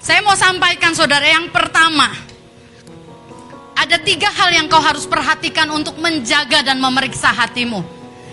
Saya 0.00 0.20
mau 0.24 0.36
sampaikan 0.36 0.92
saudara 0.96 1.24
yang 1.24 1.48
pertama. 1.52 2.08
Ada 3.76 4.00
tiga 4.00 4.32
hal 4.32 4.56
yang 4.56 4.66
kau 4.72 4.80
harus 4.80 5.04
perhatikan 5.04 5.68
untuk 5.68 6.00
menjaga 6.00 6.64
dan 6.64 6.80
memeriksa 6.80 7.28
hatimu. 7.28 7.84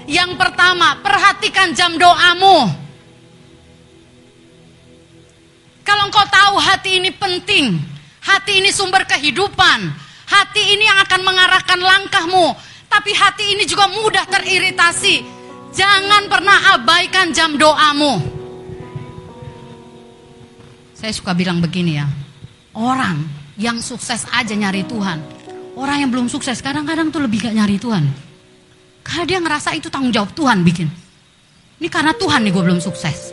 Yang 0.08 0.36
pertama, 0.40 1.00
perhatikan 1.04 1.76
jam 1.76 1.96
doamu. 2.00 2.72
Kalau 5.84 6.08
engkau 6.08 6.24
tahu 6.32 6.56
hati 6.64 7.04
ini 7.04 7.12
penting, 7.12 7.76
hati 8.24 8.64
ini 8.64 8.72
sumber 8.72 9.04
kehidupan, 9.04 9.80
hati 10.28 10.64
ini 10.76 10.88
yang 10.88 11.00
akan 11.04 11.22
mengarahkan 11.22 11.80
langkahmu, 11.80 12.56
tapi 12.88 13.12
hati 13.12 13.60
ini 13.60 13.64
juga 13.68 13.92
mudah 13.92 14.24
teriritasi. 14.28 15.44
Jangan 15.74 16.30
pernah 16.30 16.78
abaikan 16.78 17.34
jam 17.34 17.58
doamu. 17.58 18.22
Saya 20.94 21.12
suka 21.12 21.36
bilang 21.36 21.60
begini 21.60 22.00
ya, 22.00 22.08
orang 22.78 23.28
yang 23.60 23.84
sukses 23.84 24.24
aja 24.32 24.56
nyari 24.56 24.88
Tuhan. 24.88 25.20
Orang 25.74 26.06
yang 26.06 26.14
belum 26.14 26.30
sukses 26.30 26.62
kadang-kadang 26.62 27.10
tuh 27.10 27.26
lebih 27.26 27.50
gak 27.50 27.58
nyari 27.58 27.82
Tuhan. 27.82 28.06
Karena 29.02 29.24
dia 29.26 29.40
ngerasa 29.42 29.74
itu 29.74 29.90
tanggung 29.90 30.14
jawab 30.14 30.32
Tuhan 30.38 30.62
bikin. 30.62 30.86
Ini 31.82 31.90
karena 31.90 32.14
Tuhan 32.14 32.46
nih 32.46 32.54
gue 32.54 32.64
belum 32.64 32.80
sukses. 32.80 33.33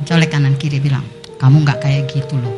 Colek 0.00 0.32
kanan 0.32 0.58
kiri 0.58 0.82
bilang, 0.82 1.04
kamu 1.38 1.62
gak 1.62 1.86
kayak 1.86 2.10
gitu 2.10 2.34
loh. 2.40 2.56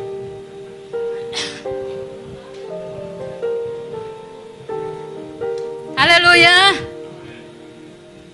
Haleluya. 5.93 6.73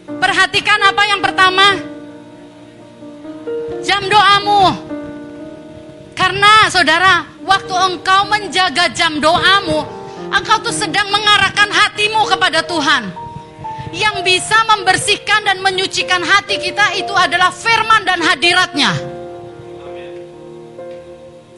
Perhatikan 0.07 0.79
apa 0.87 1.03
yang 1.09 1.19
pertama 1.19 1.67
jam 3.83 4.07
doamu. 4.07 4.87
Karena 6.15 6.71
saudara, 6.71 7.27
waktu 7.43 7.73
engkau 7.75 8.29
menjaga 8.29 8.87
jam 8.95 9.19
doamu, 9.19 9.83
engkau 10.31 10.63
tuh 10.63 10.75
sedang 10.75 11.09
mengarahkan 11.11 11.67
hatimu 11.67 12.23
kepada 12.29 12.63
Tuhan. 12.63 13.28
Yang 13.89 14.15
bisa 14.21 14.57
membersihkan 14.69 15.41
dan 15.49 15.57
menyucikan 15.65 16.21
hati 16.21 16.61
kita 16.61 16.93
itu 16.97 17.13
adalah 17.13 17.49
firman 17.49 18.05
dan 18.05 18.21
hadiratnya. 18.21 18.91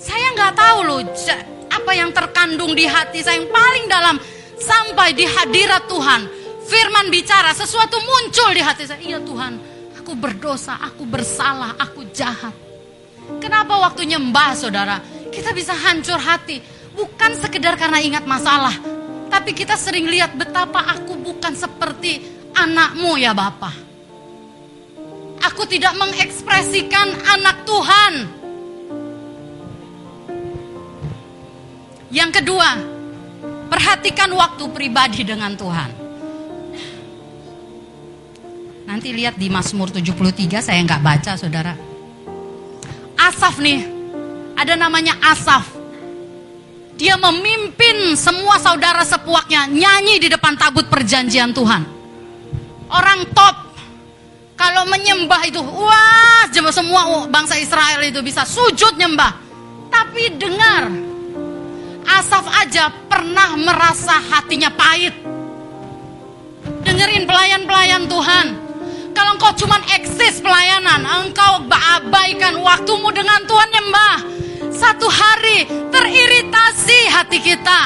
Saya 0.02 0.28
nggak 0.34 0.53
tahu 0.56 0.80
loh 0.88 1.02
apa 1.72 1.91
yang 1.95 2.12
terkandung 2.16 2.74
di 2.74 2.88
hati 2.88 3.22
saya 3.22 3.40
yang 3.40 3.52
paling 3.52 3.86
dalam 3.91 4.16
sampai 4.58 5.12
di 5.12 5.28
hadirat 5.28 5.86
Tuhan. 5.91 6.22
Firman 6.62 7.12
bicara, 7.12 7.52
sesuatu 7.52 7.99
muncul 7.99 8.56
di 8.56 8.64
hati 8.64 8.88
saya. 8.88 9.02
Iya 9.03 9.20
Tuhan, 9.20 9.60
Aku 10.02 10.18
berdosa, 10.18 10.82
aku 10.82 11.06
bersalah, 11.06 11.78
aku 11.78 12.10
jahat. 12.10 12.52
Kenapa 13.38 13.78
waktu 13.78 14.10
nyembah 14.10 14.58
saudara, 14.58 14.98
kita 15.30 15.53
bisa 15.53 15.78
hancur 15.78 16.18
hati. 16.18 16.58
Bukan 16.98 17.38
sekedar 17.38 17.78
karena 17.78 18.02
ingat 18.02 18.26
masalah. 18.26 18.74
Tapi 19.32 19.56
kita 19.56 19.80
sering 19.80 20.12
lihat 20.12 20.36
betapa 20.36 20.84
aku 20.91 21.16
bukan 21.16 21.56
seperti 21.56 22.20
anakmu 22.52 23.16
ya 23.16 23.32
Bapak. 23.32 23.74
Aku 25.41 25.64
tidak 25.66 25.95
mengekspresikan 25.98 27.08
anak 27.26 27.64
Tuhan. 27.66 28.14
Yang 32.12 32.44
kedua, 32.44 32.70
perhatikan 33.72 34.36
waktu 34.36 34.68
pribadi 34.70 35.24
dengan 35.24 35.56
Tuhan. 35.56 35.90
Nanti 38.86 39.16
lihat 39.16 39.40
di 39.40 39.48
Mazmur 39.48 39.88
73 39.88 40.60
saya 40.60 40.84
nggak 40.84 41.02
baca 41.02 41.32
saudara. 41.40 41.74
Asaf 43.16 43.64
nih, 43.64 43.88
ada 44.60 44.76
namanya 44.76 45.16
Asaf. 45.24 45.81
Dia 47.02 47.18
memimpin 47.18 48.14
semua 48.14 48.61
saudara 48.61 49.02
sepuaknya 49.02 49.65
nyanyi 49.65 50.22
di 50.22 50.30
depan 50.30 50.53
tabut 50.53 50.86
perjanjian 50.86 51.49
Tuhan. 51.49 51.82
Orang 52.94 53.26
top. 53.34 53.73
Kalau 54.53 54.86
menyembah 54.86 55.41
itu, 55.49 55.57
wah, 55.57 56.45
semua 56.69 57.26
bangsa 57.26 57.57
Israel 57.57 58.06
itu 58.06 58.22
bisa 58.22 58.45
sujud 58.45 58.94
nyembah. 58.94 59.34
Tapi 59.90 60.38
dengar, 60.38 60.86
Asaf 62.06 62.45
aja 62.61 62.94
pernah 63.10 63.57
merasa 63.57 64.22
hatinya 64.22 64.69
pahit. 64.69 65.18
Dengerin 66.86 67.26
pelayan-pelayan 67.26 68.06
Tuhan 68.06 68.48
kalau 69.11 69.38
engkau 69.38 69.53
cuma 69.65 69.78
eksis 69.91 70.40
pelayanan, 70.40 71.03
engkau 71.03 71.65
abaikan 71.68 72.57
waktumu 72.64 73.11
dengan 73.11 73.44
Tuhan 73.44 73.69
nyembah. 73.69 74.31
Satu 74.72 75.07
hari 75.11 75.68
teriritasi 75.91 76.99
hati 77.11 77.39
kita. 77.43 77.84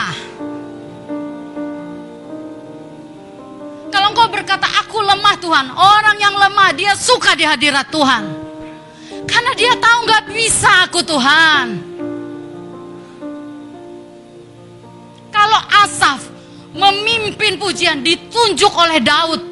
Kalau 3.89 4.11
engkau 4.11 4.27
berkata, 4.29 4.69
aku 4.85 5.01
lemah 5.01 5.35
Tuhan. 5.41 5.65
Orang 5.73 6.17
yang 6.21 6.35
lemah, 6.37 6.69
dia 6.77 6.93
suka 6.93 7.33
di 7.33 7.43
hadirat 7.47 7.89
Tuhan. 7.89 8.23
Karena 9.25 9.51
dia 9.57 9.73
tahu 9.75 9.99
nggak 10.05 10.25
bisa 10.31 10.71
aku 10.85 10.99
Tuhan. 11.01 11.67
Kalau 15.33 15.61
Asaf 15.83 16.21
memimpin 16.75 17.55
pujian 17.55 18.03
ditunjuk 18.03 18.71
oleh 18.71 18.99
Daud 18.99 19.43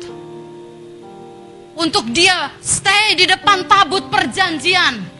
untuk 1.79 2.05
dia 2.11 2.51
stay 2.59 3.15
di 3.15 3.25
depan 3.27 3.67
tabut 3.67 4.07
perjanjian. 4.11 5.12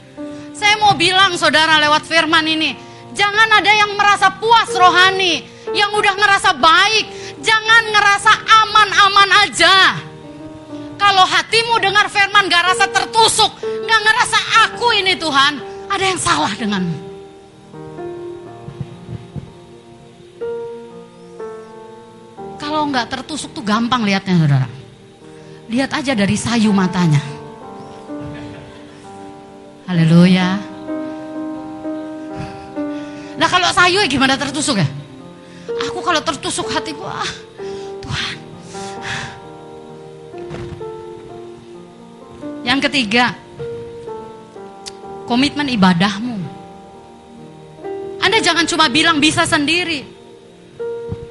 Saya 0.63 0.79
mau 0.79 0.95
bilang 0.95 1.35
saudara 1.35 1.75
lewat 1.75 2.07
firman 2.07 2.47
ini, 2.47 2.71
jangan 3.11 3.51
ada 3.51 3.67
yang 3.67 3.99
merasa 3.99 4.31
puas 4.31 4.71
rohani, 4.71 5.43
yang 5.75 5.91
udah 5.91 6.15
ngerasa 6.15 6.55
baik, 6.55 7.35
jangan 7.43 7.83
ngerasa 7.91 8.31
aman-aman 8.63 9.29
aja. 9.43 9.99
Kalau 10.95 11.27
hatimu 11.27 11.83
dengar 11.83 12.07
firman 12.07 12.47
gak 12.47 12.63
rasa 12.63 12.87
tertusuk, 12.87 13.51
gak 13.59 14.01
ngerasa 14.07 14.39
aku 14.71 14.87
ini 15.03 15.19
Tuhan, 15.19 15.59
ada 15.91 16.03
yang 16.07 16.15
salah 16.15 16.55
denganmu. 16.55 17.11
Kalau 22.55 22.87
nggak 22.87 23.11
tertusuk 23.11 23.51
tuh 23.51 23.67
gampang 23.67 24.07
lihatnya 24.07 24.39
saudara. 24.39 24.67
Lihat 25.67 25.91
aja 25.91 26.15
dari 26.15 26.39
sayu 26.39 26.71
matanya. 26.71 27.42
Haleluya. 29.83 30.47
Nah 33.35 33.47
kalau 33.51 33.69
sayu 33.75 33.99
ya 33.99 34.07
gimana 34.07 34.39
tertusuk 34.39 34.79
ya? 34.79 34.87
Aku 35.91 35.99
kalau 35.99 36.23
tertusuk 36.23 36.71
hatiku, 36.71 37.03
ah 37.03 37.31
Tuhan. 37.99 38.35
Yang 42.63 42.79
ketiga, 42.87 43.35
komitmen 45.27 45.67
ibadahmu. 45.67 46.39
Anda 48.23 48.39
jangan 48.39 48.63
cuma 48.63 48.87
bilang 48.87 49.19
bisa 49.19 49.43
sendiri. 49.43 50.07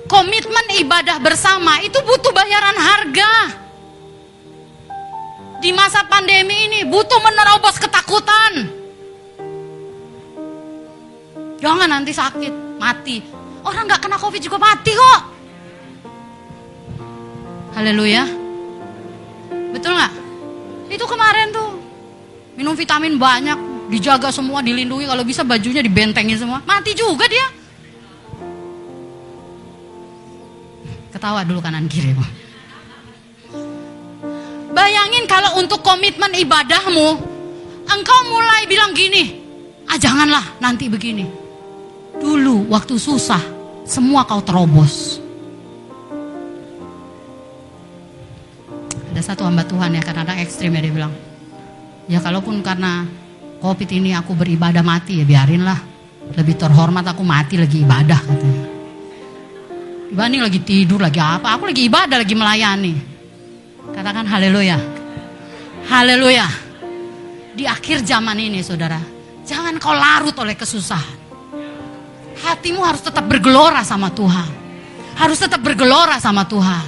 Komitmen 0.05 0.77
ibadah 0.85 1.17
bersama 1.25 1.81
itu 1.81 1.97
butuh 2.05 2.37
bayaran 2.37 2.77
harga 2.77 3.33
di 5.63 5.71
masa 5.71 6.03
pandemi 6.11 6.67
ini 6.67 6.81
butuh 6.91 7.23
menerobos 7.23 7.79
ketakutan. 7.79 8.83
Jangan 11.63 11.87
nanti 11.87 12.11
sakit, 12.11 12.83
mati. 12.83 13.23
Orang 13.63 13.87
nggak 13.87 14.03
kena 14.03 14.19
covid 14.19 14.43
juga 14.43 14.59
mati 14.59 14.91
kok. 14.91 15.21
Haleluya. 17.79 18.27
Betul 19.71 19.95
nggak? 19.95 20.13
Itu 20.91 21.07
kemarin 21.07 21.55
tuh 21.55 21.71
minum 22.59 22.75
vitamin 22.75 23.15
banyak, 23.15 23.87
dijaga 23.87 24.35
semua, 24.35 24.67
dilindungi. 24.67 25.07
Kalau 25.07 25.23
bisa 25.23 25.47
bajunya 25.47 25.79
dibentengin 25.79 26.43
semua, 26.43 26.59
mati 26.67 26.91
juga 26.91 27.31
dia. 27.31 27.47
Ketawa 31.15 31.47
dulu 31.47 31.63
kanan 31.63 31.87
kiri. 31.87 32.42
Bayangin 34.83 35.31
kalau 35.31 35.63
untuk 35.63 35.79
komitmen 35.79 36.35
ibadahmu, 36.43 37.09
engkau 37.87 38.19
mulai 38.35 38.67
bilang 38.67 38.91
gini, 38.91 39.39
ah 39.87 39.95
janganlah 39.95 40.59
nanti 40.59 40.91
begini. 40.91 41.23
Dulu 42.19 42.67
waktu 42.67 42.99
susah, 42.99 43.39
semua 43.87 44.27
kau 44.27 44.43
terobos. 44.43 45.23
Ada 49.15 49.23
satu 49.23 49.47
hamba 49.47 49.63
Tuhan 49.63 49.95
ya, 49.95 50.03
karena 50.03 50.27
ada 50.27 50.35
ekstrim 50.43 50.75
ya 50.75 50.83
dia 50.83 50.91
bilang, 50.91 51.15
ya 52.11 52.19
kalaupun 52.19 52.59
karena 52.67 53.07
covid 53.63 53.87
ini 53.87 54.19
aku 54.19 54.35
beribadah 54.35 54.83
mati 54.83 55.23
ya 55.23 55.25
biarinlah. 55.25 55.79
Lebih 56.35 56.59
terhormat 56.59 57.07
aku 57.07 57.23
mati 57.23 57.55
lagi 57.55 57.87
ibadah 57.87 58.19
katanya. 58.19 58.67
Dibanding 60.11 60.43
lagi 60.43 60.59
tidur 60.67 60.99
lagi 60.99 61.23
apa, 61.23 61.55
aku 61.55 61.71
lagi 61.71 61.87
ibadah 61.87 62.19
lagi 62.19 62.35
melayani. 62.35 63.12
Katakan 63.93 64.27
haleluya. 64.27 64.79
Haleluya. 65.89 66.49
di 67.53 67.69
akhir 67.69 68.01
zaman 68.09 68.41
ini 68.41 68.65
saudara, 68.65 68.97
jangan 69.45 69.77
kau 69.77 69.93
larut 69.93 70.33
oleh 70.41 70.57
kesusahan. 70.57 71.21
Hatimu 72.43 72.81
harus 72.81 73.05
tetap 73.05 73.29
bergelora 73.29 73.85
sama 73.85 74.09
Tuhan. 74.09 74.51
Harus 75.15 75.39
tetap 75.39 75.61
bergelora 75.61 76.17
sama 76.17 76.49
Tuhan. 76.49 76.87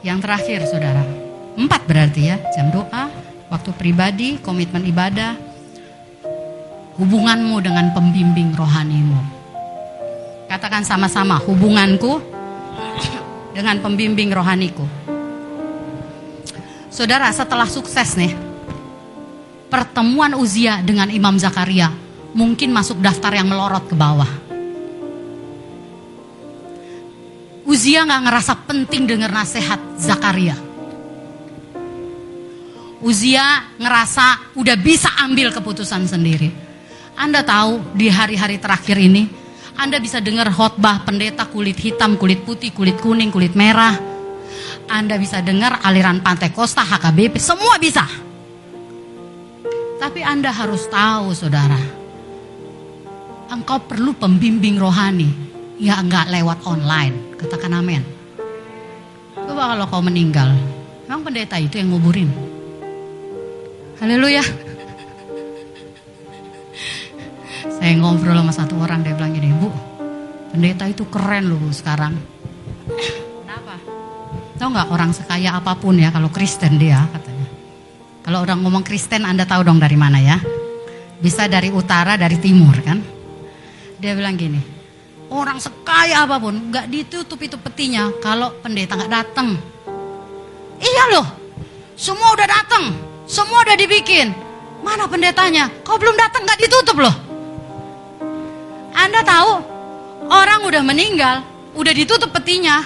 Yang 0.00 0.18
terakhir 0.24 0.58
saudara, 0.64 1.04
empat 1.60 1.84
berarti 1.84 2.32
ya, 2.32 2.40
jam 2.56 2.72
doa, 2.72 3.12
waktu 3.52 3.70
pribadi, 3.76 4.40
komitmen 4.40 4.88
ibadah, 4.88 5.36
hubunganmu 6.96 7.60
dengan 7.60 7.92
pembimbing 7.92 8.56
rohanimu. 8.56 9.20
Katakan 10.48 10.86
sama-sama, 10.86 11.36
hubunganku 11.42 12.22
dengan 13.56 13.80
pembimbing 13.80 14.28
rohaniku. 14.36 14.84
Saudara, 16.92 17.32
setelah 17.32 17.64
sukses 17.64 18.12
nih, 18.20 18.36
pertemuan 19.72 20.36
Uzia 20.36 20.84
dengan 20.84 21.08
Imam 21.08 21.40
Zakaria 21.40 21.88
mungkin 22.36 22.68
masuk 22.76 23.00
daftar 23.00 23.32
yang 23.32 23.48
melorot 23.48 23.88
ke 23.88 23.96
bawah. 23.96 24.28
Uzia 27.64 28.04
nggak 28.04 28.22
ngerasa 28.28 28.52
penting 28.68 29.08
dengar 29.08 29.32
nasihat 29.32 29.80
Zakaria. 29.96 30.54
Uzia 33.00 33.72
ngerasa 33.80 34.56
udah 34.56 34.76
bisa 34.76 35.16
ambil 35.24 35.50
keputusan 35.50 36.04
sendiri. 36.04 36.52
Anda 37.16 37.40
tahu 37.40 37.96
di 37.96 38.12
hari-hari 38.12 38.60
terakhir 38.60 39.00
ini, 39.00 39.45
Anda 39.76 40.00
bisa 40.00 40.24
dengar 40.24 40.48
khotbah 40.48 41.04
pendeta 41.04 41.44
kulit 41.52 41.76
hitam, 41.76 42.16
kulit 42.16 42.42
putih, 42.48 42.72
kulit 42.72 42.96
kuning, 42.96 43.28
kulit 43.28 43.52
merah. 43.52 43.92
Anda 44.88 45.20
bisa 45.20 45.44
dengar 45.44 45.84
aliran 45.84 46.24
Pantai 46.24 46.48
Costa, 46.48 46.80
HKBP, 46.80 47.36
semua 47.36 47.76
bisa. 47.76 48.08
Tapi 50.00 50.24
Anda 50.24 50.48
harus 50.48 50.88
tahu 50.88 51.36
saudara, 51.36 51.80
engkau 53.52 53.82
perlu 53.84 54.16
pembimbing 54.16 54.80
rohani, 54.80 55.28
ya 55.76 56.00
enggak 56.00 56.32
lewat 56.32 56.64
online. 56.64 57.36
Katakan 57.36 57.76
amin. 57.76 58.00
Coba 59.36 59.76
kalau 59.76 59.84
kau 59.92 60.00
meninggal, 60.00 60.56
memang 61.04 61.20
pendeta 61.20 61.60
itu 61.60 61.76
yang 61.76 61.92
nguburin. 61.92 62.30
Haleluya. 64.00 64.65
Saya 67.86 68.02
ngobrol 68.02 68.34
sama 68.34 68.50
satu 68.50 68.82
orang, 68.82 69.06
dia 69.06 69.14
bilang 69.14 69.30
gini, 69.30 69.54
Bu, 69.54 69.70
pendeta 70.50 70.90
itu 70.90 71.06
keren 71.06 71.46
loh 71.46 71.54
Bu 71.54 71.70
sekarang. 71.70 72.18
Kenapa? 73.46 73.78
Tahu 74.58 74.68
nggak 74.74 74.90
orang 74.90 75.14
sekaya 75.14 75.54
apa 75.54 75.78
pun 75.78 75.94
ya, 75.94 76.10
kalau 76.10 76.26
Kristen 76.34 76.82
dia 76.82 77.06
katanya. 77.14 77.46
Kalau 78.26 78.42
orang 78.42 78.58
ngomong 78.66 78.82
Kristen, 78.82 79.22
Anda 79.22 79.46
tahu 79.46 79.62
dong 79.62 79.78
dari 79.78 79.94
mana 79.94 80.18
ya? 80.18 80.34
Bisa 81.22 81.46
dari 81.46 81.70
utara, 81.70 82.18
dari 82.18 82.34
timur 82.42 82.74
kan? 82.82 82.98
Dia 84.02 84.18
bilang 84.18 84.34
gini, 84.34 84.58
orang 85.30 85.62
sekaya 85.62 86.26
apa 86.26 86.42
pun, 86.42 86.58
nggak 86.58 86.90
ditutup 86.90 87.38
itu 87.38 87.54
petinya 87.54 88.10
kalau 88.18 88.50
pendeta 88.66 88.98
nggak 88.98 89.14
datang. 89.14 89.54
Iya 90.82 91.04
loh, 91.14 91.26
semua 91.94 92.34
udah 92.34 92.50
datang, 92.50 92.98
semua 93.30 93.62
udah 93.62 93.78
dibikin. 93.78 94.34
Mana 94.82 95.06
pendetanya? 95.06 95.70
Kau 95.86 96.02
belum 96.02 96.18
datang 96.18 96.42
nggak 96.42 96.66
ditutup 96.66 96.98
loh. 96.98 97.25
Anda 99.06 99.22
tahu 99.22 99.52
orang 100.26 100.66
udah 100.66 100.82
meninggal, 100.82 101.46
udah 101.78 101.92
ditutup 101.94 102.34
petinya. 102.34 102.82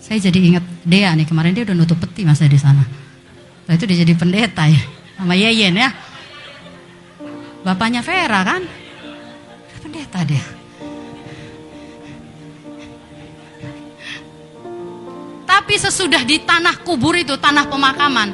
Saya 0.00 0.16
jadi 0.32 0.38
ingat 0.40 0.64
Dea 0.80 1.12
nih 1.12 1.28
kemarin 1.28 1.52
dia 1.52 1.68
udah 1.68 1.76
nutup 1.76 2.00
peti 2.00 2.24
masa 2.24 2.48
di 2.48 2.56
sana. 2.56 2.80
Nah, 3.68 3.72
itu 3.76 3.84
dia 3.84 4.00
jadi 4.00 4.16
pendeta 4.16 4.64
ya, 4.64 4.80
sama 5.20 5.36
Yeyen 5.36 5.76
ya. 5.76 5.92
Bapaknya 7.62 8.00
Vera 8.00 8.40
kan, 8.42 8.64
pendeta 9.84 10.24
dia. 10.24 10.42
Tapi 15.44 15.74
sesudah 15.76 16.24
di 16.24 16.42
tanah 16.42 16.80
kubur 16.80 17.12
itu, 17.12 17.36
tanah 17.36 17.68
pemakaman, 17.68 18.32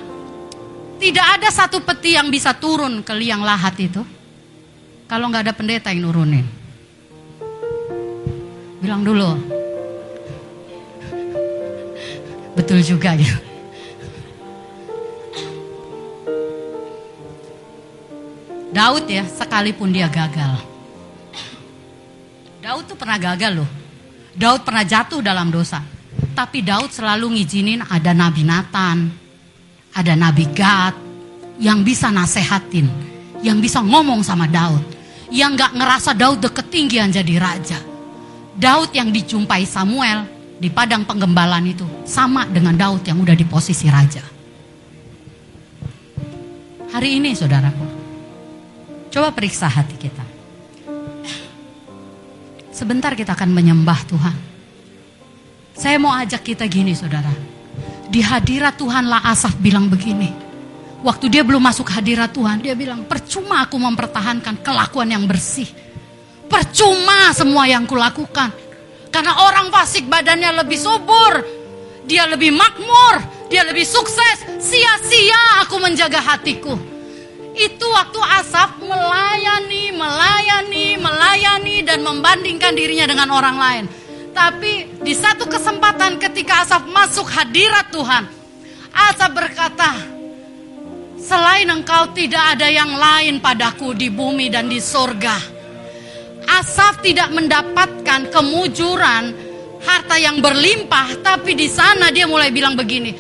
tidak 1.03 1.27
ada 1.35 1.51
satu 1.51 1.83
peti 1.83 2.15
yang 2.15 2.31
bisa 2.31 2.55
turun 2.55 3.03
ke 3.03 3.11
liang 3.11 3.43
lahat 3.43 3.75
itu. 3.83 4.18
Kalau 5.09 5.33
nggak 5.33 5.49
ada 5.49 5.55
pendeta 5.57 5.89
yang 5.89 6.05
nurunin. 6.05 6.45
Bilang 8.85 9.01
dulu. 9.01 9.41
Betul 12.53 12.85
juga 12.85 13.17
ya. 13.17 13.33
Daud 18.69 19.09
ya, 19.09 19.25
sekalipun 19.25 19.89
dia 19.91 20.13
gagal. 20.13 20.61
Daud 22.61 22.85
tuh 22.85 22.99
pernah 23.01 23.17
gagal 23.17 23.65
loh. 23.65 23.71
Daud 24.37 24.61
pernah 24.61 24.85
jatuh 24.85 25.25
dalam 25.25 25.49
dosa. 25.49 25.81
Tapi 26.37 26.61
Daud 26.63 26.93
selalu 26.93 27.41
ngizinin 27.41 27.83
ada 27.83 28.13
Nabi 28.15 28.45
Nathan, 28.45 29.09
ada 29.97 30.13
Nabi 30.15 30.47
Gad 30.53 30.95
yang 31.59 31.83
bisa 31.83 32.13
nasehatin, 32.13 32.87
yang 33.43 33.59
bisa 33.59 33.83
ngomong 33.83 34.23
sama 34.23 34.47
Daud, 34.47 34.98
yang 35.29 35.57
gak 35.57 35.77
ngerasa 35.77 36.17
Daud 36.17 36.41
udah 36.41 36.53
ketinggian 36.53 37.13
jadi 37.13 37.35
raja. 37.37 37.79
Daud 38.59 38.91
yang 38.91 39.13
dijumpai 39.13 39.63
Samuel 39.69 40.27
di 40.59 40.67
padang 40.73 41.07
penggembalaan 41.07 41.67
itu 41.71 41.87
sama 42.03 42.49
dengan 42.49 42.75
Daud 42.75 43.07
yang 43.07 43.23
udah 43.23 43.37
di 43.37 43.47
posisi 43.47 43.87
raja. 43.87 44.25
Hari 46.89 47.21
ini 47.21 47.37
saudaraku, 47.37 47.87
coba 49.13 49.31
periksa 49.31 49.71
hati 49.71 49.95
kita. 49.95 50.25
Sebentar 52.75 53.15
kita 53.15 53.35
akan 53.35 53.51
menyembah 53.55 54.01
Tuhan. 54.07 54.37
Saya 55.79 55.99
mau 56.03 56.11
ajak 56.15 56.43
kita 56.43 56.67
gini 56.67 56.95
saudara. 56.95 57.31
Di 58.09 58.25
hadirat 58.25 58.81
Tuhanlah 58.81 59.23
Asaf 59.31 59.55
bilang 59.61 59.87
begini. 59.87 60.48
Waktu 60.99 61.31
dia 61.31 61.47
belum 61.47 61.63
masuk 61.63 61.95
hadirat 61.95 62.35
Tuhan, 62.35 62.59
dia 62.59 62.75
bilang, 62.75 63.07
percuma 63.07 63.63
aku 63.63 63.79
mempertahankan 63.79 64.67
kelakuan 64.67 65.07
yang 65.15 65.31
bersih. 65.31 65.71
Percuma 66.51 67.31
semua 67.31 67.71
yang 67.71 67.87
kulakukan. 67.87 68.51
Karena 69.15 69.47
orang 69.47 69.71
fasik 69.71 70.11
badannya 70.11 70.59
lebih 70.65 70.75
subur. 70.75 71.33
Dia 72.03 72.27
lebih 72.27 72.51
makmur. 72.51 73.47
Dia 73.47 73.63
lebih 73.63 73.87
sukses. 73.87 74.43
Sia-sia 74.59 75.63
aku 75.63 75.79
menjaga 75.79 76.19
hatiku. 76.19 76.75
Itu 77.55 77.87
waktu 77.95 78.21
Asaf 78.43 78.83
melayani, 78.83 79.95
melayani, 79.95 80.99
melayani 80.99 81.77
dan 81.87 82.03
membandingkan 82.03 82.75
dirinya 82.75 83.07
dengan 83.07 83.31
orang 83.31 83.57
lain. 83.59 83.85
Tapi 84.35 85.03
di 85.03 85.15
satu 85.15 85.47
kesempatan 85.47 86.19
ketika 86.19 86.67
Asaf 86.67 86.87
masuk 86.91 87.27
hadirat 87.31 87.91
Tuhan, 87.91 88.31
Asaf 88.95 89.31
berkata, 89.35 90.18
Selain 91.29 91.69
engkau 91.69 92.09
tidak 92.17 92.57
ada 92.57 92.73
yang 92.73 92.89
lain 92.89 93.37
padaku 93.45 93.93
di 93.93 94.09
bumi 94.09 94.49
dan 94.49 94.73
di 94.73 94.81
sorga. 94.81 95.37
Asaf 96.49 97.05
tidak 97.05 97.29
mendapatkan 97.37 98.33
kemujuran 98.33 99.37
harta 99.85 100.17
yang 100.17 100.41
berlimpah, 100.41 101.21
tapi 101.21 101.53
di 101.53 101.69
sana 101.69 102.09
dia 102.09 102.25
mulai 102.25 102.49
bilang 102.49 102.73
begini, 102.73 103.13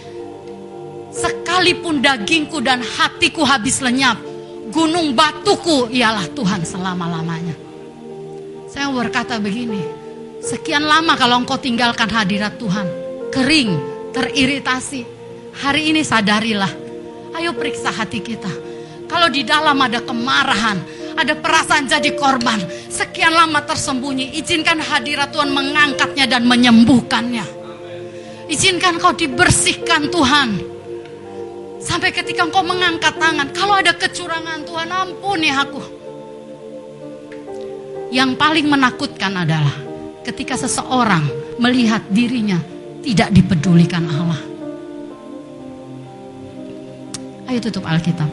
sekalipun 1.13 2.01
dagingku 2.01 2.65
dan 2.65 2.81
hatiku 2.81 3.45
habis 3.45 3.85
lenyap, 3.85 4.17
gunung 4.73 5.13
batuku 5.13 5.93
ialah 5.93 6.25
Tuhan 6.33 6.65
selama-lamanya. 6.65 7.53
Saya 8.73 8.89
berkata 8.89 9.37
begini, 9.37 9.85
sekian 10.41 10.89
lama 10.89 11.13
kalau 11.21 11.45
engkau 11.45 11.61
tinggalkan 11.61 12.09
hadirat 12.09 12.57
Tuhan, 12.57 12.89
kering, 13.29 13.71
teriritasi. 14.17 15.05
Hari 15.61 15.93
ini 15.93 16.01
sadarilah, 16.01 16.88
ayo 17.39 17.55
periksa 17.55 17.95
hati 17.95 18.19
kita. 18.19 18.51
Kalau 19.09 19.33
di 19.33 19.47
dalam 19.47 19.79
ada 19.81 20.05
kemarahan, 20.05 20.79
ada 21.17 21.35
perasaan 21.35 21.89
jadi 21.89 22.13
korban, 22.15 22.61
sekian 22.93 23.33
lama 23.33 23.65
tersembunyi, 23.65 24.37
izinkan 24.37 24.79
hadirat 24.79 25.33
Tuhan 25.33 25.51
mengangkatnya 25.51 26.29
dan 26.29 26.45
menyembuhkannya. 26.45 27.47
Izinkan 28.53 29.01
kau 29.01 29.17
dibersihkan 29.17 30.13
Tuhan. 30.13 30.49
Sampai 31.79 32.13
ketika 32.13 32.45
engkau 32.45 32.61
mengangkat 32.67 33.17
tangan, 33.17 33.49
kalau 33.57 33.81
ada 33.81 33.97
kecurangan 33.97 34.67
Tuhan 34.67 34.89
ampuni 34.93 35.49
aku. 35.49 35.83
Yang 38.13 38.31
paling 38.41 38.67
menakutkan 38.69 39.33
adalah 39.37 39.73
ketika 40.25 40.57
seseorang 40.57 41.29
melihat 41.61 42.05
dirinya 42.09 42.61
tidak 43.01 43.33
dipedulikan 43.33 44.05
Allah. 44.09 44.58
Ayo 47.49 47.65
tutup 47.65 47.89
Alkitab. 47.89 48.29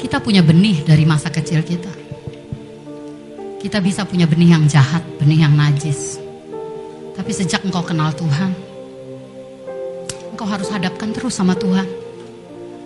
Kita 0.00 0.24
punya 0.24 0.40
benih 0.40 0.80
dari 0.88 1.04
masa 1.04 1.28
kecil 1.28 1.60
kita. 1.60 1.92
Kita 3.60 3.76
bisa 3.84 4.08
punya 4.08 4.24
benih 4.24 4.56
yang 4.56 4.64
jahat, 4.64 5.04
benih 5.20 5.44
yang 5.44 5.52
najis. 5.52 6.16
Tapi 7.12 7.28
sejak 7.28 7.60
engkau 7.60 7.84
kenal 7.84 8.08
Tuhan, 8.16 8.56
engkau 10.32 10.48
harus 10.48 10.72
hadapkan 10.72 11.12
terus 11.12 11.36
sama 11.36 11.52
Tuhan 11.60 12.03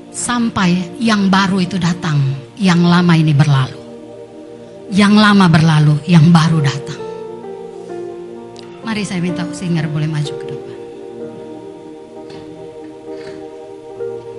Sampai 0.09 0.97
yang 0.99 1.29
baru 1.29 1.61
itu 1.61 1.77
datang, 1.77 2.17
yang 2.57 2.81
lama 2.81 3.13
ini 3.15 3.37
berlalu. 3.37 3.81
Yang 4.89 5.15
lama 5.21 5.47
berlalu, 5.53 5.95
yang 6.09 6.33
baru 6.33 6.65
datang. 6.65 7.01
Mari 8.89 9.05
saya 9.05 9.21
minta 9.21 9.45
singer 9.53 9.85
boleh 9.93 10.09
maju 10.09 10.33
ke 10.33 10.45
depan. 10.49 10.77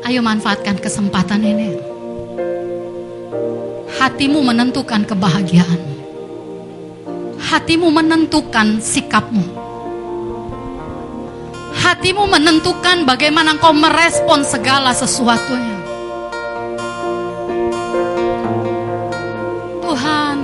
Ayo 0.09 0.25
manfaatkan 0.25 0.81
kesempatan 0.81 1.45
ini. 1.45 1.77
Hatimu 4.01 4.41
menentukan 4.41 5.05
kebahagiaanmu. 5.05 5.95
Hatimu 7.37 7.93
menentukan 7.93 8.81
sikapmu. 8.81 9.58
Hatimu 11.89 12.29
menentukan 12.29 13.01
bagaimana 13.01 13.57
engkau 13.57 13.73
merespon 13.73 14.45
segala 14.45 14.93
sesuatunya. 14.93 15.73
Tuhan, 19.81 20.37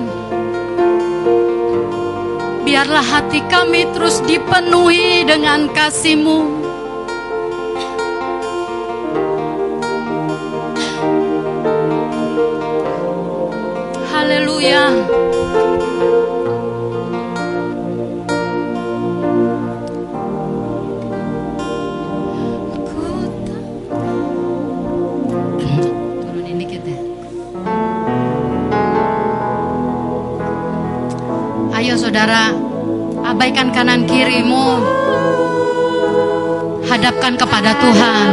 biarlah 2.65 3.05
hati 3.05 3.45
kami 3.45 3.85
terus 3.93 4.25
dipenuhi 4.25 5.21
dengan 5.29 5.69
kasih-Mu. 5.69 6.64
Kanan 33.75 34.07
kirimu. 34.07 34.79
Hadapkan 36.87 37.35
kepada 37.35 37.75
Tuhan. 37.75 38.27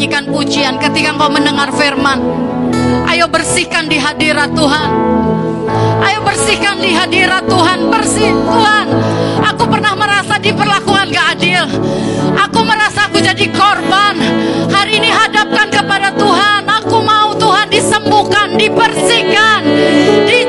Menyanyikan 0.00 0.32
pujian, 0.32 0.80
ketika 0.80 1.12
engkau 1.12 1.28
mendengar 1.28 1.68
firman. 1.76 2.24
Ayo 3.04 3.28
bersihkan 3.28 3.84
di 3.84 4.00
hadirat 4.00 4.48
Tuhan. 4.56 4.88
Ayo 6.00 6.24
bersihkan 6.24 6.80
di 6.80 6.96
hadirat 6.96 7.44
Tuhan. 7.44 7.92
Bersih 7.92 8.32
Tuhan. 8.32 8.86
Aku 9.44 9.68
pernah 9.68 9.92
merasa 9.92 10.40
diperlakukan 10.40 11.04
gak 11.12 11.26
adil. 11.36 11.68
Aku 12.32 12.64
merasa 12.64 13.12
aku 13.12 13.20
jadi 13.20 13.44
korban. 13.52 14.16
Hari 14.72 15.04
ini 15.04 15.12
hadapkan 15.12 15.68
kepada 15.68 16.16
Tuhan. 16.16 16.64
Aku 16.80 17.04
mau 17.04 17.36
Tuhan 17.36 17.68
disembuhkan, 17.68 18.56
dibersihkan, 18.56 19.60
dicabut 20.24 20.39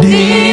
di 0.00 0.52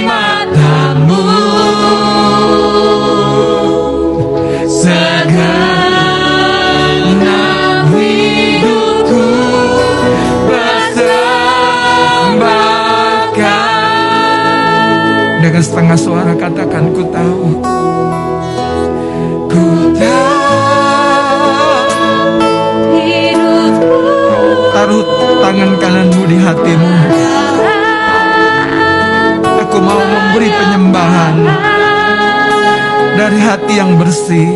bersih, 34.12 34.52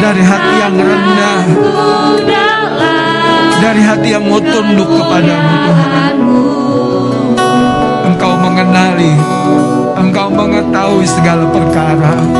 dari 0.00 0.24
hati 0.24 0.54
yang 0.56 0.72
rendah, 0.72 1.44
dari 3.60 3.82
hati 3.84 4.08
yang 4.16 4.24
mau 4.24 4.40
tunduk 4.40 4.88
kepadamu 4.88 5.52
Tuhan. 5.68 6.16
Engkau 8.08 8.32
mengenali, 8.40 9.12
Engkau 10.00 10.32
mengetahui 10.32 11.04
segala 11.04 11.44
perkara. 11.52 12.35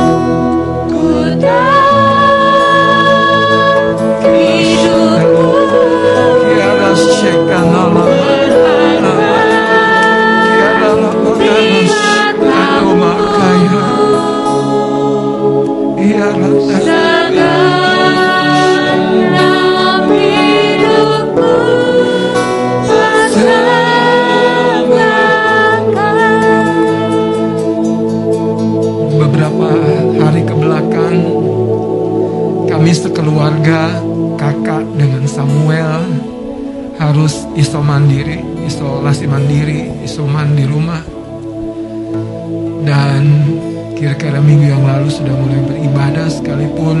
Lalu 45.07 45.23
sudah 45.23 45.39
mulai 45.39 45.61
beribadah 45.63 46.27
sekalipun 46.27 46.97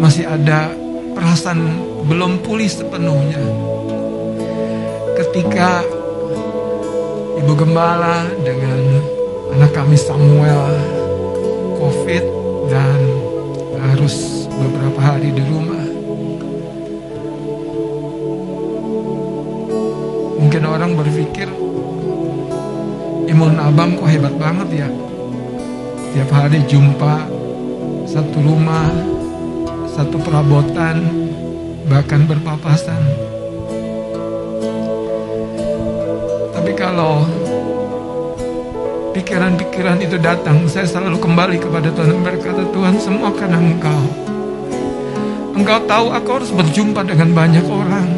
masih 0.00 0.24
ada 0.24 0.72
perasaan 1.12 1.76
belum 2.08 2.40
pulih 2.40 2.64
sepenuhnya. 2.64 3.36
Ketika 5.12 5.84
Ibu 7.44 7.52
Gembala 7.52 8.24
dengan 8.40 8.80
anak 9.60 9.76
kami 9.76 9.92
Samuel 9.92 10.72
COVID 11.76 12.24
dan 12.72 13.00
harus 13.92 14.48
beberapa 14.48 15.00
hari 15.04 15.28
di 15.28 15.44
rumah. 15.44 15.84
Mungkin 20.40 20.62
orang 20.64 20.96
berpikir 20.96 21.52
imun 23.28 23.60
abang 23.60 24.00
kok 24.00 24.08
hebat 24.08 24.32
banget 24.40 24.88
ya. 24.88 24.88
Tiap 26.16 26.30
hari 26.32 26.64
jumpa 26.64 27.33
satu 28.14 28.38
rumah, 28.46 28.94
satu 29.90 30.22
perabotan, 30.22 31.02
bahkan 31.90 32.22
berpapasan. 32.30 33.02
Tapi 36.54 36.70
kalau 36.78 37.26
pikiran-pikiran 39.18 39.98
itu 39.98 40.14
datang, 40.22 40.62
saya 40.70 40.86
selalu 40.86 41.18
kembali 41.18 41.58
kepada 41.58 41.90
Tuhan 41.90 42.14
dan 42.14 42.22
berkata, 42.22 42.62
Tuhan 42.70 42.94
semua 43.02 43.34
karena 43.34 43.58
Engkau. 43.58 44.02
Engkau 45.58 45.78
tahu 45.82 46.06
aku 46.14 46.28
harus 46.38 46.50
berjumpa 46.54 47.02
dengan 47.02 47.34
banyak 47.34 47.66
orang. 47.66 48.08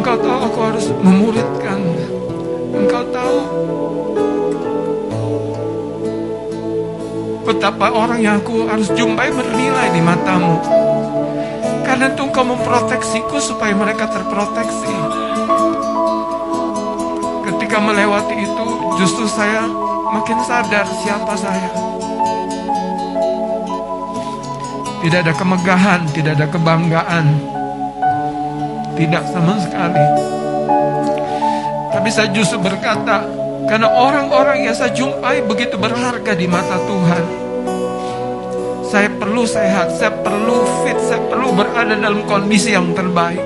Engkau 0.00 0.16
tahu 0.16 0.38
aku 0.48 0.58
harus 0.64 0.86
memuridkan. 1.04 1.80
Engkau 2.72 3.04
tahu 3.12 3.38
betapa 7.50 7.90
orang 7.90 8.22
yang 8.22 8.38
aku 8.38 8.70
harus 8.70 8.86
jumpai 8.94 9.34
bernilai 9.34 9.90
di 9.90 9.98
matamu. 9.98 10.62
Karena 11.82 12.14
itu 12.14 12.22
engkau 12.22 12.46
memproteksiku 12.46 13.42
supaya 13.42 13.74
mereka 13.74 14.06
terproteksi. 14.06 14.94
Ketika 17.50 17.82
melewati 17.82 18.38
itu, 18.38 18.66
justru 19.02 19.26
saya 19.26 19.66
makin 20.14 20.38
sadar 20.46 20.86
siapa 21.02 21.34
saya. 21.34 21.70
Tidak 25.02 25.18
ada 25.26 25.34
kemegahan, 25.34 26.00
tidak 26.14 26.38
ada 26.38 26.46
kebanggaan. 26.46 27.26
Tidak 28.94 29.22
sama 29.26 29.58
sekali. 29.58 30.06
Tapi 31.90 32.08
saya 32.14 32.30
justru 32.30 32.62
berkata, 32.62 33.39
karena 33.70 33.86
orang-orang 33.86 34.66
yang 34.66 34.74
saya 34.74 34.90
jumpai 34.90 35.46
begitu 35.46 35.78
berharga 35.78 36.34
di 36.34 36.50
mata 36.50 36.74
Tuhan. 36.90 37.24
Saya 38.90 39.06
perlu 39.14 39.46
sehat, 39.46 39.94
saya 39.94 40.10
perlu 40.10 40.66
fit, 40.82 40.98
saya 41.06 41.22
perlu 41.30 41.54
berada 41.54 41.94
dalam 41.94 42.26
kondisi 42.26 42.74
yang 42.74 42.90
terbaik. 42.90 43.38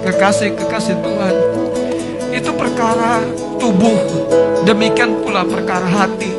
Kekasih-kekasih 0.00 0.96
Tuhan, 0.96 1.34
itu 2.32 2.50
perkara 2.56 3.20
tubuh, 3.60 4.00
demikian 4.64 5.20
pula 5.20 5.44
perkara 5.44 5.84
hati. 5.84 6.32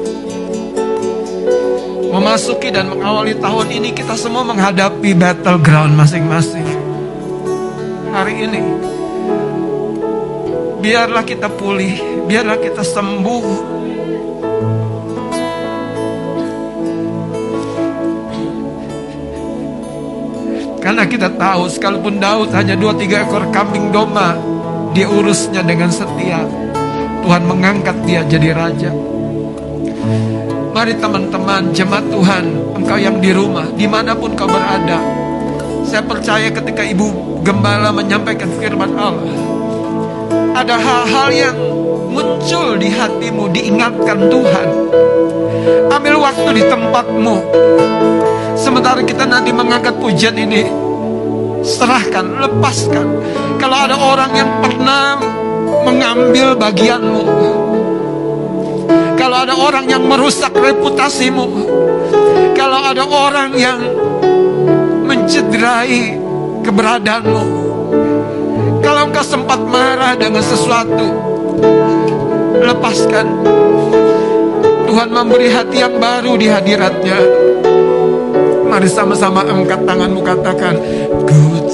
Memasuki 2.10 2.74
dan 2.74 2.90
mengawali 2.90 3.38
tahun 3.38 3.70
ini 3.70 3.94
kita 3.94 4.18
semua 4.18 4.42
menghadapi 4.42 5.14
battleground 5.14 5.94
masing-masing. 5.94 6.66
Hari 8.10 8.50
ini, 8.50 8.62
biarlah 10.82 11.22
kita 11.22 11.48
pulih, 11.62 12.26
biarlah 12.26 12.58
kita 12.58 12.82
sembuh. 12.82 13.46
Karena 20.82 21.06
kita 21.06 21.30
tahu 21.38 21.70
sekalipun 21.70 22.18
Daud 22.18 22.50
hanya 22.58 22.74
dua 22.74 22.98
tiga 22.98 23.22
ekor 23.22 23.46
kambing 23.54 23.94
domba, 23.94 24.34
dia 24.98 25.06
urusnya 25.06 25.62
dengan 25.62 25.94
setia. 25.94 26.42
Tuhan 27.22 27.46
mengangkat 27.46 28.02
dia 28.10 28.26
jadi 28.26 28.58
raja. 28.58 28.90
Mari 30.74 30.98
teman-teman 30.98 31.70
jemaat 31.70 32.10
Tuhan, 32.10 32.46
engkau 32.82 32.98
yang 32.98 33.22
di 33.22 33.30
rumah, 33.30 33.70
di 33.78 33.86
mana 33.86 34.18
pun 34.18 34.34
kau 34.34 34.50
berada. 34.50 34.98
Saya 35.86 36.02
percaya 36.02 36.50
ketika 36.50 36.82
Ibu 36.82 37.40
Gembala 37.46 37.94
menyampaikan 37.94 38.50
firman 38.58 38.98
Allah, 38.98 39.38
ada 40.62 40.78
hal-hal 40.78 41.30
yang 41.34 41.58
muncul 42.14 42.78
di 42.78 42.94
hatimu, 42.94 43.50
diingatkan 43.50 44.30
Tuhan. 44.30 44.68
Ambil 45.90 46.22
waktu 46.22 46.62
di 46.62 46.64
tempatmu. 46.70 47.36
Sementara 48.54 49.02
kita 49.02 49.26
nanti 49.26 49.50
mengangkat 49.50 49.98
pujian 49.98 50.38
ini, 50.38 50.70
serahkan, 51.66 52.46
lepaskan. 52.46 53.08
Kalau 53.58 53.78
ada 53.90 53.98
orang 53.98 54.32
yang 54.38 54.50
pernah 54.62 55.18
mengambil 55.82 56.54
bagianmu, 56.54 57.24
kalau 59.18 59.38
ada 59.42 59.56
orang 59.58 59.86
yang 59.90 60.06
merusak 60.06 60.54
reputasimu, 60.54 61.50
kalau 62.54 62.86
ada 62.86 63.02
orang 63.10 63.50
yang 63.58 63.82
mencederai 65.10 66.22
keberadaanmu, 66.62 67.61
engkau 69.22 69.38
sempat 69.38 69.62
marah 69.62 70.18
dengan 70.18 70.42
sesuatu, 70.42 71.08
lepaskan. 72.58 73.28
Tuhan 74.90 75.14
memberi 75.14 75.46
hati 75.46 75.78
yang 75.78 76.02
baru 76.02 76.42
di 76.42 76.50
hadiratnya. 76.50 77.22
Mari 78.66 78.90
sama-sama 78.90 79.46
angkat 79.46 79.86
tanganmu 79.86 80.26
katakan, 80.26 80.74
Ku 81.30 81.70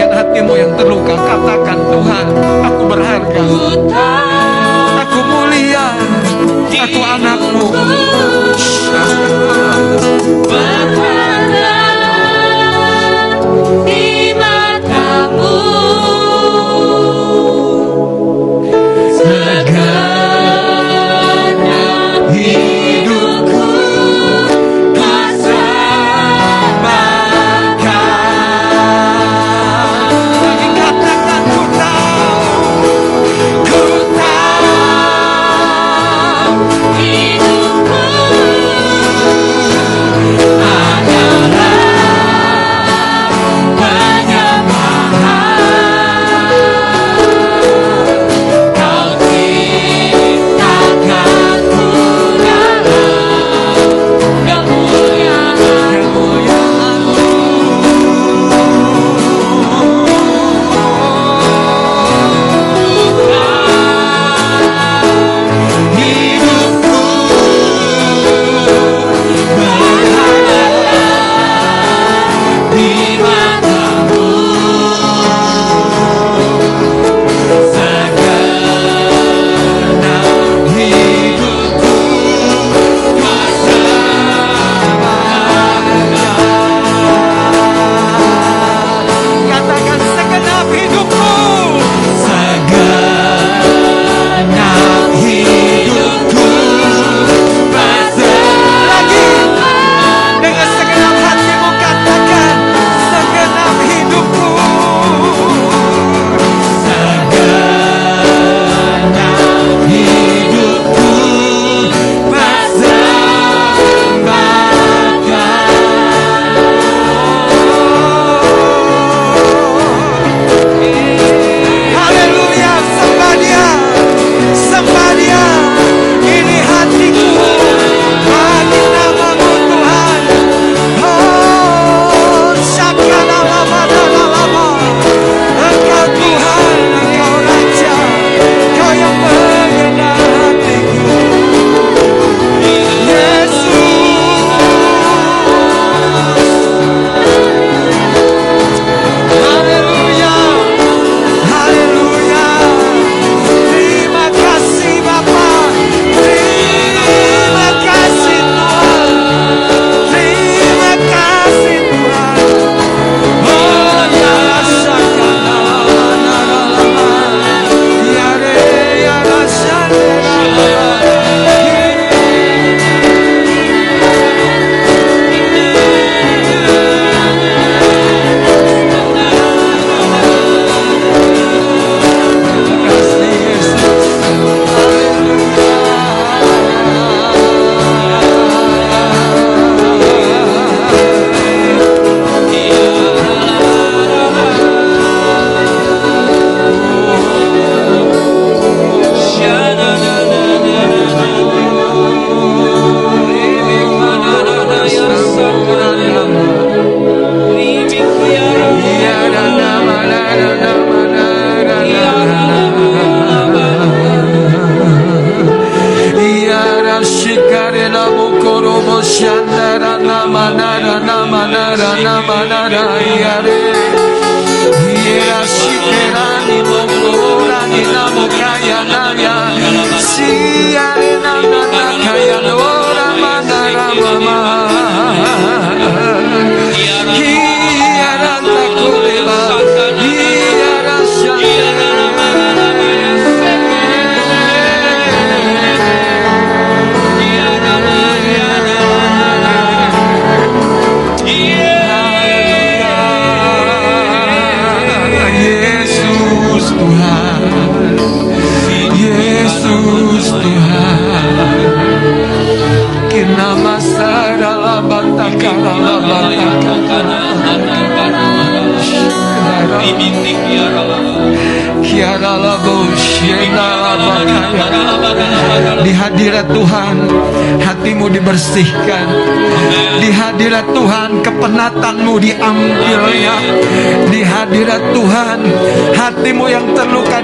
bagian-bagian 0.00 0.10
hatimu 0.16 0.52
yang 0.56 0.72
terluka. 0.76 1.14
Katakan 1.16 1.69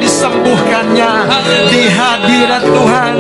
disembuhkannya 0.07 1.13
Di 1.67 1.83
hadirat 1.91 2.63
Tuhan 2.63 3.15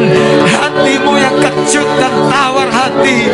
hatimu 0.46 1.12
yang 1.18 1.36
kecut 1.42 1.88
dan 1.98 2.14
tawar 2.30 2.70
hati 2.70 3.26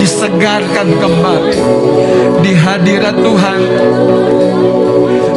disegarkan 0.00 0.96
kembali 0.96 1.60
di 2.40 2.52
hadirat 2.56 3.16
Tuhan. 3.20 3.60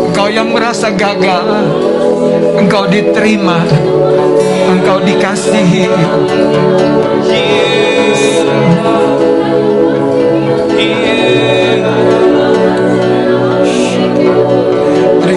Engkau 0.08 0.28
yang 0.32 0.56
merasa 0.56 0.88
gagal, 0.94 1.46
engkau 2.56 2.88
diterima, 2.88 3.60
engkau 4.72 5.04
dikasihi. 5.04 5.88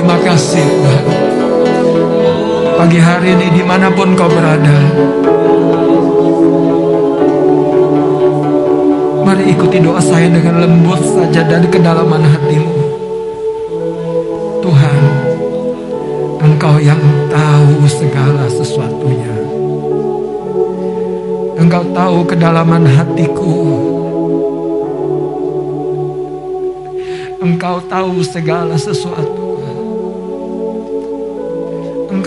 Terima 0.07 0.23
kasih 0.23 0.63
Tuhan. 0.63 1.05
Pagi 2.79 2.99
hari 3.03 3.35
ini 3.35 3.59
di 3.59 3.63
mana 3.67 3.91
pun 3.91 4.15
kau 4.15 4.31
berada, 4.31 4.79
Mari 9.27 9.51
ikuti 9.51 9.83
doa 9.83 9.99
saya 9.99 10.31
dengan 10.31 10.63
lembut 10.63 11.03
saja 11.03 11.43
dari 11.43 11.67
kedalaman 11.67 12.23
hatimu. 12.23 12.75
Tuhan, 14.63 15.03
Engkau 16.39 16.79
yang 16.79 17.03
tahu 17.27 17.91
segala 17.91 18.47
sesuatunya. 18.47 19.35
Engkau 21.59 21.83
tahu 21.91 22.23
kedalaman 22.31 22.87
hatiku. 22.87 23.59
Engkau 27.43 27.83
tahu 27.91 28.23
segala 28.23 28.79
sesuatu. 28.79 29.36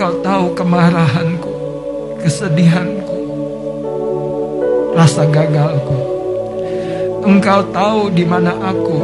Engkau 0.00 0.16
tahu 0.24 0.46
kemarahanku, 0.56 1.52
kesedihanku, 2.24 3.20
rasa 4.96 5.28
gagalku. 5.28 5.92
Engkau 7.20 7.60
tahu 7.68 8.08
di 8.08 8.24
mana 8.24 8.56
aku 8.64 8.96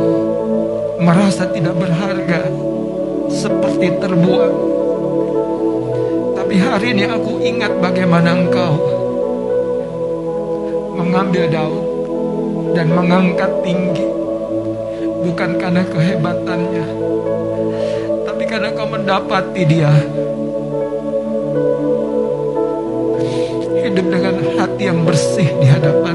merasa 0.97 1.53
tidak 1.53 1.77
berharga, 1.77 2.49
seperti 3.29 3.93
terbuang. 4.01 4.57
Tapi 6.33 6.65
hari 6.65 6.97
ini 6.97 7.05
aku 7.05 7.45
ingat 7.45 7.77
bagaimana 7.77 8.33
Engkau 8.33 8.81
mengambil 10.97 11.45
Daud 11.53 11.85
dan 12.73 12.89
mengangkat 12.89 13.53
tinggi, 13.61 14.09
bukan 15.29 15.61
karena 15.61 15.85
kehebatannya, 15.93 16.87
tapi 18.25 18.49
karena 18.49 18.73
Kau 18.73 18.89
mendapati 18.89 19.61
dia 19.69 19.93
yang 24.87 25.03
bersih 25.03 25.51
di 25.59 25.67
hadapanmu. 25.67 26.06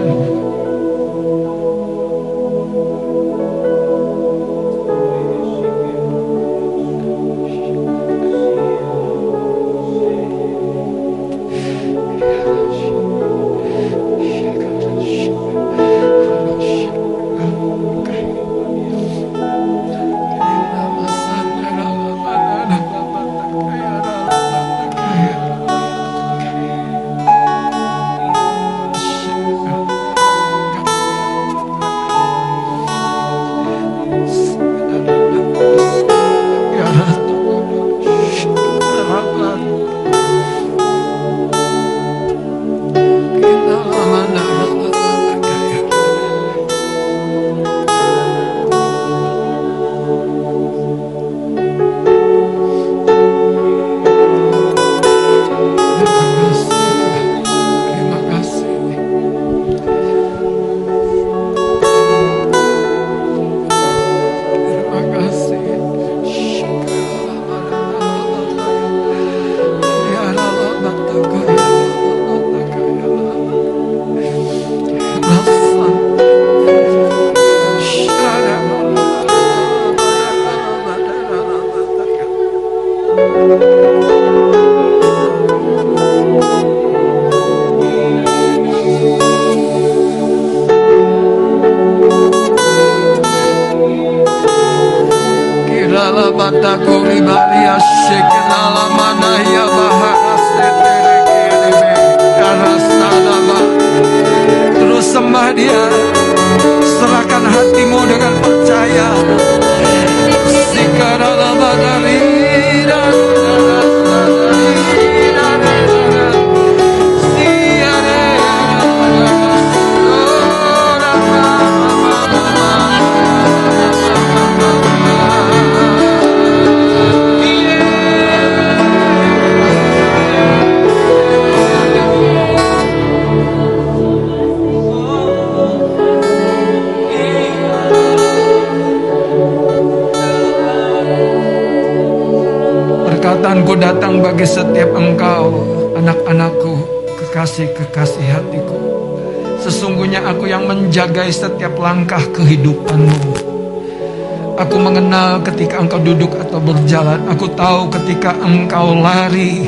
Aku 154.72 154.80
mengenal 154.80 155.44
ketika 155.44 155.84
engkau 155.84 156.00
duduk 156.00 156.32
atau 156.40 156.56
berjalan. 156.64 157.20
Aku 157.28 157.44
tahu 157.60 157.92
ketika 157.92 158.32
engkau 158.40 158.96
lari 158.96 159.68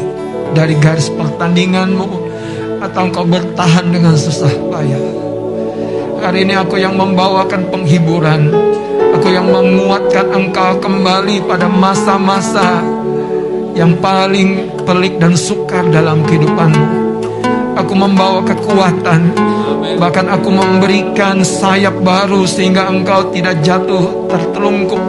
dari 0.55 0.79
garis 0.79 1.11
pertandinganmu 1.11 2.07
atau 2.79 3.11
engkau 3.11 3.27
bertahan 3.27 3.91
dengan 3.91 4.15
susah 4.15 4.47
payah. 4.71 5.03
Hari 6.23 6.47
ini 6.47 6.55
aku 6.55 6.79
yang 6.79 6.95
membawakan 6.95 7.67
penghiburan. 7.67 8.47
Aku 9.19 9.27
yang 9.27 9.51
menguatkan 9.51 10.23
engkau 10.31 10.79
kembali 10.79 11.51
pada 11.51 11.67
masa-masa 11.67 12.79
yang 13.75 13.99
paling 13.99 14.71
pelik 14.87 15.19
dan 15.19 15.35
sukar 15.35 15.83
dalam 15.91 16.23
kehidupanmu. 16.23 17.02
Aku 17.83 17.99
membawa 17.99 18.39
kekuatan, 18.47 19.35
bahkan 19.99 20.31
aku 20.31 20.47
memberikan 20.47 21.43
sayap 21.43 21.91
baru 21.99 22.47
sehingga 22.47 22.87
engkau 22.87 23.27
tidak 23.35 23.59
jatuh 23.59 24.23
tertelungkup. 24.31 25.03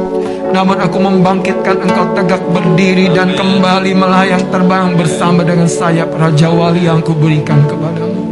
Namun 0.51 0.83
aku 0.83 0.99
membangkitkan 0.99 1.87
engkau 1.87 2.07
tegak 2.19 2.43
berdiri 2.51 3.15
dan 3.15 3.31
kembali 3.39 3.95
melayang 3.95 4.43
terbang 4.51 4.99
bersama 4.99 5.47
dengan 5.47 5.71
sayap 5.71 6.11
Raja 6.19 6.51
Wali 6.51 6.91
yang 6.91 6.99
kuberikan 6.99 7.63
kepadamu. 7.63 8.23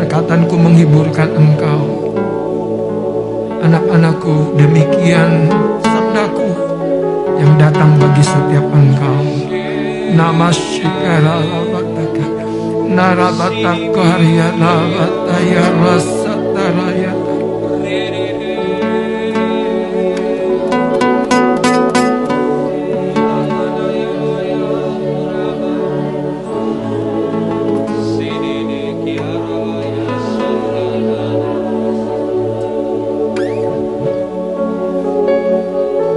Perkataanku 0.00 0.56
menghiburkan 0.56 1.36
engkau. 1.36 1.84
Anak-anakku 3.60 4.56
demikian 4.56 5.52
sabdaku 5.84 6.48
yang 7.44 7.52
datang 7.60 7.92
bagi 8.00 8.24
setiap 8.24 8.64
engkau. 8.72 9.20
Labataka 10.12 11.71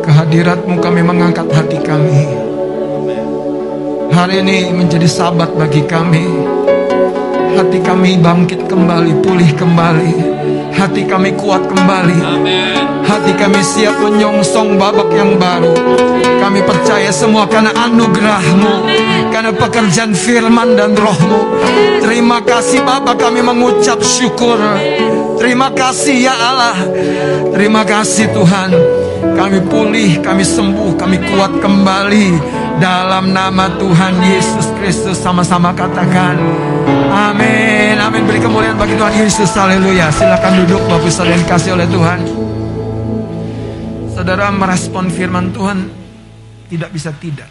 Kehadiratmu 0.03 0.83
kami 0.83 1.01
mengangkat 1.01 1.47
hati 1.55 1.79
kami. 1.79 2.27
Hari 4.11 4.43
ini 4.43 4.71
menjadi 4.71 5.07
sabat 5.11 5.51
bagi 5.55 5.83
kami 5.87 6.64
Hati 7.55 7.79
kami 7.79 8.19
bangkit 8.19 8.67
kembali, 8.67 9.23
pulih 9.23 9.47
kembali. 9.55 10.11
Hati 10.75 11.07
kami 11.07 11.39
kuat 11.39 11.63
kembali. 11.63 12.19
Hati 13.07 13.31
kami 13.31 13.63
siap 13.63 13.95
menyongsong 14.03 14.75
babak 14.75 15.07
yang 15.15 15.39
baru. 15.39 15.71
Kami 16.43 16.59
percaya 16.67 17.09
semua 17.15 17.47
karena 17.47 17.71
anugerahmu 17.73 18.91
Karena 19.31 19.55
pekerjaan 19.55 20.11
firman 20.11 20.75
dan 20.75 20.99
rohmu. 20.99 21.63
Terima 22.03 22.43
kasih 22.43 22.83
Bapak 22.83 23.23
kami 23.23 23.39
mengucap 23.39 24.03
syukur. 24.03 24.59
Terima 25.39 25.71
kasih 25.71 26.27
ya 26.27 26.35
Allah. 26.35 26.75
Terima 27.55 27.87
kasih 27.87 28.35
Tuhan. 28.35 28.69
Kami 29.31 29.63
pulih, 29.71 30.19
kami 30.19 30.43
sembuh, 30.43 30.99
kami 30.99 31.23
kuat 31.23 31.55
kembali. 31.63 32.27
Dalam 32.83 33.31
nama 33.31 33.71
Tuhan 33.79 34.19
Yesus 34.27 34.67
Kristus 34.75 35.15
sama-sama 35.23 35.71
katakan 35.71 36.35
Amin 37.09 37.97
Amin. 37.97 38.23
Beri 38.29 38.37
kemuliaan 38.37 38.77
bagi 38.77 38.93
Tuhan 38.93 39.13
Yesus 39.17 39.49
Haleluya. 39.57 40.13
Silakan 40.13 40.65
duduk 40.65 40.81
Bapak 40.85 41.09
Ibu 41.09 41.23
yang 41.25 41.41
dikasih 41.41 41.71
oleh 41.73 41.87
Tuhan. 41.89 42.19
Saudara 44.13 44.47
merespon 44.53 45.09
firman 45.11 45.51
Tuhan 45.51 45.89
Tidak 46.69 46.89
bisa 46.93 47.11
tidak. 47.17 47.49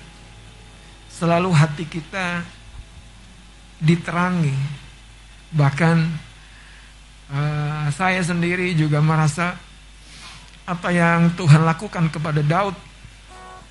Selalu 1.10 1.50
hati 1.50 1.84
kita 1.90 2.46
Diterangi. 3.82 4.54
Bahkan 5.54 5.96
uh, 7.34 7.86
Saya 7.90 8.22
sendiri 8.22 8.72
juga 8.78 9.02
merasa 9.02 9.58
Apa 10.64 10.94
yang 10.94 11.34
Tuhan 11.34 11.66
lakukan 11.66 12.08
kepada 12.14 12.40
Daud 12.40 12.76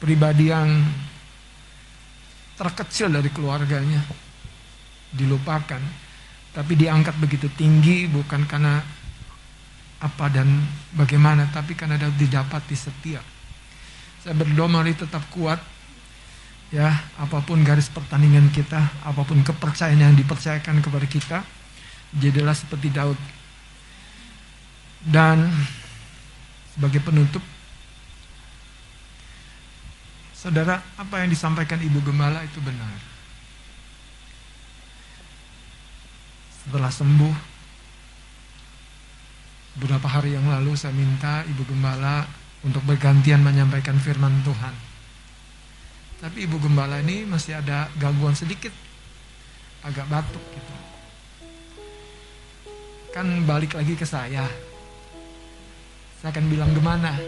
Pribadi 0.03 0.52
yang 0.52 0.68
terkecil 2.53 3.10
dari 3.10 3.34
keluarganya 3.34 4.23
dilupakan 5.14 5.81
tapi 6.53 6.73
diangkat 6.77 7.15
begitu 7.18 7.49
tinggi 7.53 8.06
bukan 8.10 8.45
karena 8.45 8.81
apa 10.03 10.26
dan 10.30 10.49
bagaimana 10.94 11.48
tapi 11.49 11.73
karena 11.73 11.95
didapati 11.98 12.76
setia 12.76 13.23
saya 14.22 14.35
berdoa 14.35 14.68
mari 14.68 14.94
tetap 14.94 15.23
kuat 15.31 15.61
ya 16.73 16.90
apa 17.22 17.40
pun 17.45 17.61
garis 17.61 17.88
pertandingan 17.88 18.49
kita 18.49 18.81
apa 19.06 19.22
pun 19.23 19.40
kepercayaan 19.45 20.02
yang 20.02 20.18
dipercayakan 20.18 20.81
kepada 20.81 21.07
kita 21.07 21.40
jadilah 22.18 22.53
seperti 22.53 22.90
Daud 22.94 23.19
dan 25.07 25.49
sebagai 26.73 27.02
penutup 27.02 27.44
Saudara, 30.44 30.76
apa 30.99 31.23
yang 31.23 31.31
disampaikan 31.31 31.80
Ibu 31.80 32.03
Gembala 32.03 32.44
itu 32.44 32.60
benar. 32.60 33.12
Setelah 36.64 36.91
sembuh, 36.91 37.35
beberapa 39.77 40.07
hari 40.07 40.35
yang 40.35 40.48
lalu 40.48 40.73
saya 40.80 40.95
minta 40.95 41.44
Ibu 41.44 41.64
Gembala 41.68 42.23
untuk 42.64 42.81
bergantian 42.88 43.44
menyampaikan 43.44 43.99
firman 43.99 44.31
Tuhan. 44.48 44.76
Tapi 46.23 46.48
Ibu 46.48 46.56
Gembala 46.64 47.03
ini 47.03 47.27
masih 47.27 47.60
ada 47.60 47.91
gangguan 47.99 48.34
sedikit, 48.34 48.72
agak 49.84 50.07
batuk 50.07 50.44
gitu. 50.56 50.76
Kan 53.11 53.44
balik 53.44 53.76
lagi 53.76 53.94
ke 53.99 54.07
saya. 54.07 54.48
Saya 56.23 56.31
akan 56.31 56.48
bilang 56.48 56.72
gimana? 56.72 57.19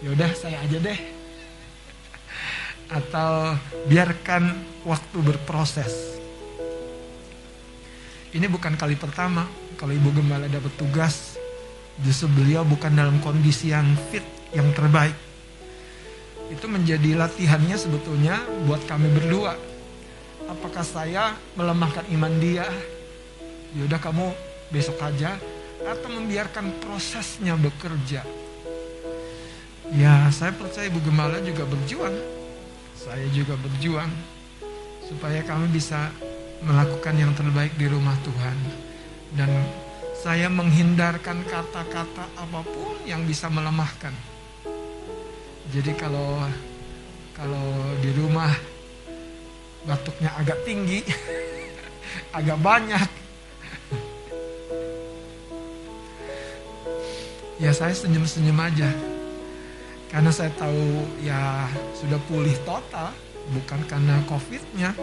Yaudah 0.00 0.32
saya 0.32 0.64
aja 0.64 0.80
deh 0.80 1.14
atau 2.90 3.56
biarkan 3.88 4.54
waktu 4.84 5.18
berproses. 5.24 6.20
Ini 8.34 8.50
bukan 8.50 8.74
kali 8.74 8.98
pertama 8.98 9.46
kalau 9.78 9.94
Ibu 9.94 10.10
Gembala 10.10 10.50
dapat 10.50 10.74
tugas, 10.74 11.38
justru 12.02 12.26
beliau 12.34 12.66
bukan 12.66 12.90
dalam 12.90 13.22
kondisi 13.22 13.70
yang 13.70 13.86
fit, 14.10 14.26
yang 14.50 14.66
terbaik. 14.74 15.14
Itu 16.50 16.66
menjadi 16.66 17.14
latihannya 17.14 17.78
sebetulnya 17.78 18.42
buat 18.66 18.82
kami 18.90 19.06
berdua. 19.14 19.54
Apakah 20.50 20.82
saya 20.82 21.38
melemahkan 21.54 22.04
iman 22.10 22.34
dia? 22.42 22.66
Yaudah 23.78 24.02
kamu 24.02 24.34
besok 24.74 24.98
aja 25.00 25.38
atau 25.86 26.08
membiarkan 26.10 26.82
prosesnya 26.82 27.54
bekerja. 27.54 28.26
Ya, 29.94 30.26
saya 30.34 30.50
percaya 30.50 30.90
Ibu 30.90 31.00
Gembala 31.06 31.38
juga 31.38 31.62
berjuang 31.64 32.34
saya 33.04 33.28
juga 33.36 33.58
berjuang 33.60 34.08
supaya 35.04 35.44
kami 35.44 35.68
bisa 35.68 36.08
melakukan 36.64 37.14
yang 37.14 37.32
terbaik 37.36 37.76
di 37.76 37.86
rumah 37.86 38.16
Tuhan 38.24 38.56
dan 39.36 39.50
saya 40.16 40.48
menghindarkan 40.48 41.44
kata-kata 41.44 42.24
apa 42.40 42.60
pun 42.64 42.96
yang 43.04 43.28
bisa 43.28 43.52
melemahkan. 43.52 44.16
Jadi 45.68 45.92
kalau 46.00 46.40
kalau 47.36 47.66
di 48.00 48.08
rumah 48.16 48.48
batuknya 49.84 50.32
agak 50.40 50.64
tinggi, 50.64 51.04
agak 52.38 52.58
banyak. 52.58 53.08
ya 57.54 57.70
saya 57.70 57.94
senyum-senyum 57.94 58.58
aja 58.60 58.90
karena 60.10 60.30
saya 60.30 60.52
tahu 60.54 61.06
ya 61.26 61.66
sudah 61.98 62.22
pulih 62.30 62.54
total, 62.62 63.10
bukan 63.50 63.80
karena 63.90 64.22
covidnya. 64.30 64.94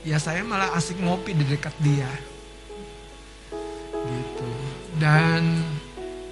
Ya 0.00 0.16
saya 0.16 0.40
malah 0.40 0.72
asik 0.72 0.96
ngopi 1.00 1.36
di 1.36 1.44
dekat 1.44 1.76
dia. 1.84 2.08
Gitu. 3.92 4.48
Dan 4.96 5.60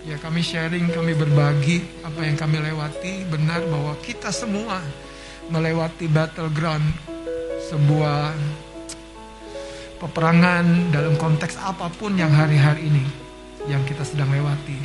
ya 0.08 0.16
kami 0.16 0.40
sharing, 0.40 0.88
kami 0.88 1.12
berbagi 1.12 1.84
apa 2.00 2.20
yang 2.24 2.36
kami 2.36 2.64
lewati. 2.64 3.28
Benar 3.28 3.68
bahwa 3.68 3.92
kita 4.00 4.32
semua 4.32 4.80
melewati 5.52 6.08
battleground 6.08 6.84
sebuah 7.68 8.32
peperangan 10.00 10.94
dalam 10.94 11.18
konteks 11.20 11.60
apa 11.60 11.92
pun 11.92 12.16
yang 12.16 12.32
hari-hari 12.32 12.88
ini 12.88 13.04
yang 13.68 13.84
kita 13.84 14.00
sedang 14.06 14.32
lewati. 14.32 14.80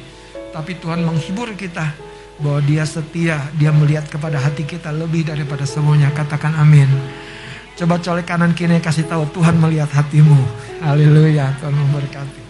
Tapi 0.51 0.75
Tuhan 0.77 1.07
menghibur 1.07 1.55
kita 1.55 1.95
bahwa 2.41 2.59
dia 2.67 2.83
setia, 2.83 3.39
dia 3.55 3.71
melihat 3.71 4.11
kepada 4.11 4.41
hati 4.43 4.67
kita 4.67 4.91
lebih 4.91 5.23
daripada 5.23 5.63
semuanya. 5.63 6.11
Katakan 6.11 6.57
amin. 6.59 6.89
Coba 7.73 7.97
colek 7.97 8.29
kanan 8.29 8.53
kiri 8.53 8.77
kasih 8.77 9.09
tahu 9.09 9.25
Tuhan 9.33 9.57
melihat 9.57 9.89
hatimu. 9.89 10.37
Haleluya, 10.85 11.57
Tuhan 11.57 11.73
memberkati. 11.73 12.41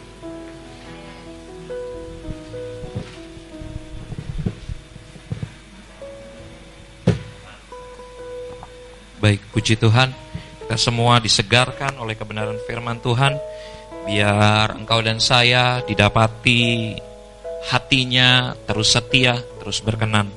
Baik, 9.23 9.39
puji 9.55 9.79
Tuhan. 9.79 10.11
Kita 10.59 10.75
semua 10.75 11.23
disegarkan 11.23 11.95
oleh 12.03 12.19
kebenaran 12.19 12.59
firman 12.67 12.99
Tuhan. 12.99 13.39
Biar 14.03 14.75
engkau 14.75 14.99
dan 14.99 15.23
saya 15.23 15.79
didapati 15.87 16.91
hatinya 17.71 18.51
terus 18.67 18.91
setia, 18.91 19.39
terus 19.63 19.79
berkenan. 19.79 20.27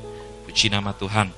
Puji 0.46 0.70
nama 0.70 0.94
Tuhan. 0.94 1.34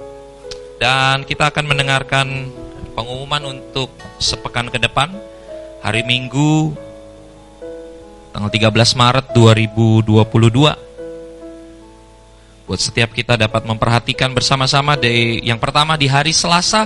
Dan 0.76 1.24
kita 1.24 1.48
akan 1.48 1.64
mendengarkan 1.64 2.52
pengumuman 2.96 3.59
untuk 3.59 3.90
sepekan 4.18 4.68
ke 4.70 4.78
depan. 4.80 5.10
Hari 5.78 6.02
Minggu 6.02 6.74
tanggal 8.34 8.50
13 8.50 8.74
Maret 8.98 9.26
2022 9.34 10.10
buat 12.68 12.76
setiap 12.76 13.16
kita 13.16 13.40
dapat 13.40 13.64
memperhatikan 13.64 14.36
bersama-sama 14.36 14.92
di 15.00 15.40
yang 15.40 15.56
pertama 15.56 15.96
di 15.96 16.05
hari 16.05 16.36
Selasa 16.36 16.84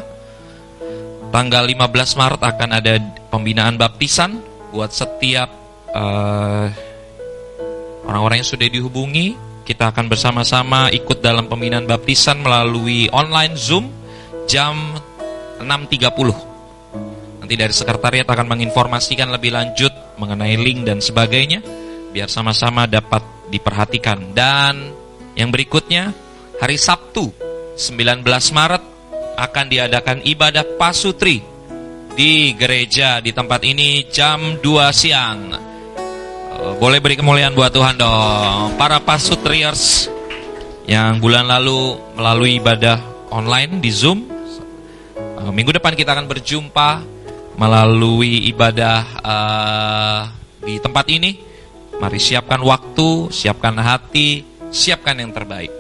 tanggal 1.35 1.67
15 1.67 1.91
Maret 2.21 2.43
akan 2.45 2.71
ada 2.71 3.01
pembinaan 3.33 3.75
baptisan 3.75 4.39
buat 4.71 4.95
setiap 4.95 5.51
uh, 5.91 6.71
orang-orang 8.07 8.45
yang 8.45 8.51
sudah 8.53 8.69
dihubungi. 8.69 9.51
Kita 9.63 9.95
akan 9.95 10.11
bersama-sama 10.11 10.91
ikut 10.91 11.23
dalam 11.23 11.47
pembinaan 11.47 11.87
baptisan 11.87 12.43
melalui 12.43 13.07
online 13.15 13.55
Zoom 13.55 13.89
jam 14.51 14.75
6.30. 15.63 17.43
Nanti 17.43 17.55
dari 17.59 17.75
sekretariat 17.75 18.27
akan 18.27 18.47
menginformasikan 18.51 19.31
lebih 19.31 19.55
lanjut 19.55 19.91
mengenai 20.19 20.55
link 20.59 20.87
dan 20.87 20.99
sebagainya 20.99 21.63
biar 22.13 22.29
sama-sama 22.29 22.85
dapat 22.87 23.23
diperhatikan. 23.51 24.35
Dan 24.37 24.93
yang 25.35 25.49
berikutnya 25.49 26.13
hari 26.61 26.77
Sabtu 26.77 27.33
19 27.75 28.23
Maret 28.29 28.83
akan 29.39 29.67
diadakan 29.67 30.19
ibadah 30.23 30.77
pasutri 30.77 31.41
di 32.13 32.53
gereja 32.53 33.19
di 33.25 33.33
tempat 33.33 33.65
ini 33.65 34.07
jam 34.13 34.61
2 34.61 34.93
siang. 34.93 35.41
Eh, 36.53 36.73
boleh 36.77 37.01
beri 37.01 37.17
kemuliaan 37.17 37.57
buat 37.57 37.73
Tuhan 37.73 37.97
dong. 37.97 38.77
Para 38.77 39.01
pasutriers 39.01 40.07
yang 40.87 41.19
bulan 41.19 41.49
lalu 41.49 41.97
melalui 42.15 42.61
ibadah 42.61 43.01
online 43.33 43.81
di 43.81 43.91
Zoom. 43.91 44.32
Eh, 45.43 45.51
minggu 45.51 45.75
depan 45.75 45.99
kita 45.99 46.15
akan 46.15 46.31
berjumpa 46.31 47.03
melalui 47.59 48.47
ibadah 48.47 49.03
uh, 49.27 50.21
di 50.63 50.79
tempat 50.79 51.11
ini. 51.11 51.43
Mari 51.99 52.19
siapkan 52.23 52.63
waktu, 52.63 53.27
siapkan 53.35 53.75
hati, 53.75 54.47
siapkan 54.71 55.19
yang 55.19 55.35
terbaik. 55.35 55.71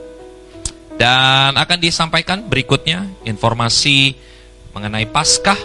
Dan 0.98 1.54
akan 1.54 1.78
disampaikan 1.78 2.42
berikutnya 2.42 3.06
informasi 3.22 4.18
mengenai 4.74 5.06
Paskah 5.06 5.58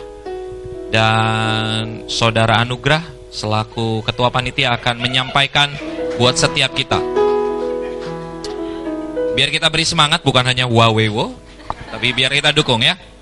dan 0.93 2.05
Saudara 2.05 2.61
Anugrah 2.61 3.01
selaku 3.33 4.05
ketua 4.05 4.29
panitia 4.29 4.77
akan 4.77 5.01
menyampaikan 5.01 5.73
buat 6.21 6.37
setiap 6.37 6.73
kita. 6.77 7.01
Biar 9.33 9.49
kita 9.49 9.69
beri 9.73 9.85
semangat 9.89 10.21
bukan 10.21 10.45
hanya 10.45 10.69
wawewo, 10.69 11.33
tapi 11.89 12.13
biar 12.13 12.33
kita 12.33 12.53
dukung 12.53 12.81
ya. 12.85 13.16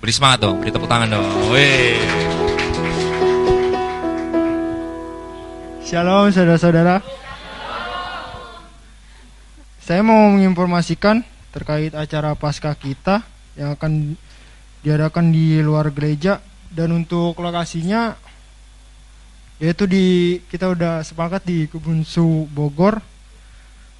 Beri 0.00 0.16
semangat 0.16 0.48
dong, 0.48 0.64
beri 0.64 0.72
tepuk 0.72 0.88
tangan 0.88 1.12
dong. 1.12 1.28
Weh. 1.52 2.00
Shalom 5.84 6.32
saudara-saudara. 6.32 7.04
Saya 9.84 10.00
mau 10.00 10.32
menginformasikan 10.32 11.20
terkait 11.52 11.92
acara 11.92 12.32
Paskah 12.32 12.72
kita 12.80 13.20
yang 13.60 13.76
akan 13.76 14.16
diadakan 14.80 15.36
di 15.36 15.60
luar 15.60 15.92
gereja 15.92 16.40
dan 16.72 16.96
untuk 16.96 17.36
lokasinya 17.36 18.16
yaitu 19.60 19.84
di 19.84 20.40
kita 20.48 20.72
udah 20.72 21.04
sepakat 21.04 21.44
di 21.44 21.68
Kebun 21.68 22.08
Su 22.08 22.48
Bogor 22.48 23.04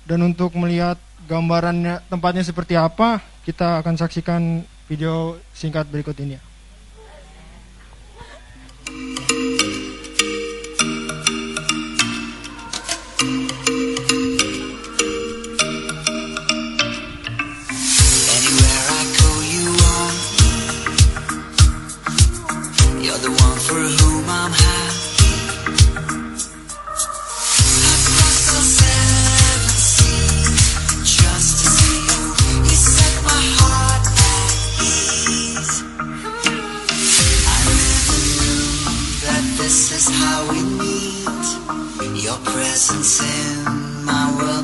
dan 0.09 0.25
untuk 0.25 0.57
melihat 0.57 0.97
gambarannya 1.29 2.01
tempatnya 2.09 2.41
seperti 2.41 2.73
apa 2.81 3.21
kita 3.45 3.85
akan 3.85 4.01
saksikan 4.01 4.65
video 4.91 5.39
singkat 5.55 5.87
berikut 5.87 6.19
ini 6.19 6.50
presence 42.81 43.21
in 43.21 44.07
my 44.07 44.35
world 44.39 44.60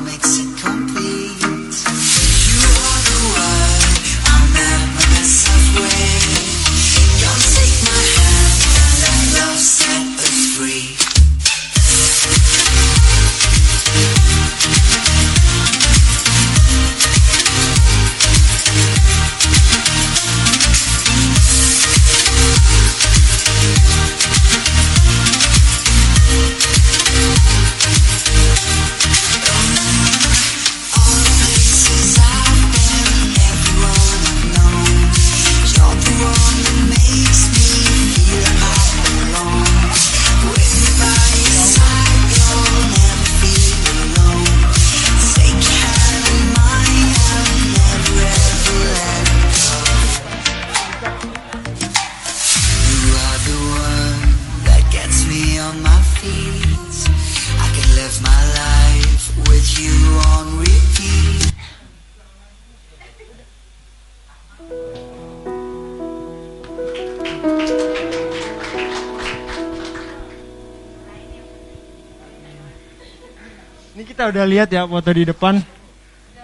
Udah 74.27 74.43
lihat 74.43 74.67
ya 74.67 74.83
foto 74.83 75.07
di 75.15 75.23
depan. 75.23 75.55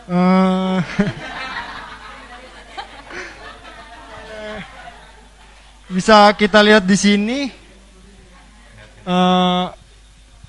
Eh, 0.08 0.78
bisa 6.00 6.32
kita 6.40 6.64
lihat 6.64 6.88
di 6.88 6.96
sini. 6.96 7.40
eh, 9.04 9.66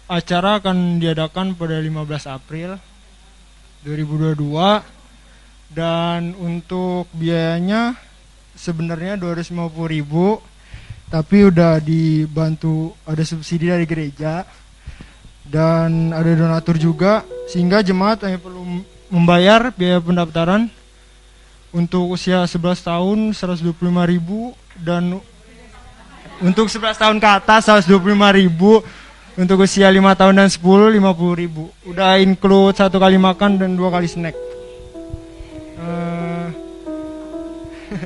acara 0.06 0.62
akan 0.62 1.02
diadakan 1.02 1.58
pada 1.58 1.80
15 1.80 2.30
April 2.30 2.78
2022 3.82 5.74
dan 5.74 6.38
untuk 6.38 7.10
biayanya 7.10 7.98
sebenarnya 8.54 9.18
250.000 9.18 11.10
tapi 11.10 11.36
udah 11.50 11.82
dibantu 11.82 12.94
ada 13.02 13.26
subsidi 13.26 13.74
dari 13.74 13.82
gereja 13.88 14.46
dan 15.44 16.16
ada 16.16 16.32
donatur 16.32 16.80
juga 16.80 17.20
sehingga 17.48 17.84
jemaat 17.84 18.24
hanya 18.24 18.40
perlu 18.40 18.64
membayar 19.12 19.68
biaya 19.70 20.00
pendaftaran 20.00 20.72
untuk 21.74 22.16
usia 22.16 22.46
11 22.46 22.80
tahun 22.80 23.18
125.000 23.36 23.76
dan 24.80 25.20
untuk 26.40 26.70
11 26.70 26.96
tahun 26.96 27.16
ke 27.20 27.28
atas 27.28 27.68
125.000 27.68 27.92
untuk 29.34 29.66
usia 29.66 29.90
5 29.90 29.98
tahun 30.14 30.34
dan 30.38 30.48
10 30.48 30.62
50.000 30.62 31.90
udah 31.90 32.22
include 32.22 32.78
satu 32.78 33.02
kali 33.02 33.18
makan 33.18 33.58
dan 33.58 33.74
dua 33.74 33.90
kali 33.90 34.06
snack. 34.06 34.38
Eh, 35.74 36.46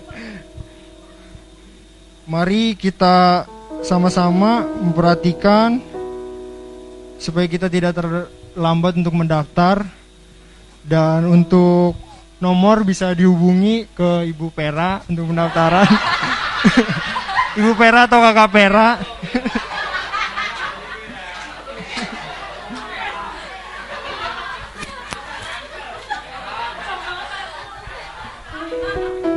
mari 2.32 2.72
kita 2.76 3.44
sama-sama 3.84 4.64
memperhatikan 4.80 5.97
supaya 7.18 7.50
kita 7.50 7.66
tidak 7.66 7.98
terlambat 7.98 8.94
untuk 8.94 9.12
mendaftar 9.18 9.82
dan 10.86 11.26
untuk 11.26 11.98
nomor 12.38 12.86
bisa 12.86 13.10
dihubungi 13.12 13.90
ke 13.92 14.30
Ibu 14.30 14.54
Pera 14.54 15.02
untuk 15.10 15.34
pendaftaran. 15.34 15.90
Ibu 17.58 17.74
Pera 17.74 18.06
atau 18.06 18.22
Kakak 18.22 18.50
Pera. 18.54 18.88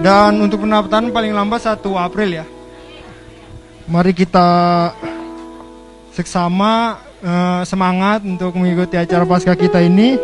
Dan 0.01 0.41
untuk 0.41 0.65
pendaftaran 0.65 1.13
paling 1.13 1.29
lambat 1.29 1.61
1 1.61 1.77
April 1.77 2.29
ya. 2.41 2.45
Mari 3.85 4.17
kita 4.17 4.49
seksama 6.09 6.97
eh, 7.21 7.61
semangat 7.63 8.25
untuk 8.25 8.57
mengikuti 8.57 8.97
acara 8.97 9.23
pasca 9.23 9.53
kita 9.53 9.79
ini. 9.81 10.17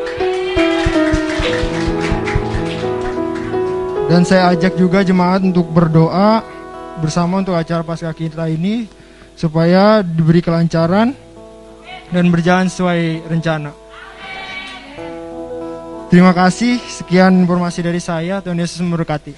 Dan 4.07 4.24
saya 4.24 4.56
ajak 4.56 4.80
juga 4.80 5.03
jemaat 5.03 5.44
untuk 5.44 5.68
berdoa 5.68 6.40
bersama 7.03 7.44
untuk 7.44 7.53
acara 7.53 7.84
pasca 7.84 8.10
kita 8.15 8.48
ini 8.48 8.88
supaya 9.38 10.02
diberi 10.02 10.41
kelancaran 10.41 11.14
dan 12.10 12.26
berjalan 12.32 12.72
sesuai 12.72 13.28
rencana. 13.28 13.72
Terima 16.07 16.32
kasih, 16.32 16.80
sekian 16.80 17.36
informasi 17.44 17.84
dari 17.84 17.99
saya. 17.99 18.40
Tuhan 18.40 18.56
Yesus 18.56 18.80
memberkati. 18.80 19.36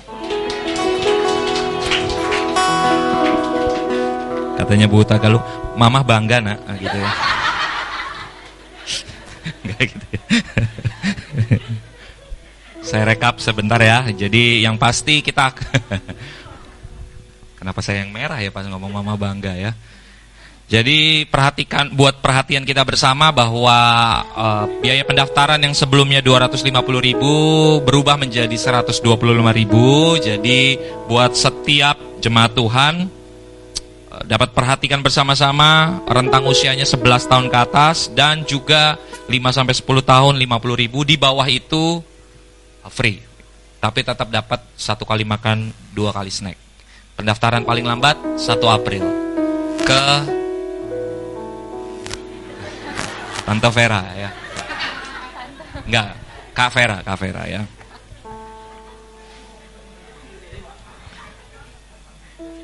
Katanya 4.53 4.85
Bu 4.85 5.01
Tagalu, 5.01 5.41
mamah 5.73 6.05
bangga 6.05 6.37
nak, 6.45 6.61
gitu 6.77 6.93
ya. 6.93 7.28
Gitu 9.79 10.05
ya. 10.11 10.23
saya 12.83 13.03
rekap 13.07 13.39
sebentar 13.39 13.79
ya. 13.79 14.03
Jadi 14.11 14.63
yang 14.63 14.75
pasti 14.75 15.23
kita 15.23 15.53
Kenapa 17.59 17.83
saya 17.83 18.07
yang 18.07 18.15
merah 18.15 18.39
ya 18.39 18.55
pas 18.55 18.63
ngomong 18.63 18.87
mama 18.87 19.19
bangga 19.19 19.51
ya? 19.51 19.75
Jadi 20.69 21.25
perhatikan 21.25 21.89
buat 21.97 22.21
perhatian 22.21 22.61
kita 22.61 22.85
bersama 22.85 23.33
bahwa 23.35 23.77
eh, 24.21 24.65
biaya 24.79 25.03
pendaftaran 25.03 25.59
yang 25.59 25.73
sebelumnya 25.73 26.21
250.000 26.21 27.81
berubah 27.83 28.15
menjadi 28.15 28.53
125.000. 28.53 29.01
Jadi 30.23 30.59
buat 31.09 31.35
setiap 31.35 31.97
jemaat 32.21 32.53
Tuhan 32.55 33.18
dapat 34.27 34.51
perhatikan 34.51 34.99
bersama-sama 34.99 36.03
rentang 36.09 36.43
usianya 36.43 36.83
11 36.83 37.29
tahun 37.29 37.47
ke 37.47 37.57
atas 37.57 38.11
dan 38.11 38.43
juga 38.43 38.99
5 39.31 39.55
sampai 39.55 39.75
10 39.75 39.85
tahun 40.03 40.33
50.000 40.35 41.09
di 41.09 41.15
bawah 41.15 41.47
itu 41.47 42.03
eh, 42.83 42.91
free. 42.91 43.19
Tapi 43.79 43.99
tetap 44.03 44.27
dapat 44.27 44.59
satu 44.75 45.07
kali 45.07 45.23
makan, 45.23 45.71
dua 45.95 46.11
kali 46.11 46.27
snack. 46.27 46.59
Pendaftaran 47.15 47.63
paling 47.63 47.87
lambat 47.87 48.19
1 48.35 48.59
April 48.67 49.03
ke 49.87 50.03
Tante 53.47 53.69
Vera 53.71 54.03
ya. 54.19 54.29
Enggak, 55.87 56.07
Kak 56.51 56.69
Vera, 56.75 56.97
Kak 57.01 57.17
Vera 57.23 57.43
ya. 57.47 57.61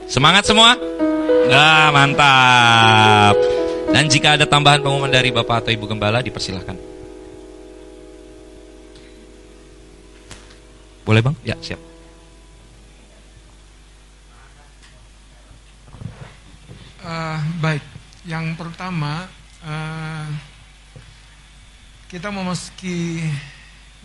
Semangat 0.06 0.46
semua? 0.46 0.78
Nah, 1.50 1.90
mantap. 1.94 3.36
Dan 3.94 4.12
jika 4.12 4.36
ada 4.36 4.46
tambahan 4.50 4.82
pengumuman 4.84 5.12
dari 5.12 5.30
Bapak 5.32 5.66
atau 5.66 5.72
Ibu 5.72 5.86
Gembala, 5.88 6.20
dipersilahkan. 6.20 6.76
Boleh 11.06 11.22
Bang? 11.22 11.38
Ya, 11.46 11.54
siap. 11.62 11.78
Eh, 17.06 17.40
baik, 17.62 17.86
yang 18.26 18.58
pertama 18.58 19.30
eh, 19.62 20.28
kita 22.10 22.34
memasuki 22.34 23.22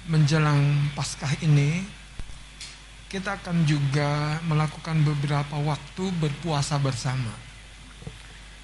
menjelang 0.05 0.93
Paskah 0.93 1.33
ini, 1.41 1.81
kita 3.11 3.43
akan 3.43 3.67
juga 3.67 4.39
melakukan 4.47 5.03
beberapa 5.03 5.59
waktu 5.67 6.15
berpuasa 6.23 6.79
bersama. 6.79 7.35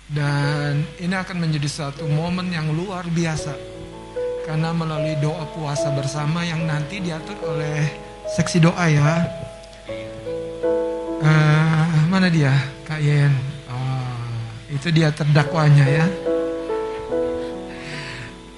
Dan 0.06 0.86
ini 1.02 1.18
akan 1.18 1.42
menjadi 1.42 1.66
satu 1.66 2.06
momen 2.06 2.54
yang 2.54 2.70
luar 2.70 3.10
biasa 3.10 3.58
karena 4.46 4.70
melalui 4.70 5.18
doa 5.18 5.42
puasa 5.50 5.90
bersama 5.90 6.46
yang 6.46 6.62
nanti 6.62 7.02
diatur 7.02 7.34
oleh 7.42 7.90
seksi 8.38 8.62
doa 8.62 8.86
ya. 8.86 9.26
Eh, 11.26 11.86
mana 12.06 12.30
dia, 12.30 12.54
Kak 12.86 13.02
Yen? 13.02 13.34
Oh, 13.66 14.30
itu 14.70 14.94
dia 14.94 15.10
terdakwanya 15.10 15.90
ya. 15.90 16.06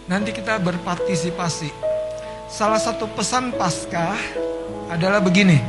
Nanti 0.04 0.36
kita 0.36 0.60
berpartisipasi. 0.60 1.72
Salah 2.52 2.76
satu 2.76 3.08
pesan 3.08 3.56
Paskah 3.56 4.48
adalah 4.88 5.20
begini. 5.20 5.60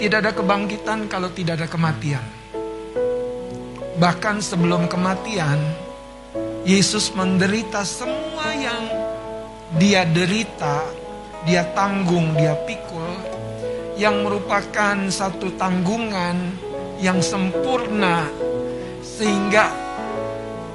Tidak 0.00 0.18
ada 0.18 0.32
kebangkitan 0.32 1.12
kalau 1.12 1.28
tidak 1.28 1.60
ada 1.60 1.68
kematian. 1.68 2.24
Bahkan 4.00 4.40
sebelum 4.40 4.88
kematian, 4.88 5.60
Yesus 6.64 7.12
menderita 7.12 7.84
semua 7.84 8.48
yang 8.56 8.84
dia 9.76 10.08
derita, 10.08 10.88
dia 11.44 11.68
tanggung, 11.76 12.32
dia 12.32 12.56
pikul, 12.64 13.12
yang 14.00 14.24
merupakan 14.24 14.96
satu 15.12 15.52
tanggungan 15.60 16.56
yang 16.96 17.20
sempurna, 17.20 18.24
sehingga 19.04 19.68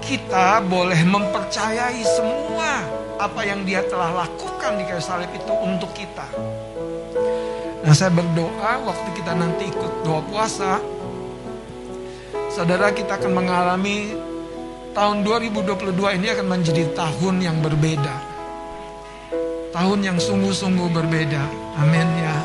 kita 0.06 0.62
boleh 0.62 1.02
mempercayai 1.02 2.06
semua 2.06 3.05
apa 3.16 3.42
yang 3.48 3.64
dia 3.64 3.84
telah 3.88 4.26
lakukan 4.26 4.76
di 4.80 4.84
kayu 4.84 5.04
salib 5.04 5.32
itu 5.32 5.54
untuk 5.56 5.92
kita. 5.96 6.28
Nah 7.86 7.94
saya 7.94 8.12
berdoa 8.12 8.82
waktu 8.82 9.10
kita 9.14 9.32
nanti 9.38 9.70
ikut 9.70 9.94
doa 10.04 10.22
puasa, 10.26 10.82
saudara 12.50 12.90
kita 12.92 13.22
akan 13.22 13.32
mengalami 13.32 14.18
tahun 14.96 15.22
2022 15.28 16.18
ini 16.18 16.28
akan 16.32 16.48
menjadi 16.48 16.84
tahun 16.96 17.36
yang 17.44 17.58
berbeda. 17.62 18.16
Tahun 19.76 20.00
yang 20.00 20.16
sungguh-sungguh 20.16 20.88
berbeda. 20.88 21.44
Amin 21.84 22.08
ya. 22.16 22.38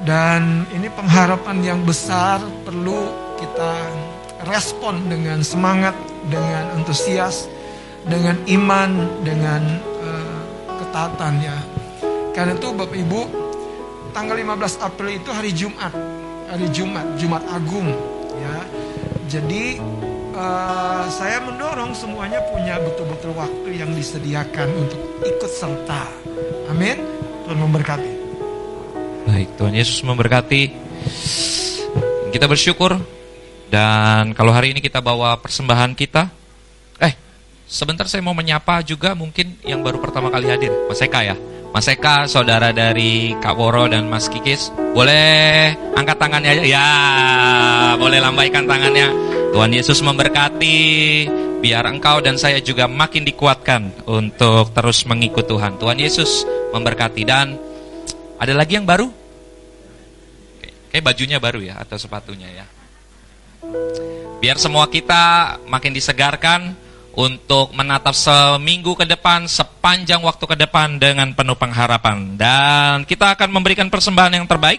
Dan 0.00 0.64
ini 0.72 0.88
pengharapan 0.88 1.60
yang 1.60 1.80
besar 1.84 2.40
perlu 2.64 3.12
kita 3.36 3.76
respon 4.48 5.12
dengan 5.12 5.44
semangat, 5.44 5.92
dengan 6.32 6.80
antusias, 6.80 7.44
dengan 8.06 8.36
iman, 8.48 8.90
dengan 9.24 9.62
eh, 10.00 10.40
ketaatan 10.80 11.34
ya. 11.42 11.58
Karena 12.32 12.56
itu 12.56 12.68
Bapak 12.72 12.96
Ibu, 12.96 13.20
tanggal 14.14 14.36
15 14.38 14.80
April 14.80 15.10
itu 15.18 15.30
hari 15.34 15.50
Jumat, 15.52 15.92
hari 16.48 16.66
Jumat, 16.72 17.06
Jumat 17.20 17.42
Agung 17.50 17.90
ya. 18.38 18.56
Jadi 19.28 19.78
eh, 20.36 21.04
saya 21.10 21.38
mendorong 21.44 21.92
semuanya 21.92 22.40
punya 22.48 22.80
betul-betul 22.80 23.36
waktu 23.36 23.82
yang 23.82 23.90
disediakan 23.92 24.68
untuk 24.78 25.00
ikut 25.26 25.50
serta. 25.50 26.06
Amin. 26.70 27.02
Tuhan 27.44 27.58
memberkati. 27.66 28.12
Baik, 29.26 29.48
Tuhan 29.58 29.74
Yesus 29.74 30.00
memberkati. 30.06 30.62
Kita 32.30 32.46
bersyukur 32.46 32.94
dan 33.70 34.34
kalau 34.34 34.50
hari 34.50 34.74
ini 34.74 34.82
kita 34.82 34.98
bawa 34.98 35.38
persembahan 35.38 35.94
kita, 35.94 36.39
sebentar 37.70 38.10
saya 38.10 38.18
mau 38.26 38.34
menyapa 38.34 38.82
juga 38.82 39.14
mungkin 39.14 39.54
yang 39.62 39.86
baru 39.86 40.02
pertama 40.02 40.26
kali 40.26 40.50
hadir, 40.50 40.74
Mas 40.90 40.98
Eka 40.98 41.22
ya. 41.22 41.38
Mas 41.70 41.86
Eka, 41.86 42.26
saudara 42.26 42.74
dari 42.74 43.30
Kak 43.38 43.54
Woro 43.54 43.86
dan 43.86 44.10
Mas 44.10 44.26
Kikis, 44.26 44.74
boleh 44.74 45.70
angkat 45.94 46.18
tangannya 46.18 46.50
aja? 46.58 46.62
Ya, 46.66 46.90
boleh 47.94 48.18
lambaikan 48.18 48.66
tangannya. 48.66 49.06
Tuhan 49.54 49.70
Yesus 49.70 50.02
memberkati. 50.02 50.78
Biar 51.60 51.84
engkau 51.86 52.24
dan 52.24 52.40
saya 52.40 52.58
juga 52.58 52.88
makin 52.88 53.22
dikuatkan 53.22 54.08
untuk 54.08 54.72
terus 54.74 55.06
mengikut 55.06 55.46
Tuhan. 55.46 55.78
Tuhan 55.78 56.00
Yesus 56.02 56.42
memberkati. 56.74 57.22
Dan 57.22 57.54
ada 58.40 58.54
lagi 58.56 58.74
yang 58.80 58.88
baru? 58.88 59.06
Kayak 60.90 61.04
bajunya 61.06 61.38
baru 61.38 61.62
ya 61.62 61.78
atau 61.78 62.00
sepatunya 62.00 62.50
ya. 62.50 62.66
Biar 64.42 64.56
semua 64.58 64.88
kita 64.90 65.54
makin 65.68 65.94
disegarkan 65.94 66.74
untuk 67.14 67.74
menatap 67.74 68.14
seminggu 68.14 68.94
ke 68.94 69.06
depan, 69.06 69.46
sepanjang 69.50 70.22
waktu 70.22 70.44
ke 70.46 70.56
depan 70.56 70.98
dengan 71.00 71.34
penuh 71.34 71.58
pengharapan. 71.58 72.38
Dan 72.38 73.02
kita 73.06 73.34
akan 73.34 73.50
memberikan 73.50 73.90
persembahan 73.90 74.38
yang 74.38 74.46
terbaik. 74.46 74.78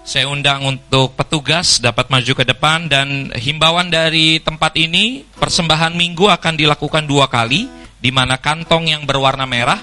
Saya 0.00 0.26
undang 0.26 0.64
untuk 0.66 1.14
petugas 1.14 1.78
dapat 1.78 2.10
maju 2.10 2.32
ke 2.34 2.44
depan 2.44 2.90
dan 2.90 3.30
himbauan 3.36 3.92
dari 3.92 4.42
tempat 4.42 4.74
ini, 4.74 5.22
persembahan 5.38 5.94
minggu 5.94 6.26
akan 6.26 6.58
dilakukan 6.58 7.04
dua 7.06 7.30
kali, 7.30 7.68
di 8.00 8.10
mana 8.10 8.40
kantong 8.40 8.90
yang 8.90 9.04
berwarna 9.04 9.44
merah 9.44 9.78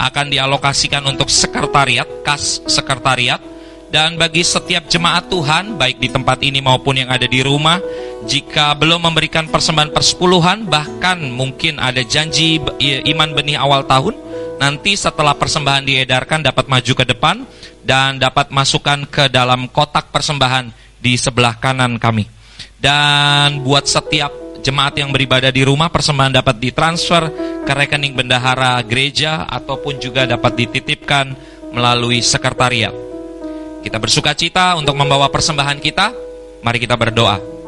akan 0.00 0.32
dialokasikan 0.32 1.04
untuk 1.04 1.28
sekretariat, 1.28 2.08
kas 2.24 2.64
sekretariat, 2.64 3.42
dan 3.90 4.14
bagi 4.14 4.46
setiap 4.46 4.86
jemaat 4.86 5.26
Tuhan, 5.26 5.74
baik 5.74 5.98
di 5.98 6.06
tempat 6.06 6.38
ini 6.46 6.62
maupun 6.62 6.94
yang 6.94 7.10
ada 7.10 7.26
di 7.26 7.42
rumah, 7.42 7.82
jika 8.22 8.78
belum 8.78 9.10
memberikan 9.10 9.50
persembahan 9.50 9.90
persepuluhan, 9.90 10.70
bahkan 10.70 11.18
mungkin 11.26 11.82
ada 11.82 11.98
janji 12.06 12.62
iman 12.80 13.30
benih 13.34 13.58
awal 13.58 13.82
tahun, 13.90 14.14
nanti 14.62 14.94
setelah 14.94 15.34
persembahan 15.34 15.82
diedarkan 15.82 16.46
dapat 16.46 16.70
maju 16.70 16.92
ke 17.02 17.02
depan 17.02 17.42
dan 17.82 18.22
dapat 18.22 18.54
masukkan 18.54 19.02
ke 19.10 19.26
dalam 19.26 19.66
kotak 19.66 20.14
persembahan 20.14 20.70
di 21.02 21.18
sebelah 21.18 21.58
kanan 21.58 21.98
kami. 21.98 22.30
Dan 22.78 23.66
buat 23.66 23.90
setiap 23.90 24.62
jemaat 24.62 25.02
yang 25.02 25.10
beribadah 25.10 25.50
di 25.50 25.66
rumah, 25.66 25.90
persembahan 25.90 26.38
dapat 26.38 26.62
ditransfer 26.62 27.26
ke 27.66 27.72
rekening 27.74 28.14
bendahara 28.14 28.78
gereja 28.86 29.50
ataupun 29.50 29.98
juga 29.98 30.30
dapat 30.30 30.62
dititipkan 30.62 31.34
melalui 31.74 32.22
sekretariat. 32.22 33.10
Kita 33.80 33.96
bersuka 33.96 34.36
cita 34.36 34.76
untuk 34.76 34.92
membawa 34.92 35.32
persembahan 35.32 35.80
kita. 35.80 36.12
Mari 36.60 36.78
kita 36.84 37.00
berdoa. 37.00 37.60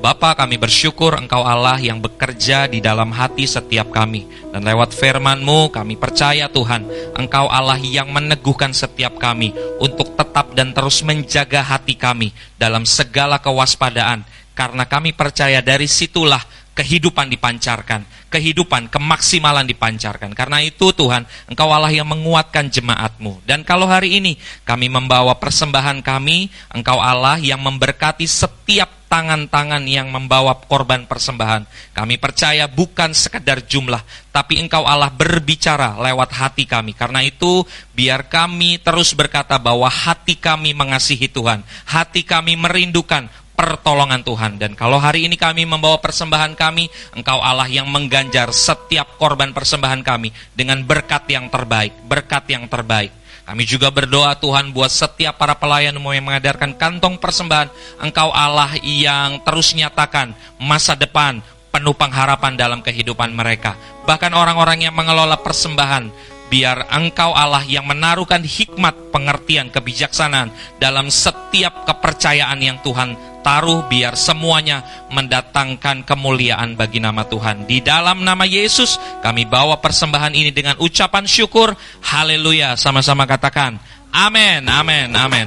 Bapa 0.00 0.32
kami 0.32 0.56
bersyukur 0.56 1.12
Engkau 1.12 1.44
Allah 1.44 1.76
yang 1.76 2.00
bekerja 2.00 2.64
di 2.64 2.80
dalam 2.80 3.12
hati 3.12 3.44
setiap 3.44 3.92
kami. 3.92 4.24
Dan 4.48 4.64
lewat 4.64 4.96
firman-Mu 4.96 5.68
kami 5.68 6.00
percaya 6.00 6.48
Tuhan, 6.48 6.88
Engkau 7.20 7.52
Allah 7.52 7.76
yang 7.76 8.08
meneguhkan 8.08 8.72
setiap 8.72 9.20
kami 9.20 9.52
untuk 9.76 10.16
tetap 10.16 10.56
dan 10.56 10.72
terus 10.72 11.04
menjaga 11.04 11.60
hati 11.60 12.00
kami 12.00 12.32
dalam 12.56 12.88
segala 12.88 13.44
kewaspadaan. 13.44 14.24
Karena 14.56 14.88
kami 14.88 15.12
percaya 15.12 15.60
dari 15.60 15.84
situlah 15.84 16.40
kehidupan 16.80 17.28
dipancarkan, 17.28 18.08
kehidupan, 18.32 18.88
kemaksimalan 18.88 19.68
dipancarkan. 19.68 20.32
Karena 20.32 20.64
itu 20.64 20.96
Tuhan, 20.96 21.28
Engkau 21.44 21.68
Allah 21.68 21.92
yang 21.92 22.08
menguatkan 22.08 22.72
jemaatmu. 22.72 23.44
Dan 23.44 23.68
kalau 23.68 23.84
hari 23.84 24.16
ini 24.16 24.40
kami 24.64 24.88
membawa 24.88 25.36
persembahan 25.36 26.00
kami, 26.00 26.48
Engkau 26.72 26.96
Allah 26.96 27.36
yang 27.36 27.60
memberkati 27.60 28.24
setiap 28.24 29.00
tangan-tangan 29.10 29.82
yang 29.90 30.08
membawa 30.08 30.54
korban 30.54 31.02
persembahan. 31.04 31.66
Kami 31.90 32.14
percaya 32.16 32.70
bukan 32.70 33.10
sekedar 33.10 33.66
jumlah, 33.66 34.00
tapi 34.30 34.62
Engkau 34.62 34.86
Allah 34.86 35.10
berbicara 35.10 35.98
lewat 35.98 36.30
hati 36.30 36.64
kami. 36.64 36.94
Karena 36.94 37.20
itu, 37.20 37.66
biar 37.92 38.30
kami 38.30 38.78
terus 38.78 39.10
berkata 39.12 39.58
bahwa 39.58 39.90
hati 39.90 40.38
kami 40.38 40.72
mengasihi 40.72 41.26
Tuhan, 41.26 41.66
hati 41.90 42.22
kami 42.22 42.54
merindukan 42.54 43.26
pertolongan 43.60 44.24
Tuhan. 44.24 44.56
Dan 44.56 44.72
kalau 44.72 44.96
hari 44.96 45.28
ini 45.28 45.36
kami 45.36 45.68
membawa 45.68 46.00
persembahan 46.00 46.56
kami, 46.56 46.88
Engkau 47.12 47.44
Allah 47.44 47.68
yang 47.68 47.84
mengganjar 47.92 48.48
setiap 48.56 49.20
korban 49.20 49.52
persembahan 49.52 50.00
kami 50.00 50.32
dengan 50.56 50.80
berkat 50.80 51.28
yang 51.28 51.52
terbaik, 51.52 51.92
berkat 52.08 52.48
yang 52.48 52.64
terbaik. 52.64 53.12
Kami 53.44 53.66
juga 53.68 53.92
berdoa 53.92 54.32
Tuhan 54.38 54.72
buat 54.72 54.88
setiap 54.88 55.36
para 55.36 55.58
pelayanmu 55.58 56.08
yang 56.16 56.24
mengadarkan 56.24 56.72
kantong 56.72 57.20
persembahan. 57.20 57.68
Engkau 58.00 58.32
Allah 58.32 58.72
yang 58.80 59.44
terus 59.44 59.76
nyatakan 59.76 60.32
masa 60.56 60.96
depan 60.96 61.44
penuh 61.68 61.92
pengharapan 61.92 62.56
dalam 62.56 62.80
kehidupan 62.80 63.34
mereka. 63.34 63.76
Bahkan 64.06 64.32
orang-orang 64.32 64.88
yang 64.88 64.94
mengelola 64.94 65.36
persembahan, 65.36 66.08
biar 66.50 66.90
engkau 66.90 67.30
Allah 67.30 67.62
yang 67.62 67.86
menaruhkan 67.86 68.42
hikmat, 68.42 69.14
pengertian, 69.14 69.70
kebijaksanaan 69.70 70.50
dalam 70.82 71.06
setiap 71.08 71.86
kepercayaan 71.86 72.58
yang 72.58 72.82
Tuhan 72.82 73.14
taruh 73.40 73.84
biar 73.88 74.16
semuanya 74.16 74.84
mendatangkan 75.12 76.04
kemuliaan 76.04 76.76
bagi 76.78 77.02
nama 77.02 77.26
Tuhan. 77.26 77.64
Di 77.66 77.80
dalam 77.84 78.22
nama 78.22 78.44
Yesus 78.44 78.96
kami 79.20 79.44
bawa 79.48 79.80
persembahan 79.80 80.32
ini 80.32 80.50
dengan 80.54 80.76
ucapan 80.78 81.24
syukur. 81.24 81.74
Haleluya. 82.04 82.76
Sama-sama 82.76 83.24
katakan. 83.24 83.80
Amin, 84.10 84.66
amin, 84.66 85.14
amin. 85.14 85.46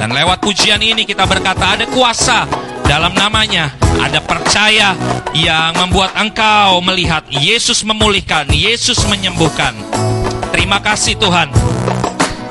Dan 0.00 0.16
lewat 0.16 0.40
pujian 0.40 0.80
ini 0.80 1.04
kita 1.04 1.28
berkata 1.28 1.76
ada 1.76 1.84
kuasa 1.90 2.48
dalam 2.88 3.12
namanya. 3.12 3.76
Ada 3.98 4.22
percaya 4.24 4.94
yang 5.36 5.74
membuat 5.76 6.16
engkau 6.16 6.80
melihat 6.80 7.26
Yesus 7.28 7.84
memulihkan, 7.84 8.48
Yesus 8.48 9.04
menyembuhkan. 9.10 9.74
Terima 10.54 10.80
kasih 10.80 11.18
Tuhan. 11.20 11.77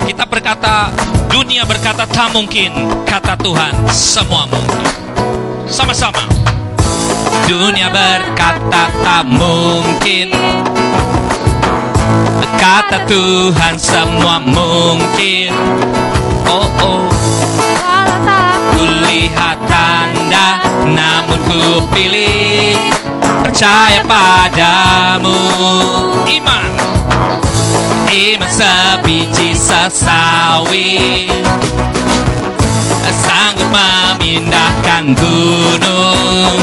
Kita 0.07 0.23
berkata, 0.23 0.87
dunia 1.27 1.67
berkata 1.67 2.07
tak 2.07 2.31
mungkin, 2.31 2.71
kata 3.03 3.35
Tuhan, 3.43 3.75
semua 3.91 4.47
mungkin. 4.47 4.87
Sama-sama. 5.67 6.23
Dunia 7.43 7.91
berkata 7.91 8.87
tak 9.03 9.27
mungkin, 9.27 10.31
kata 12.55 13.03
Tuhan 13.03 13.75
semua 13.75 14.39
mungkin. 14.39 15.51
Oh 16.47 16.71
oh. 16.87 17.03
Kulihat 18.79 19.59
tanda, 19.67 20.63
namun 20.87 21.39
ku 21.51 21.83
pilih 21.91 22.79
percaya 23.43 23.99
padamu. 24.07 25.35
Iman 26.31 26.71
iman 28.07 28.51
sebiji 28.51 29.51
sesawi 29.55 31.27
Sanggup 33.17 33.67
memindahkan 33.73 35.17
gunung. 35.17 36.59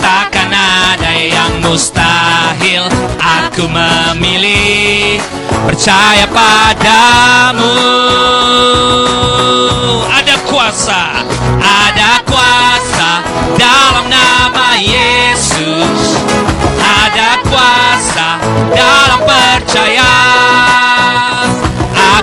Takkan 0.00 0.50
ada 0.50 1.12
yang 1.20 1.52
mustahil 1.60 2.88
Aku 3.20 3.68
memilih. 3.68 5.20
Percaya 5.68 6.24
padamu. 6.32 7.76
Ada 10.08 10.36
kuasa, 10.48 11.02
ada 11.60 12.24
kuasa 12.24 13.10
dalam 13.60 14.08
nama 14.08 14.79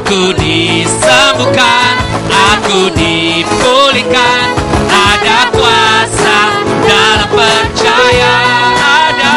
Aku 0.07 0.31
disembuhkan, 0.39 1.99
aku 2.31 2.87
dipulihkan. 2.95 4.55
Ada 4.87 5.51
kuasa 5.51 6.63
dalam 6.87 7.27
percaya 7.27 8.35
Ada. 8.79 9.35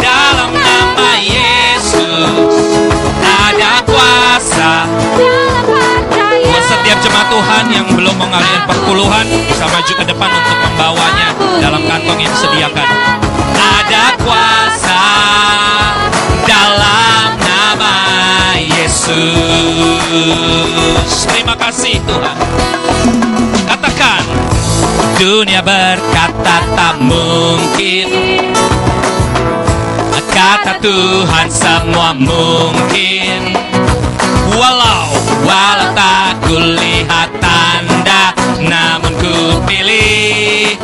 Dalam 0.00 0.56
nama 0.56 1.10
Yesus. 1.20 2.80
Ada 3.20 3.84
kuasa. 3.84 4.88
Buat 6.48 6.64
setiap 6.64 6.98
jemaat 7.04 7.28
Tuhan 7.28 7.64
yang 7.76 7.92
belum 7.92 8.16
mengalirkan 8.16 8.64
perpuluhan 8.72 9.28
Bisa 9.52 9.68
maju 9.68 9.92
ke 9.92 10.04
depan 10.08 10.30
untuk 10.32 10.56
membawanya 10.64 11.28
dalam 11.60 11.84
kantong 11.84 12.24
yang 12.24 12.32
disediakan 12.32 13.17
Yesus. 19.08 20.04
Terima 21.24 21.56
kasih 21.56 21.96
Tuhan. 22.04 22.36
Katakan 23.64 24.20
Dunia 25.16 25.64
berkata 25.64 26.60
tak 26.76 27.00
mungkin. 27.00 28.08
Kata 30.28 30.76
Tuhan 30.84 31.48
semua 31.48 32.12
mungkin. 32.12 33.56
Walau, 34.54 35.08
walau 35.42 35.90
tak 35.96 36.40
kulihat 36.46 37.30
tanda 37.40 38.32
Namun 38.60 39.12
ku 39.18 39.58
pilih 39.66 40.76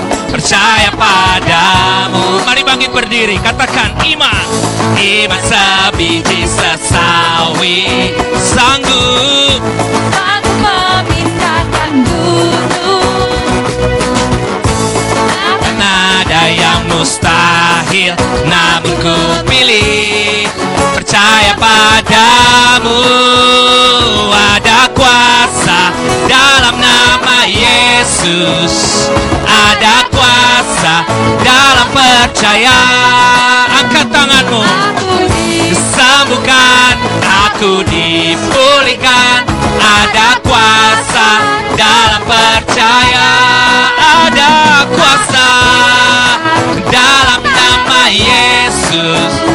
percaya 0.44 0.92
padamu. 0.92 2.44
Mari 2.44 2.60
bangkit 2.68 2.92
berdiri, 2.92 3.40
katakan 3.40 3.96
iman. 4.04 4.44
Iman 4.92 5.40
sebiji 5.40 6.44
sesawi. 6.44 8.12
Sanggup. 8.36 9.64
Aku 10.12 10.52
Nada 15.80 16.44
yang 16.52 16.92
mustahil 16.92 18.12
Namun 18.44 18.94
ku 19.00 19.16
pilih 19.48 20.44
Percaya 21.04 21.52
padamu 21.60 22.96
Ada 24.32 24.88
kuasa 24.96 25.92
Dalam 26.24 26.80
nama 26.80 27.44
Yesus. 27.44 29.04
Ada 29.44 30.08
kuasa 30.08 31.04
Dalam 31.44 31.92
percaya 31.92 32.78
Angkat 33.84 34.08
tanganmu. 34.16 34.64
Sembuhkan 35.92 36.96
Aku 37.52 37.84
dipulihkan. 37.84 39.44
Ada 39.76 40.40
kuasa 40.40 41.28
Dalam 41.76 42.24
percaya 42.24 43.28
Ada 44.24 44.52
kuasa 44.88 45.48
Dalam 46.88 47.44
nama 47.44 48.08
Yesus 48.08 49.53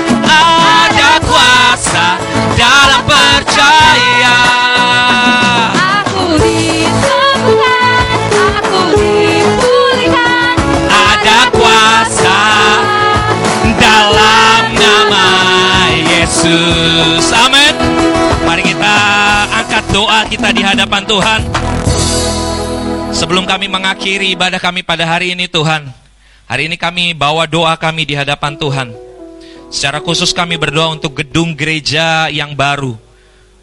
kuasa 1.89 2.21
Dalam 2.53 3.01
percaya. 3.07 4.37
Ada 10.89 11.39
kuasa 11.49 12.39
Dalam 13.81 14.63
nama 14.77 15.27
Yesus. 15.97 17.25
Amin. 17.33 17.73
Mari 18.45 18.61
kita 18.69 18.95
angkat 19.49 19.85
doa 19.89 20.19
kita 20.29 20.49
di 20.53 20.61
hadapan 20.61 21.03
Tuhan. 21.09 21.41
Sebelum 23.09 23.49
kami 23.49 23.65
mengakhiri 23.65 24.37
ibadah 24.37 24.61
kami 24.61 24.85
pada 24.85 25.03
hari 25.03 25.33
ini 25.35 25.49
Tuhan 25.49 25.91
Hari 26.47 26.71
ini 26.71 26.77
kami 26.79 27.11
bawa 27.11 27.49
doa 27.49 27.75
kami 27.75 28.07
di 28.07 28.15
hadapan 28.15 28.55
Tuhan 28.55 29.08
Secara 29.69 30.01
khusus 30.01 30.33
kami 30.33 30.57
berdoa 30.57 30.91
untuk 30.91 31.21
gedung 31.21 31.53
gereja 31.53 32.27
yang 32.33 32.57
baru 32.57 33.09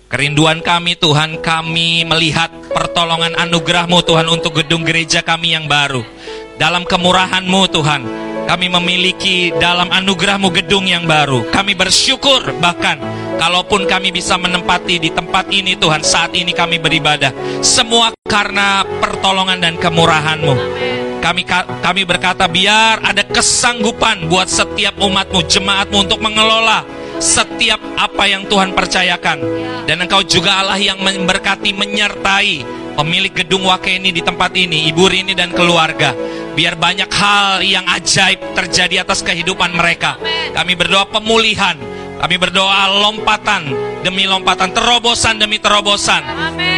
Kerinduan 0.07 0.63
kami 0.63 0.95
Tuhan, 0.95 1.43
kami 1.43 2.07
melihat 2.07 2.47
pertolongan 2.71 3.35
anugerahmu 3.43 4.07
Tuhan 4.07 4.31
untuk 4.31 4.63
gedung 4.63 4.87
gereja 4.87 5.19
kami 5.19 5.51
yang 5.59 5.67
baru. 5.67 6.07
Dalam 6.63 6.87
kemurahanmu 6.87 7.61
Tuhan, 7.75 8.03
kami 8.47 8.71
memiliki 8.71 9.51
dalam 9.59 9.91
anugerahmu 9.91 10.55
gedung 10.55 10.87
yang 10.87 11.11
baru. 11.11 11.51
Kami 11.51 11.75
bersyukur 11.75 12.55
bahkan 12.63 13.03
kalaupun 13.35 13.91
kami 13.91 14.15
bisa 14.15 14.39
menempati 14.39 15.03
di 15.03 15.11
tempat 15.11 15.51
ini 15.51 15.75
Tuhan, 15.75 16.07
saat 16.07 16.31
ini 16.39 16.55
kami 16.55 16.79
beribadah. 16.79 17.35
Semua 17.67 18.15
karena 18.31 18.87
pertolongan 19.03 19.59
dan 19.59 19.75
kemurahanmu. 19.75 20.55
Kami 21.27 21.43
kami 21.83 22.07
berkata 22.07 22.47
biar 22.47 23.03
ada 23.03 23.27
kesanggupan 23.27 24.31
buat 24.31 24.47
setiap 24.47 24.95
umatmu, 25.03 25.43
jemaatmu 25.43 26.07
untuk 26.07 26.23
mengelola 26.23 26.87
setiap 27.19 27.83
apa 27.99 28.31
yang 28.31 28.47
Tuhan 28.47 28.71
percayakan. 28.71 29.43
Dan 29.91 30.07
engkau 30.07 30.23
juga 30.23 30.63
Allah 30.63 30.79
yang 30.79 31.03
memberkati, 31.03 31.75
menyertai 31.75 32.63
pemilik 32.95 33.35
gedung 33.35 33.67
Wakeni 33.67 34.15
di 34.15 34.23
tempat 34.23 34.55
ini, 34.55 34.87
Ibu 34.95 35.03
Rini 35.03 35.35
dan 35.35 35.51
keluarga. 35.51 36.15
Biar 36.55 36.79
banyak 36.79 37.11
hal 37.11 37.59
yang 37.67 37.91
ajaib 37.91 38.55
terjadi 38.55 39.03
atas 39.03 39.27
kehidupan 39.27 39.75
mereka. 39.75 40.23
Kami 40.55 40.79
berdoa 40.79 41.11
pemulihan, 41.11 41.75
kami 42.17 42.37
berdoa 42.41 42.89
lompatan 43.05 43.69
demi 44.01 44.25
lompatan, 44.25 44.73
terobosan 44.73 45.37
demi 45.37 45.61
terobosan. 45.61 46.23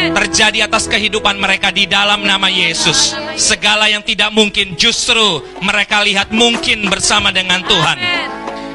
Terjadi 0.09 0.65
atas 0.65 0.89
kehidupan 0.89 1.37
mereka 1.37 1.69
di 1.69 1.85
dalam 1.85 2.25
nama 2.25 2.49
Yesus. 2.49 3.13
Segala 3.37 3.87
yang 3.87 4.01
tidak 4.01 4.33
mungkin 4.33 4.73
justru 4.75 5.45
mereka 5.61 6.01
lihat 6.01 6.33
mungkin 6.33 6.89
bersama 6.89 7.29
dengan 7.29 7.61
Tuhan. 7.63 7.97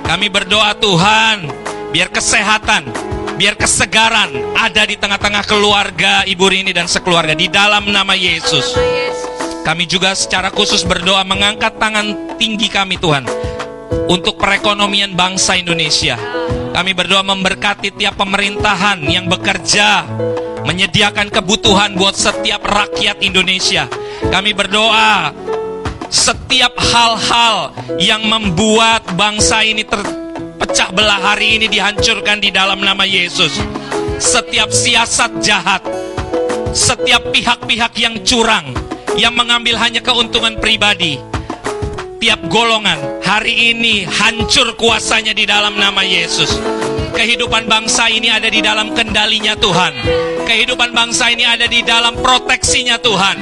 Kami 0.05 0.27
berdoa 0.31 0.73
Tuhan, 0.79 1.51
biar 1.91 2.09
kesehatan, 2.13 2.89
biar 3.35 3.59
kesegaran 3.59 4.31
ada 4.55 4.87
di 4.87 4.95
tengah-tengah 4.95 5.45
keluarga 5.45 6.23
Ibu 6.23 6.45
Rini 6.49 6.73
dan 6.73 6.87
sekeluarga 6.87 7.35
di 7.35 7.51
dalam 7.51 7.91
nama 7.91 8.15
Yesus. 8.15 8.77
Kami 9.65 9.89
juga 9.89 10.13
secara 10.13 10.53
khusus 10.53 10.85
berdoa 10.85 11.25
mengangkat 11.25 11.77
tangan 11.81 12.37
tinggi 12.37 12.69
kami 12.69 13.01
Tuhan 13.01 13.54
untuk 14.09 14.37
perekonomian 14.37 15.17
bangsa 15.17 15.57
Indonesia. 15.57 16.17
Kami 16.75 16.91
berdoa 16.91 17.23
memberkati 17.23 17.95
tiap 17.95 18.19
pemerintahan 18.19 18.99
yang 19.07 19.31
bekerja 19.31 20.03
menyediakan 20.65 21.31
kebutuhan 21.31 21.95
buat 21.95 22.17
setiap 22.17 22.65
rakyat 22.65 23.21
Indonesia. 23.23 23.87
Kami 24.33 24.57
berdoa 24.57 25.31
setiap 26.09 26.75
hal-hal 26.79 27.75
yang 28.01 28.25
membuat 28.27 29.05
bangsa 29.15 29.63
ini 29.63 29.85
terpecah 29.87 30.91
belah 30.91 31.21
hari 31.21 31.61
ini 31.61 31.67
dihancurkan 31.69 32.41
di 32.41 32.51
dalam 32.51 32.81
nama 32.81 33.05
Yesus. 33.07 33.61
Setiap 34.19 34.71
siasat 34.71 35.43
jahat, 35.43 35.83
setiap 36.71 37.35
pihak-pihak 37.35 37.93
yang 37.99 38.19
curang, 38.23 38.73
yang 39.19 39.35
mengambil 39.35 39.79
hanya 39.79 40.01
keuntungan 40.01 40.59
pribadi, 40.59 41.19
tiap 42.25 42.41
golongan 42.49 43.21
hari 43.21 43.77
ini 43.77 44.09
hancur 44.09 44.73
kuasanya 44.81 45.37
di 45.37 45.45
dalam 45.45 45.77
nama 45.77 46.01
Yesus. 46.01 46.57
Kehidupan 47.13 47.69
bangsa 47.69 48.09
ini 48.09 48.33
ada 48.33 48.49
di 48.49 48.65
dalam 48.65 48.97
kendalinya 48.97 49.53
Tuhan. 49.53 49.93
Kehidupan 50.49 50.97
bangsa 50.97 51.29
ini 51.29 51.45
ada 51.45 51.69
di 51.69 51.85
dalam 51.85 52.17
proteksinya 52.17 52.97
Tuhan. 52.97 53.37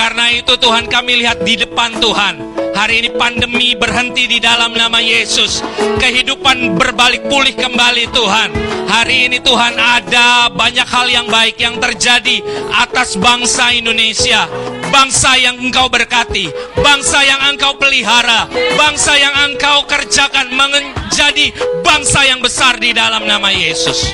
Karena 0.00 0.32
itu 0.32 0.56
Tuhan 0.56 0.88
kami 0.88 1.20
lihat 1.20 1.44
di 1.44 1.60
depan 1.60 2.00
Tuhan. 2.00 2.56
Hari 2.72 3.04
ini 3.04 3.10
pandemi 3.20 3.76
berhenti 3.76 4.24
di 4.24 4.40
dalam 4.40 4.72
nama 4.72 4.96
Yesus. 4.96 5.60
Kehidupan 6.00 6.80
berbalik 6.80 7.28
pulih 7.28 7.52
kembali 7.52 8.08
Tuhan. 8.16 8.48
Hari 8.88 9.28
ini 9.28 9.44
Tuhan 9.44 9.76
ada 9.76 10.48
banyak 10.48 10.88
hal 10.88 11.06
yang 11.12 11.28
baik 11.28 11.60
yang 11.60 11.76
terjadi 11.76 12.40
atas 12.80 13.12
bangsa 13.20 13.76
Indonesia. 13.76 14.48
Bangsa 14.92 15.40
yang 15.40 15.56
engkau 15.56 15.88
berkati, 15.88 16.52
bangsa 16.76 17.24
yang 17.24 17.40
engkau 17.48 17.74
pelihara, 17.80 18.44
bangsa 18.76 19.16
yang 19.16 19.32
engkau 19.48 19.88
kerjakan 19.88 20.52
menjadi 20.52 21.48
bangsa 21.80 22.28
yang 22.28 22.44
besar 22.44 22.76
di 22.76 22.92
dalam 22.92 23.24
nama 23.24 23.48
Yesus. 23.48 24.12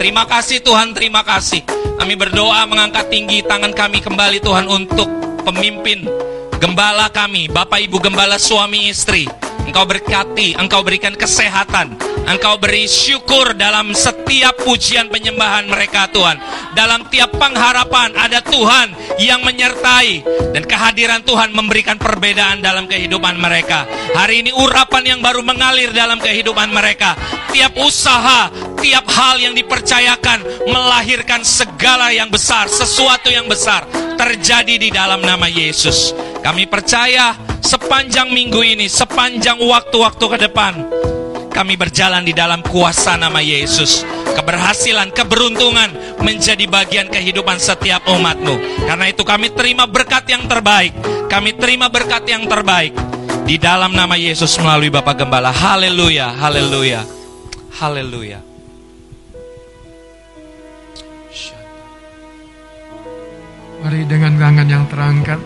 Terima 0.00 0.24
kasih 0.24 0.64
Tuhan, 0.64 0.96
terima 0.96 1.20
kasih. 1.20 1.60
Kami 2.00 2.16
berdoa 2.16 2.64
mengangkat 2.64 3.12
tinggi 3.12 3.44
tangan 3.44 3.76
kami 3.76 4.00
kembali 4.00 4.40
Tuhan 4.40 4.64
untuk 4.64 5.08
pemimpin 5.44 6.08
gembala 6.56 7.12
kami, 7.12 7.52
Bapak 7.52 7.84
Ibu 7.84 8.00
gembala 8.00 8.40
suami 8.40 8.88
istri. 8.88 9.45
Engkau 9.66 9.82
berkati, 9.82 10.54
engkau 10.54 10.86
berikan 10.86 11.12
kesehatan, 11.18 11.98
engkau 12.30 12.54
beri 12.56 12.86
syukur 12.86 13.52
dalam 13.58 13.90
setiap 13.92 14.62
pujian 14.62 15.10
penyembahan 15.10 15.66
mereka 15.66 16.06
Tuhan. 16.14 16.38
Dalam 16.78 17.10
tiap 17.10 17.34
pengharapan 17.34 18.14
ada 18.14 18.38
Tuhan 18.46 18.94
yang 19.18 19.42
menyertai 19.42 20.22
dan 20.54 20.62
kehadiran 20.64 21.26
Tuhan 21.26 21.50
memberikan 21.50 21.98
perbedaan 21.98 22.62
dalam 22.62 22.86
kehidupan 22.86 23.34
mereka. 23.36 23.88
Hari 24.14 24.46
ini 24.46 24.54
urapan 24.54 25.16
yang 25.16 25.20
baru 25.20 25.42
mengalir 25.42 25.90
dalam 25.90 26.22
kehidupan 26.22 26.70
mereka. 26.70 27.18
Tiap 27.50 27.74
usaha, 27.80 28.52
tiap 28.78 29.06
hal 29.08 29.40
yang 29.40 29.54
dipercayakan 29.56 30.68
melahirkan 30.68 31.42
segala 31.42 32.12
yang 32.12 32.30
besar, 32.30 32.70
sesuatu 32.70 33.32
yang 33.32 33.48
besar 33.50 33.82
terjadi 34.14 34.78
di 34.78 34.88
dalam 34.92 35.24
nama 35.24 35.48
Yesus. 35.48 36.12
Kami 36.44 36.68
percaya 36.68 37.45
sepanjang 37.62 38.32
minggu 38.32 38.60
ini, 38.62 38.86
sepanjang 38.88 39.60
waktu-waktu 39.60 40.24
ke 40.24 40.38
depan, 40.48 40.74
kami 41.56 41.72
berjalan 41.80 42.20
di 42.20 42.36
dalam 42.36 42.60
kuasa 42.60 43.16
nama 43.16 43.40
Yesus. 43.40 44.04
Keberhasilan, 44.36 45.08
keberuntungan 45.16 46.20
menjadi 46.20 46.68
bagian 46.68 47.08
kehidupan 47.08 47.56
setiap 47.56 48.04
umatmu. 48.12 48.84
Karena 48.84 49.08
itu 49.08 49.24
kami 49.24 49.48
terima 49.56 49.88
berkat 49.88 50.28
yang 50.28 50.44
terbaik. 50.44 50.92
Kami 51.32 51.56
terima 51.56 51.88
berkat 51.88 52.28
yang 52.28 52.44
terbaik. 52.44 52.92
Di 53.48 53.56
dalam 53.56 53.96
nama 53.96 54.20
Yesus 54.20 54.52
melalui 54.60 54.92
Bapak 54.92 55.24
Gembala. 55.24 55.48
Haleluya, 55.48 56.36
haleluya, 56.36 57.00
haleluya. 57.80 58.44
Mari 63.80 64.02
dengan 64.04 64.34
tangan 64.36 64.66
yang 64.66 64.84
terangkat 64.90 65.40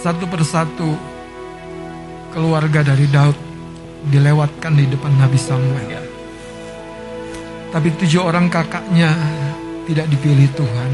Satu 0.00 0.24
persatu 0.24 0.96
keluarga 2.32 2.80
dari 2.80 3.04
Daud 3.04 3.36
dilewatkan 4.08 4.72
di 4.72 4.88
depan 4.88 5.12
Nabi 5.12 5.36
Samuel. 5.36 6.04
Tapi 7.68 7.88
tujuh 8.00 8.24
orang 8.24 8.48
kakaknya 8.48 9.12
tidak 9.84 10.08
dipilih 10.08 10.48
Tuhan. 10.56 10.92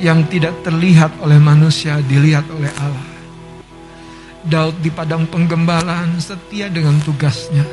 Yang 0.00 0.32
tidak 0.32 0.64
terlihat 0.64 1.12
oleh 1.20 1.36
manusia 1.36 2.00
dilihat 2.00 2.48
oleh 2.48 2.72
Allah. 2.80 3.12
Daud 4.48 4.80
di 4.80 4.88
padang 4.88 5.28
penggembalaan 5.28 6.16
setia 6.24 6.72
dengan 6.72 6.96
tugasnya. 7.04 7.68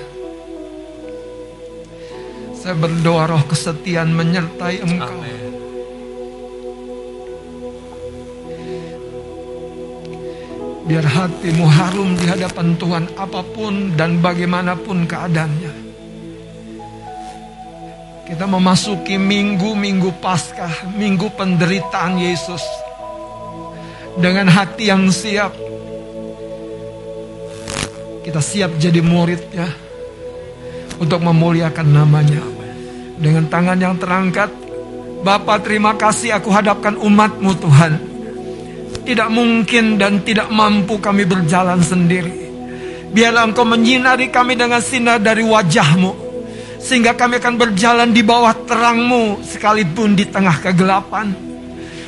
Saya 2.52 2.76
berdoa 2.76 3.32
roh 3.32 3.48
kesetiaan 3.48 4.12
menyertai 4.12 4.84
engkau 4.84 5.24
Biar 10.88 11.04
hatimu 11.04 11.68
harum 11.68 12.16
di 12.16 12.32
hadapan 12.32 12.72
Tuhan 12.80 13.12
apa 13.20 13.44
pun 13.44 13.92
dan 14.00 14.24
bagaimanapun 14.24 15.04
keadaannya. 15.04 15.74
Kita 18.24 18.48
memasuki 18.48 19.20
minggu-minggu 19.20 20.16
Paskah, 20.24 20.88
minggu 20.96 21.28
penderitaan 21.36 22.16
Yesus. 22.16 22.64
Dengan 24.16 24.48
hati 24.48 24.88
yang 24.88 25.12
siap. 25.12 25.52
Kita 28.24 28.40
siap 28.40 28.80
jadi 28.80 29.04
muridnya 29.04 29.68
untuk 31.04 31.20
memuliakan 31.20 31.88
namanya. 31.88 32.44
Dengan 33.20 33.44
tangan 33.52 33.76
yang 33.76 34.00
terangkat, 34.00 34.52
Bapa 35.20 35.60
terima 35.60 36.00
kasih 36.00 36.40
aku 36.40 36.48
hadapkan 36.48 36.96
umatmu 36.96 37.52
Tuhan. 37.60 38.07
Tidak 39.08 39.32
mungkin 39.32 39.96
dan 39.96 40.20
tidak 40.20 40.52
mampu 40.52 41.00
kami 41.00 41.24
berjalan 41.24 41.80
sendiri. 41.80 42.52
Biarlah 43.08 43.48
engkau 43.48 43.64
menyinari 43.64 44.28
kami 44.28 44.60
dengan 44.60 44.84
sinar 44.84 45.24
dari 45.24 45.48
wajahmu. 45.48 46.28
Sehingga 46.84 47.16
kami 47.16 47.40
akan 47.40 47.56
berjalan 47.56 48.12
di 48.12 48.20
bawah 48.20 48.52
terangmu 48.68 49.48
sekalipun 49.48 50.12
di 50.12 50.28
tengah 50.28 50.60
kegelapan. 50.60 51.32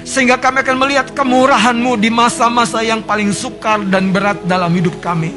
Sehingga 0.04 0.44
kami 0.44 0.60
akan 0.60 0.76
melihat 0.76 1.08
kemurahanmu 1.16 1.96
di 1.96 2.12
masa-masa 2.12 2.84
yang 2.84 3.00
paling 3.08 3.32
sukar 3.32 3.80
dan 3.88 4.12
berat 4.12 4.44
dalam 4.44 4.76
hidup 4.76 5.00
kami. 5.00 5.32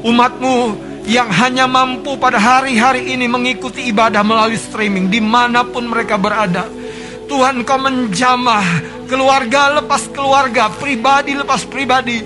Umatmu 0.00 0.80
yang 1.04 1.28
hanya 1.28 1.68
mampu 1.68 2.16
pada 2.16 2.40
hari-hari 2.40 3.12
ini 3.12 3.28
mengikuti 3.28 3.84
ibadah 3.92 4.24
melalui 4.24 4.56
streaming 4.56 5.12
di 5.12 5.20
mana 5.20 5.60
pun 5.60 5.92
mereka 5.92 6.16
berada. 6.16 6.64
Tuhan 7.26 7.66
kau 7.66 7.76
menjamah 7.76 8.95
keluarga 9.06 9.80
lepas 9.80 10.10
keluarga, 10.12 10.68
pribadi 10.68 11.32
lepas 11.32 11.64
pribadi. 11.64 12.20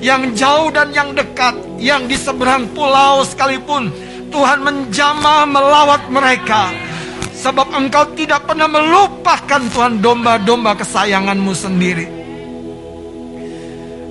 Yang 0.00 0.40
jauh 0.40 0.68
dan 0.72 0.92
yang 0.96 1.12
dekat, 1.12 1.56
yang 1.76 2.08
di 2.08 2.16
seberang 2.16 2.72
pulau 2.72 3.20
sekalipun. 3.24 3.92
Tuhan 4.30 4.62
menjamah 4.62 5.44
melawat 5.44 6.06
mereka. 6.08 6.70
Sebab 7.40 7.72
engkau 7.72 8.04
tidak 8.14 8.44
pernah 8.44 8.68
melupakan 8.68 9.60
Tuhan 9.72 9.98
domba-domba 10.04 10.76
kesayanganmu 10.76 11.52
sendiri. 11.56 12.06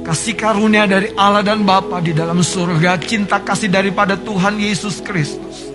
Kasih 0.01 0.33
karunia 0.33 0.89
dari 0.89 1.13
Allah 1.13 1.45
dan 1.45 1.61
Bapa 1.61 2.01
di 2.01 2.17
dalam 2.17 2.41
surga, 2.41 2.97
cinta 2.97 3.37
kasih 3.37 3.69
daripada 3.69 4.17
Tuhan 4.17 4.57
Yesus 4.57 5.05
Kristus. 5.05 5.69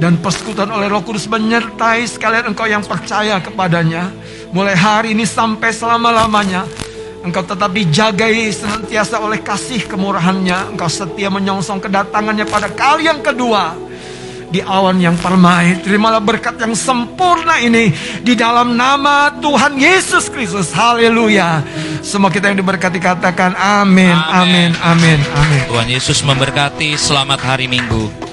Dan 0.00 0.16
persekutuan 0.24 0.72
oleh 0.72 0.88
Roh 0.88 1.04
Kudus 1.04 1.28
menyertai 1.28 2.08
sekalian 2.08 2.56
engkau 2.56 2.64
yang 2.64 2.80
percaya 2.80 3.36
kepadanya. 3.44 4.08
Mulai 4.48 4.76
hari 4.76 5.08
ini 5.12 5.28
sampai 5.28 5.70
selama-lamanya. 5.72 6.64
Engkau 7.20 7.44
tetap 7.44 7.74
dijagai 7.74 8.48
senantiasa 8.54 9.20
oleh 9.20 9.42
kasih 9.44 9.84
kemurahannya. 9.84 10.72
Engkau 10.72 10.88
setia 10.88 11.28
menyongsong 11.28 11.82
kedatangannya 11.82 12.46
pada 12.48 12.72
kali 12.72 13.10
yang 13.10 13.20
kedua 13.20 13.76
di 14.48 14.64
awan 14.64 14.96
yang 14.96 15.16
permai. 15.20 15.84
Terimalah 15.84 16.24
berkat 16.24 16.56
yang 16.56 16.72
sempurna 16.72 17.60
ini 17.60 17.92
di 18.24 18.32
dalam 18.32 18.74
nama 18.74 19.28
Tuhan 19.36 19.76
Yesus 19.76 20.32
Kristus. 20.32 20.72
Haleluya. 20.72 21.60
Semua 22.00 22.32
kita 22.32 22.48
yang 22.48 22.58
diberkati 22.64 22.96
katakan 22.96 23.52
amin, 23.58 24.16
amin, 24.16 24.72
amin, 24.80 25.18
amin. 25.20 25.62
Tuhan 25.68 25.88
Yesus 25.92 26.24
memberkati. 26.24 26.96
Selamat 26.96 27.44
hari 27.44 27.68
Minggu. 27.68 28.27